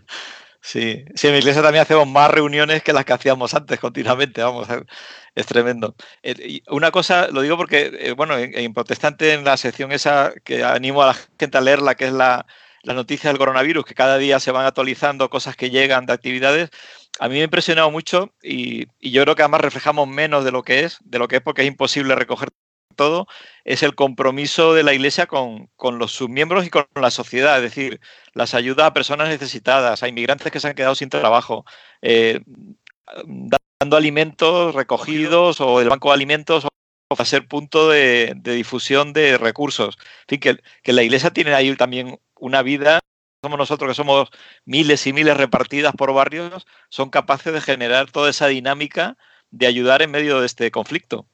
Sí, 0.68 1.06
sí, 1.14 1.28
en 1.28 1.34
mi 1.34 1.40
iglesia 1.40 1.62
también 1.62 1.84
hacemos 1.84 2.08
más 2.08 2.32
reuniones 2.32 2.82
que 2.82 2.92
las 2.92 3.06
que 3.06 3.14
hacíamos 3.14 3.54
antes 3.54 3.80
continuamente, 3.80 4.42
vamos, 4.42 4.68
es 5.36 5.46
tremendo. 5.46 5.96
Una 6.70 6.90
cosa, 6.90 7.28
lo 7.28 7.42
digo 7.42 7.56
porque, 7.56 7.92
eh, 8.00 8.14
bueno, 8.14 8.36
en, 8.36 8.74
Protestante, 8.74 9.34
en 9.34 9.44
la 9.44 9.58
sección 9.58 9.92
esa 9.92 10.34
que 10.44 10.64
animo 10.64 11.04
a 11.04 11.08
la 11.08 11.16
gente 11.40 11.58
a 11.60 11.62
leerla, 11.62 11.94
que 11.94 12.06
es 12.06 12.14
la, 12.14 12.48
la 12.82 12.96
noticia 12.96 13.30
del 13.30 13.38
coronavirus, 13.38 13.86
que 13.86 13.94
cada 13.94 14.18
día 14.18 14.40
se 14.40 14.50
van 14.50 14.66
actualizando 14.66 15.30
cosas 15.30 15.56
que 15.56 15.70
llegan 15.70 16.08
de 16.08 16.14
actividades, 16.14 16.72
a 17.20 17.28
mí 17.30 17.36
me 17.36 17.42
ha 17.42 17.46
impresionado 17.46 17.92
mucho 17.92 18.34
y, 18.42 18.88
yo 19.02 19.22
creo 19.22 19.36
que 19.36 19.44
además 19.44 19.62
reflejamos 19.62 20.08
menos 20.08 20.44
de 20.46 20.52
lo 20.52 20.64
que 20.64 20.84
es, 20.84 20.98
de 21.04 21.20
lo 21.20 21.28
que 21.28 21.38
es 21.38 21.42
porque 21.44 21.62
es 21.62 21.68
imposible 21.68 22.16
recoger 22.16 22.50
todo, 22.96 23.28
es 23.66 23.84
el 23.84 23.96
compromiso 23.96 24.74
de 24.74 24.84
la 24.84 24.94
Iglesia 24.94 25.28
con, 25.28 25.70
los 26.00 26.12
sus 26.12 26.30
miembros 26.30 26.66
y 26.66 26.70
con 26.70 26.88
la 26.96 27.12
sociedad, 27.12 27.58
es 27.58 27.64
decir, 27.64 28.02
las 28.34 28.54
ayudas 28.54 28.88
a 28.88 28.94
personas 28.94 29.30
necesitadas, 29.30 30.04
a 30.04 30.08
inmigrantes 30.08 30.52
que 30.52 30.60
se 30.60 30.68
han 30.68 30.76
quedado 30.76 30.96
sin 30.96 31.10
trabajo, 31.10 31.66
eh, 32.02 32.42
dando 33.26 33.98
alimentos 33.98 34.74
recogidos 34.76 35.62
o 35.62 35.82
el 35.82 35.90
banco 35.90 36.10
de 36.10 36.16
alimentos 36.16 36.66
o 36.66 36.70
a 37.18 37.26
ser 37.26 37.48
punto 37.48 37.90
de, 37.90 38.34
difusión 38.44 39.14
de 39.14 39.38
recursos. 39.38 39.98
En 40.24 40.28
fin, 40.28 40.40
que, 40.40 40.58
que 40.84 40.94
la 40.94 41.04
Iglesia 41.04 41.32
tiene 41.32 41.54
ahí 41.54 41.76
también 41.76 42.20
una 42.36 42.62
vida 42.62 43.00
somos 43.46 43.60
nosotros, 43.60 43.90
que 43.90 43.96
somos 43.96 44.30
miles 44.66 45.06
y 45.06 45.14
miles 45.14 45.38
repartidas 45.38 45.94
por 45.94 46.12
barrios, 46.14 46.66
son 46.90 47.12
capaces 47.12 47.54
de 47.54 47.62
generar 47.62 48.10
toda 48.10 48.32
esa 48.32 48.48
dinámica 48.48 49.18
de 49.52 49.68
ayudar 49.68 50.02
en 50.02 50.10
medio 50.10 50.40
de 50.40 50.48
este 50.48 50.72
conflicto. 50.72 51.28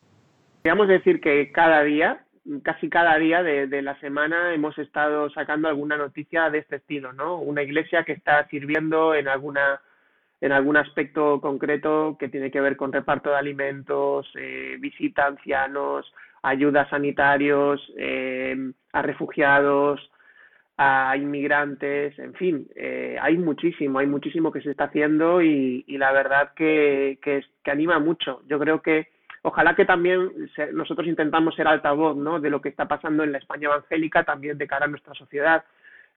Podríamos 0.62 0.90
decir 0.90 1.22
que 1.22 1.52
cada 1.52 1.82
día, 1.82 2.24
casi 2.62 2.88
cada 2.88 3.18
día 3.18 3.42
de, 3.42 3.82
la 3.82 4.00
semana 4.00 4.54
hemos 4.54 4.78
estado 4.78 5.32
sacando 5.32 5.68
alguna 5.68 5.98
noticia 5.98 6.52
de 6.52 6.60
este 6.60 6.76
estilo, 6.76 7.14
¿no? 7.14 7.40
Una 7.40 7.64
iglesia 7.64 8.04
que 8.04 8.12
está 8.12 8.48
sirviendo 8.48 9.16
en 9.16 9.28
alguna 9.28 9.82
en 10.40 10.52
algún 10.52 10.78
aspecto 10.78 11.42
concreto 11.42 12.16
que 12.20 12.30
tiene 12.30 12.52
que 12.52 12.62
ver 12.62 12.78
con 12.78 12.94
reparto 12.94 13.32
de 13.32 13.38
alimentos, 13.38 14.32
eh, 14.36 14.78
visita 14.80 15.24
a 15.24 15.28
ancianos, 15.30 16.14
ayuda 16.44 16.82
a 16.82 16.90
sanitarios, 16.90 17.82
eh, 17.98 18.56
a 18.94 19.02
refugiados, 19.02 20.12
a 20.78 21.16
inmigrantes, 21.18 22.18
en 22.20 22.34
fin, 22.36 22.68
eh, 22.76 23.18
hay 23.22 23.38
muchísimo, 23.38 24.00
hay 24.00 24.08
muchísimo 24.08 24.52
que 24.52 24.62
se 24.62 24.72
está 24.72 24.86
haciendo 24.86 25.42
y, 25.42 25.86
la 25.88 26.12
verdad 26.12 26.54
que, 26.56 27.20
que, 27.22 27.44
anima 27.70 28.00
mucho. 28.00 28.42
Yo 28.48 28.58
creo 28.60 28.82
que 28.82 29.08
ojalá 29.42 29.76
que 29.76 29.86
también 29.86 30.32
nosotros 30.74 31.08
intentamos 31.08 31.56
ser 31.56 31.68
altavoz 31.68 32.16
¿no? 32.16 32.40
de 32.40 32.50
lo 32.50 32.62
que 32.62 32.70
está 32.70 32.88
pasando 32.88 33.24
en 33.24 33.32
la 33.32 33.38
España 33.38 33.68
evangélica, 33.68 34.24
también 34.24 34.58
de 34.58 34.68
cara 34.68 34.86
a 34.86 34.90
nuestra 34.90 35.14
sociedad 35.14 35.64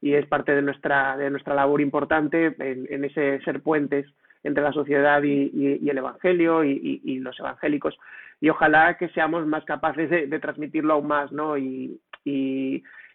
y 0.01 0.15
es 0.15 0.27
parte 0.27 0.55
de 0.55 0.63
nuestra, 0.63 1.17
de 1.17 1.31
nuestra 1.31 1.55
labor 1.55 1.81
importante 1.81 2.55
en, 2.59 3.05
ese 3.05 3.41
ser 3.41 3.63
puentes 3.63 4.07
entre 4.43 4.63
la 4.63 4.73
sociedad 4.73 5.23
y, 5.23 5.89
el 5.89 5.97
Evangelio 5.97 6.63
y, 6.63 7.19
los 7.21 7.39
evangélicos. 7.41 7.99
Y 8.41 8.51
ojalá 8.51 8.99
que 8.99 9.09
seamos 9.09 9.47
más 9.47 9.65
capaces 9.65 10.11
de, 10.11 10.27
de 10.27 10.39
transmitirlo 10.41 10.93
aún 10.93 11.07
más, 11.07 11.33
¿no? 11.33 11.57
Y, 11.57 11.99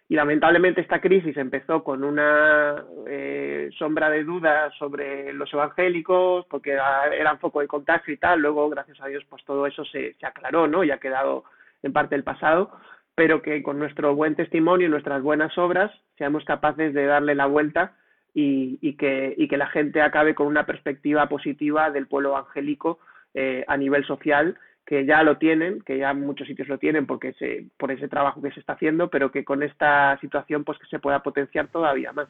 y 0.10 0.16
lamentablemente 0.16 0.82
esta 0.82 1.00
crisis 1.00 1.38
empezó 1.38 1.84
con 1.84 2.04
una 2.04 2.84
eh, 3.08 3.70
sombra 3.78 4.10
de 4.10 4.24
dudas 4.24 4.74
sobre 4.80 5.32
los 5.34 5.54
evangélicos, 5.54 6.48
porque 6.48 6.72
eran 6.72 7.38
foco 7.38 7.60
de 7.60 7.68
contacto 7.68 8.12
y 8.12 8.18
tal. 8.18 8.40
Luego, 8.40 8.72
gracias 8.72 9.00
a 9.02 9.06
Dios, 9.06 9.24
pues 9.30 9.46
todo 9.46 9.68
eso 9.68 9.86
se, 9.86 10.16
se 10.16 10.26
aclaró, 10.26 10.68
¿no? 10.68 10.84
Y 10.84 10.90
ha 10.90 10.98
quedado 10.98 11.44
en 11.84 11.94
parte 11.94 12.16
del 12.16 12.24
pasado, 12.24 12.72
pero 13.14 13.44
que 13.44 13.62
con 13.62 13.78
nuestro 13.78 14.16
buen 14.16 14.36
testimonio 14.36 14.88
y 14.88 14.90
nuestras 14.90 15.22
buenas 15.22 15.56
obras 15.60 15.92
seamos 16.18 16.44
capaces 16.44 16.92
de 16.96 17.06
darle 17.06 17.36
la 17.36 17.46
vuelta 17.46 17.94
y, 18.34 18.80
y, 18.82 18.98
que, 18.98 19.36
y 19.38 19.48
que 19.48 19.58
la 19.58 19.68
gente 19.68 20.02
acabe 20.02 20.34
con 20.34 20.48
una 20.48 20.66
perspectiva 20.66 21.30
positiva 21.30 21.92
del 21.92 22.08
pueblo 22.08 22.30
evangélico 22.30 22.98
eh, 23.36 23.64
a 23.68 23.78
nivel 23.78 24.04
social 24.06 24.58
que 24.90 25.06
ya 25.06 25.22
lo 25.22 25.38
tienen, 25.38 25.82
que 25.82 26.00
ya 26.00 26.16
muchos 26.16 26.48
sitios 26.48 26.68
lo 26.68 26.80
tienen 26.80 27.06
porque 27.06 27.34
se, 27.34 27.68
por 27.78 27.92
ese 27.92 28.08
trabajo 28.08 28.42
que 28.42 28.50
se 28.50 28.60
está 28.60 28.74
haciendo, 28.74 29.08
pero 29.08 29.32
que 29.32 29.46
con 29.46 29.62
esta 29.62 30.18
situación 30.20 30.64
pues 30.64 30.80
que 30.80 30.88
se 30.88 30.98
pueda 30.98 31.22
potenciar 31.22 31.68
todavía 31.68 32.12
más. 32.12 32.28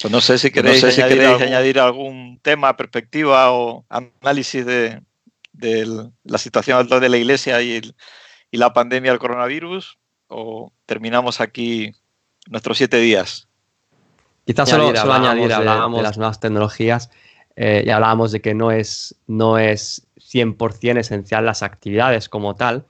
Pues 0.00 0.10
no 0.10 0.20
sé 0.20 0.36
si 0.36 0.50
queréis, 0.50 0.82
añadir, 0.82 1.78
algún 1.78 2.40
tema, 2.42 2.76
perspectiva 2.76 3.52
o 3.52 3.84
análisis 3.88 4.66
de, 4.66 5.00
la 6.24 6.38
situación 6.38 6.78
actual 6.78 7.02
de 7.02 7.08
la 7.08 7.18
Iglesia 7.18 7.62
y, 7.62 7.80
la 8.50 8.72
pandemia 8.72 9.12
del 9.12 9.20
coronavirus, 9.20 9.96
o 10.26 10.72
terminamos 10.86 11.40
aquí 11.40 11.92
nuestros 12.48 12.78
siete 12.78 12.96
días. 12.96 13.46
Quizás 14.44 14.68
solo, 14.68 14.88
añadir, 14.88 15.52
hablábamos 15.52 15.98
de, 15.98 16.02
las 16.02 16.18
nuevas 16.18 16.40
tecnologías 16.40 17.10
eh, 17.54 17.84
y 17.86 17.90
hablábamos 17.90 18.32
de 18.32 18.40
que 18.40 18.54
no 18.54 18.72
es, 18.72 19.14
no 19.28 19.56
es 19.56 20.07
100% 20.18 20.98
esencial 20.98 21.44
las 21.44 21.62
actividades 21.62 22.28
como 22.28 22.54
tal. 22.54 22.86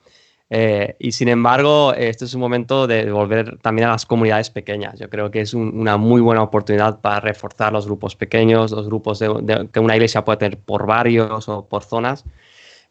Eh, 0.51 0.97
y 0.99 1.13
sin 1.13 1.29
embargo, 1.29 1.93
este 1.95 2.25
es 2.25 2.35
un 2.35 2.41
momento 2.41 2.87
de 2.87 3.11
volver 3.11 3.59
también 3.59 3.89
a 3.89 3.93
las 3.93 4.07
comunidades 4.07 4.51
pequeñas. 4.51 4.99
Yo 4.99 5.11
creo 5.11 5.31
que 5.31 5.43
es 5.43 5.53
una 5.55 5.97
muy 5.99 6.21
buena 6.21 6.43
oportunidad 6.43 7.01
para 7.01 7.21
reforzar 7.21 7.73
los 7.73 7.87
grupos 7.87 8.17
pequeños, 8.17 8.71
los 8.71 8.87
grupos 8.87 9.23
que 9.73 9.81
una 9.81 9.97
iglesia 9.97 10.25
puede 10.25 10.39
tener 10.39 10.59
por 10.59 10.87
barrios 10.87 11.49
o 11.49 11.69
por 11.69 11.85
zonas. 11.85 12.25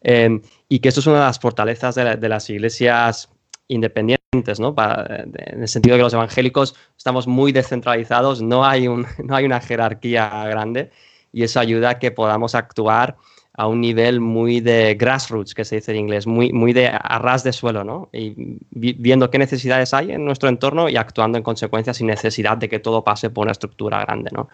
Eh, 0.02 0.40
y 0.68 0.78
que 0.78 0.88
esto 0.88 1.00
es 1.00 1.06
una 1.06 1.16
de 1.16 1.24
las 1.24 1.40
fortalezas 1.40 1.96
de, 1.96 2.28
las 2.28 2.48
iglesias 2.50 3.28
independientes, 3.66 4.60
¿no? 4.60 4.74
en 4.78 5.62
el 5.62 5.68
sentido 5.68 5.94
de 5.94 6.00
que 6.00 6.04
los 6.04 6.14
evangélicos 6.14 6.76
estamos 6.96 7.26
muy 7.26 7.50
descentralizados, 7.50 8.40
no 8.40 8.64
hay, 8.64 8.86
un, 8.86 9.06
no 9.24 9.34
hay 9.34 9.44
una 9.44 9.60
jerarquía 9.60 10.28
grande 10.46 10.90
y 11.32 11.42
eso 11.42 11.58
ayuda 11.58 11.90
a 11.90 11.98
que 11.98 12.10
podamos 12.10 12.54
actuar 12.54 13.16
a 13.58 13.66
un 13.66 13.80
nivel 13.80 14.20
muy 14.20 14.60
de 14.60 14.94
grassroots, 14.94 15.52
que 15.52 15.64
se 15.64 15.74
dice 15.74 15.90
en 15.90 15.98
inglés, 15.98 16.28
muy, 16.28 16.52
muy 16.52 16.72
de 16.72 16.86
arras 16.86 17.42
de 17.42 17.52
suelo, 17.52 17.82
¿no? 17.82 18.08
Y 18.12 18.56
viendo 18.70 19.30
qué 19.30 19.38
necesidades 19.38 19.92
hay 19.92 20.12
en 20.12 20.24
nuestro 20.24 20.48
entorno 20.48 20.88
y 20.88 20.96
actuando 20.96 21.38
en 21.38 21.42
consecuencia 21.42 21.92
sin 21.92 22.06
necesidad 22.06 22.56
de 22.56 22.68
que 22.68 22.78
todo 22.78 23.02
pase 23.02 23.30
por 23.30 23.42
una 23.42 23.50
estructura 23.50 23.98
grande, 23.98 24.30
¿no? 24.32 24.48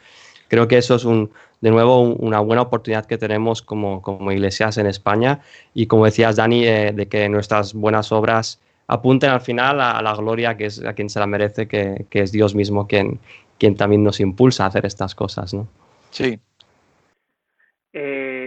Creo 0.49 0.69
que 0.69 0.79
eso 0.79 0.95
es, 0.95 1.05
un, 1.05 1.31
de 1.61 1.71
nuevo, 1.71 2.01
una 2.01 2.41
buena 2.41 2.63
oportunidad 2.63 3.05
que 3.05 3.19
tenemos 3.19 3.61
como, 3.61 4.01
como 4.01 4.33
iglesias 4.33 4.79
en 4.79 4.87
España 4.87 5.41
y, 5.75 5.85
como 5.87 6.07
decías, 6.07 6.37
Dani, 6.37 6.65
eh, 6.65 6.93
de 6.95 7.07
que 7.07 7.29
nuestras 7.29 7.75
buenas 7.75 8.11
obras 8.11 8.59
apunten 8.87 9.29
al 9.29 9.43
final 9.43 9.83
a, 9.83 10.01
la 10.01 10.15
gloria 10.15 10.57
que 10.57 10.65
es 10.65 10.83
a 10.83 10.95
quien 10.95 11.11
se 11.11 11.21
la 11.21 11.27
merece, 11.27 11.69
que, 11.69 12.07
que 12.09 12.23
es 12.23 12.33
Dios 12.33 12.55
mismo 12.55 12.87
quien, 12.87 13.21
quien 13.59 13.77
también 13.77 14.03
nos 14.03 14.19
impulsa 14.21 14.65
a 14.65 14.69
hacer 14.69 14.87
estas 14.87 15.15
cosas, 15.15 15.53
¿no? 15.53 15.69
Sí, 16.11 16.39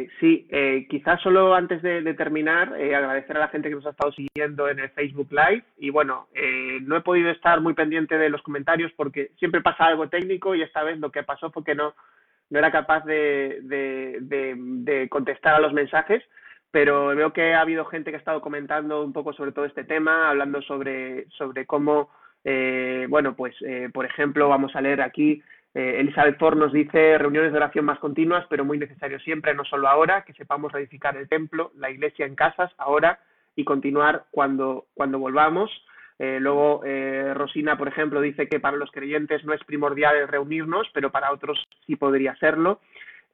eh, 0.08 0.12
sí, 0.20 0.48
eh, 0.50 0.88
quizás 0.90 1.22
solo 1.22 1.54
antes 1.54 1.82
de, 1.82 2.14
terminar, 2.14 2.74
eh, 2.78 2.96
agradecer 2.96 3.38
a 3.38 3.42
la 3.42 3.48
gente 3.50 3.70
que 3.70 3.76
nos 3.76 3.86
ha 3.86 3.92
estado 3.92 4.12
siguiendo 4.12 4.70
en 4.70 4.80
el 4.80 4.90
Facebook 4.90 5.30
Live. 5.32 5.64
Y 5.78 5.90
bueno, 5.90 6.28
eh, 6.34 6.80
no 6.82 6.98
he 6.98 7.02
podido 7.02 7.30
estar 7.30 7.62
muy 7.62 7.74
pendiente 7.74 8.18
de 8.18 8.30
los 8.30 8.42
comentarios 8.42 8.92
porque 8.96 9.32
siempre 9.38 9.62
pasa 9.62 9.86
algo 9.86 10.10
técnico 10.10 10.56
y 10.56 10.62
esta 10.62 10.84
vez 10.84 11.00
lo 11.00 11.12
que 11.12 11.24
pasó 11.24 11.52
fue 11.52 11.64
que 11.64 11.76
no, 11.76 11.94
no 12.50 12.60
era 12.60 12.72
capaz 12.72 13.06
de, 13.06 13.60
de, 13.62 15.08
contestar 15.10 15.56
a 15.56 15.60
los 15.60 15.74
mensajes. 15.74 16.24
Pero 16.70 17.16
veo 17.16 17.32
que 17.32 17.54
ha 17.54 17.62
habido 17.62 17.86
gente 17.86 18.12
que 18.12 18.18
ha 18.18 18.20
estado 18.20 18.42
comentando 18.42 19.04
un 19.04 19.14
poco 19.14 19.32
sobre 19.34 19.54
todo 19.54 19.66
este 19.66 19.86
tema, 19.86 20.30
hablando 20.30 20.62
sobre, 20.62 21.26
sobre 21.30 21.66
cómo, 21.66 22.10
bueno, 23.08 23.36
pues, 23.36 23.56
por 23.94 24.06
ejemplo, 24.06 24.50
vamos 24.50 24.76
a 24.76 24.82
leer 24.82 25.02
aquí 25.02 25.42
eh, 25.74 26.00
Elizabeth 26.00 26.40
Ford 26.40 26.58
nos 26.58 26.74
dice 26.74 27.18
reuniones 27.18 27.52
de 27.52 27.58
oración 27.58 27.86
más 27.86 28.00
continuas, 28.00 28.46
pero 28.50 28.66
muy 28.66 28.78
necesario 28.78 29.20
siempre, 29.20 29.54
no 29.54 29.64
solo 29.66 29.88
ahora, 29.88 30.24
que 30.24 30.34
sepamos 30.34 30.72
reedificar 30.72 31.16
el 31.18 31.30
templo, 31.30 31.72
la 31.76 31.90
iglesia 31.90 32.26
en 32.26 32.36
casas, 32.36 32.72
ahora 32.78 33.20
y 33.56 33.64
continuar 33.64 34.26
cuando, 34.32 34.86
cuando 34.94 35.20
volvamos. 35.20 35.70
Eh, 36.20 36.40
luego, 36.40 36.82
eh, 36.84 37.34
Rosina, 37.36 37.78
por 37.78 37.88
ejemplo, 37.88 38.22
dice 38.22 38.48
que 38.48 38.60
para 38.60 38.78
los 38.78 38.92
creyentes 38.92 39.46
no 39.46 39.54
es 39.54 39.64
primordial 39.64 40.28
reunirnos, 40.28 40.88
pero 40.94 41.12
para 41.12 41.32
otros 41.32 41.64
sí 41.86 41.96
podría 41.96 42.36
serlo. 42.38 42.80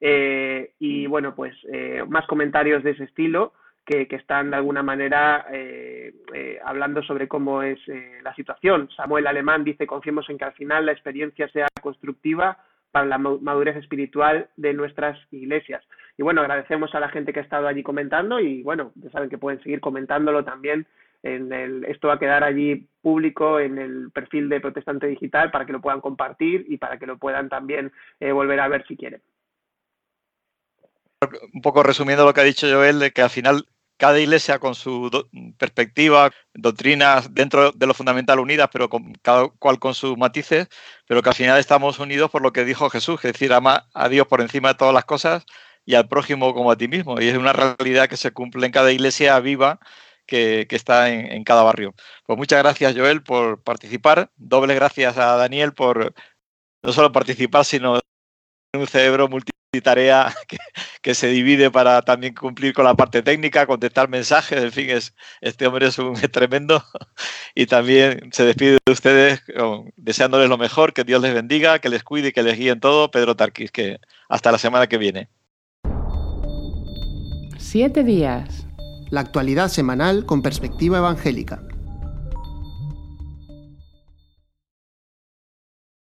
y 0.01 1.07
bueno, 1.07 1.33
pues 1.33 1.55
más 2.09 2.27
comentarios 2.27 2.83
de 2.83 2.91
ese 2.91 3.05
estilo 3.05 3.53
que, 3.85 4.07
están 4.09 4.51
de 4.51 4.57
alguna 4.57 4.83
manera 4.83 5.45
eh, 5.51 6.13
eh, 6.33 6.59
hablando 6.63 7.03
sobre 7.03 7.27
cómo 7.27 7.61
es 7.61 7.79
eh, 7.87 8.19
la 8.23 8.33
situación. 8.35 8.89
Samuel 8.95 9.27
Alemán 9.27 9.63
dice, 9.63 9.85
confiemos 9.85 10.29
en 10.29 10.37
que 10.37 10.45
al 10.45 10.53
final 10.53 10.85
la 10.85 10.93
experiencia 10.93 11.47
sea 11.49 11.67
constructiva 11.81 12.57
para 12.91 13.07
la 13.07 13.17
madurez 13.17 13.75
espiritual 13.75 14.49
de 14.55 14.73
nuestras 14.73 15.17
iglesias. 15.31 15.83
Y 16.17 16.21
bueno, 16.21 16.41
agradecemos 16.41 16.93
a 16.93 16.99
la 16.99 17.09
gente 17.09 17.33
que 17.33 17.39
ha 17.39 17.43
estado 17.43 17.67
allí 17.67 17.81
comentando 17.81 18.39
y 18.39 18.61
bueno, 18.61 18.91
ya 18.95 19.09
saben 19.09 19.29
que 19.29 19.39
pueden 19.39 19.61
seguir 19.63 19.79
comentándolo 19.79 20.43
también. 20.43 20.85
En 21.23 21.51
el, 21.53 21.85
esto 21.85 22.09
va 22.09 22.15
a 22.15 22.19
quedar 22.19 22.43
allí 22.43 22.87
público 23.01 23.59
en 23.59 23.77
el 23.77 24.11
perfil 24.11 24.49
de 24.49 24.59
Protestante 24.59 25.07
Digital 25.07 25.51
para 25.51 25.65
que 25.65 25.71
lo 25.71 25.81
puedan 25.81 26.01
compartir 26.01 26.65
y 26.67 26.77
para 26.77 26.99
que 26.99 27.07
lo 27.07 27.17
puedan 27.17 27.49
también 27.49 27.91
volver 28.19 28.59
a 28.59 28.67
ver 28.67 28.85
si 28.85 28.97
quieren 28.97 29.21
un 31.53 31.61
poco 31.61 31.83
resumiendo 31.83 32.25
lo 32.25 32.33
que 32.33 32.41
ha 32.41 32.45
dicho 32.45 32.67
Joel, 32.69 32.99
de 32.99 33.11
que 33.11 33.21
al 33.21 33.29
final 33.29 33.65
cada 34.03 34.19
iglesia 34.19 34.59
con 34.59 34.75
su 34.75 35.09
perspectiva, 35.57 36.29
doctrinas 36.53 37.33
dentro 37.33 37.71
de 37.71 37.87
lo 37.87 37.93
fundamental 37.93 38.37
unidas, 38.37 38.67
pero 38.69 38.89
con, 38.89 39.13
cada 39.21 39.47
cual 39.47 39.79
con 39.79 39.93
sus 39.93 40.17
matices, 40.17 40.67
pero 41.07 41.21
que 41.21 41.29
al 41.29 41.35
final 41.35 41.57
estamos 41.57 41.99
unidos 41.99 42.29
por 42.29 42.41
lo 42.41 42.51
que 42.51 42.65
dijo 42.65 42.89
Jesús, 42.89 43.23
es 43.23 43.31
decir, 43.31 43.53
ama 43.53 43.87
a 43.93 44.09
Dios 44.09 44.27
por 44.27 44.41
encima 44.41 44.67
de 44.67 44.75
todas 44.75 44.93
las 44.93 45.05
cosas 45.05 45.45
y 45.85 45.95
al 45.95 46.09
prójimo 46.09 46.53
como 46.53 46.69
a 46.69 46.75
ti 46.75 46.89
mismo. 46.89 47.21
Y 47.21 47.29
es 47.29 47.37
una 47.37 47.53
realidad 47.53 48.09
que 48.09 48.17
se 48.17 48.31
cumple 48.31 48.65
en 48.65 48.73
cada 48.73 48.91
iglesia 48.91 49.39
viva 49.39 49.79
que, 50.25 50.67
está 50.69 51.09
en, 51.09 51.45
cada 51.45 51.63
barrio. 51.63 51.95
Pues 52.25 52.37
muchas 52.37 52.59
gracias, 52.61 52.95
Joel, 52.97 53.23
por 53.23 53.63
participar. 53.63 54.31
Doble 54.35 54.75
gracias 54.75 55.17
a 55.17 55.37
Daniel 55.37 55.71
por 55.71 56.13
no 56.83 56.91
solo 56.91 57.13
participar, 57.13 57.63
sino 57.63 58.01
un 58.73 58.87
cerebro 58.87 59.29
multitarea 59.73 60.33
que, 60.47 60.57
que, 61.01 61.15
se 61.15 61.27
divide 61.27 61.71
para 61.71 62.01
también 62.03 62.33
cumplir 62.35 62.73
con 62.73 62.85
la 62.85 62.93
parte 62.93 63.23
técnica, 63.23 63.65
contestar 63.65 64.07
mensajes, 64.07 64.63
en 64.63 64.71
fin, 64.71 64.89
es, 64.89 65.15
este 65.41 65.65
hombre 65.65 65.87
es 65.87 65.97
un 65.97 66.13
tremendo 66.31 66.83
y 67.55 67.65
también 67.65 68.29
se 68.31 68.45
despide 68.45 68.77
de 68.85 68.91
ustedes 68.91 69.41
deseándoles 69.95 70.49
lo 70.49 70.57
mejor, 70.57 70.93
que 70.93 71.03
Dios 71.03 71.21
les 71.21 71.33
bendiga, 71.33 71.79
que 71.79 71.89
les 71.89 72.03
cuide 72.03 72.29
y 72.29 72.31
que 72.31 72.43
les 72.43 72.57
guíe 72.57 72.71
en 72.71 72.79
todo, 72.79 73.09
Pedro 73.09 73.35
Tarquis, 73.35 73.71
que 73.71 73.99
hasta 74.29 74.51
la 74.51 74.57
semana 74.57 74.87
que 74.87 74.97
viene. 74.97 75.29
Siete 77.57 78.03
días. 78.03 78.67
La 79.09 79.21
actualidad 79.21 79.69
semanal 79.69 80.25
con 80.25 80.41
perspectiva 80.41 80.97
evangélica. 80.97 81.61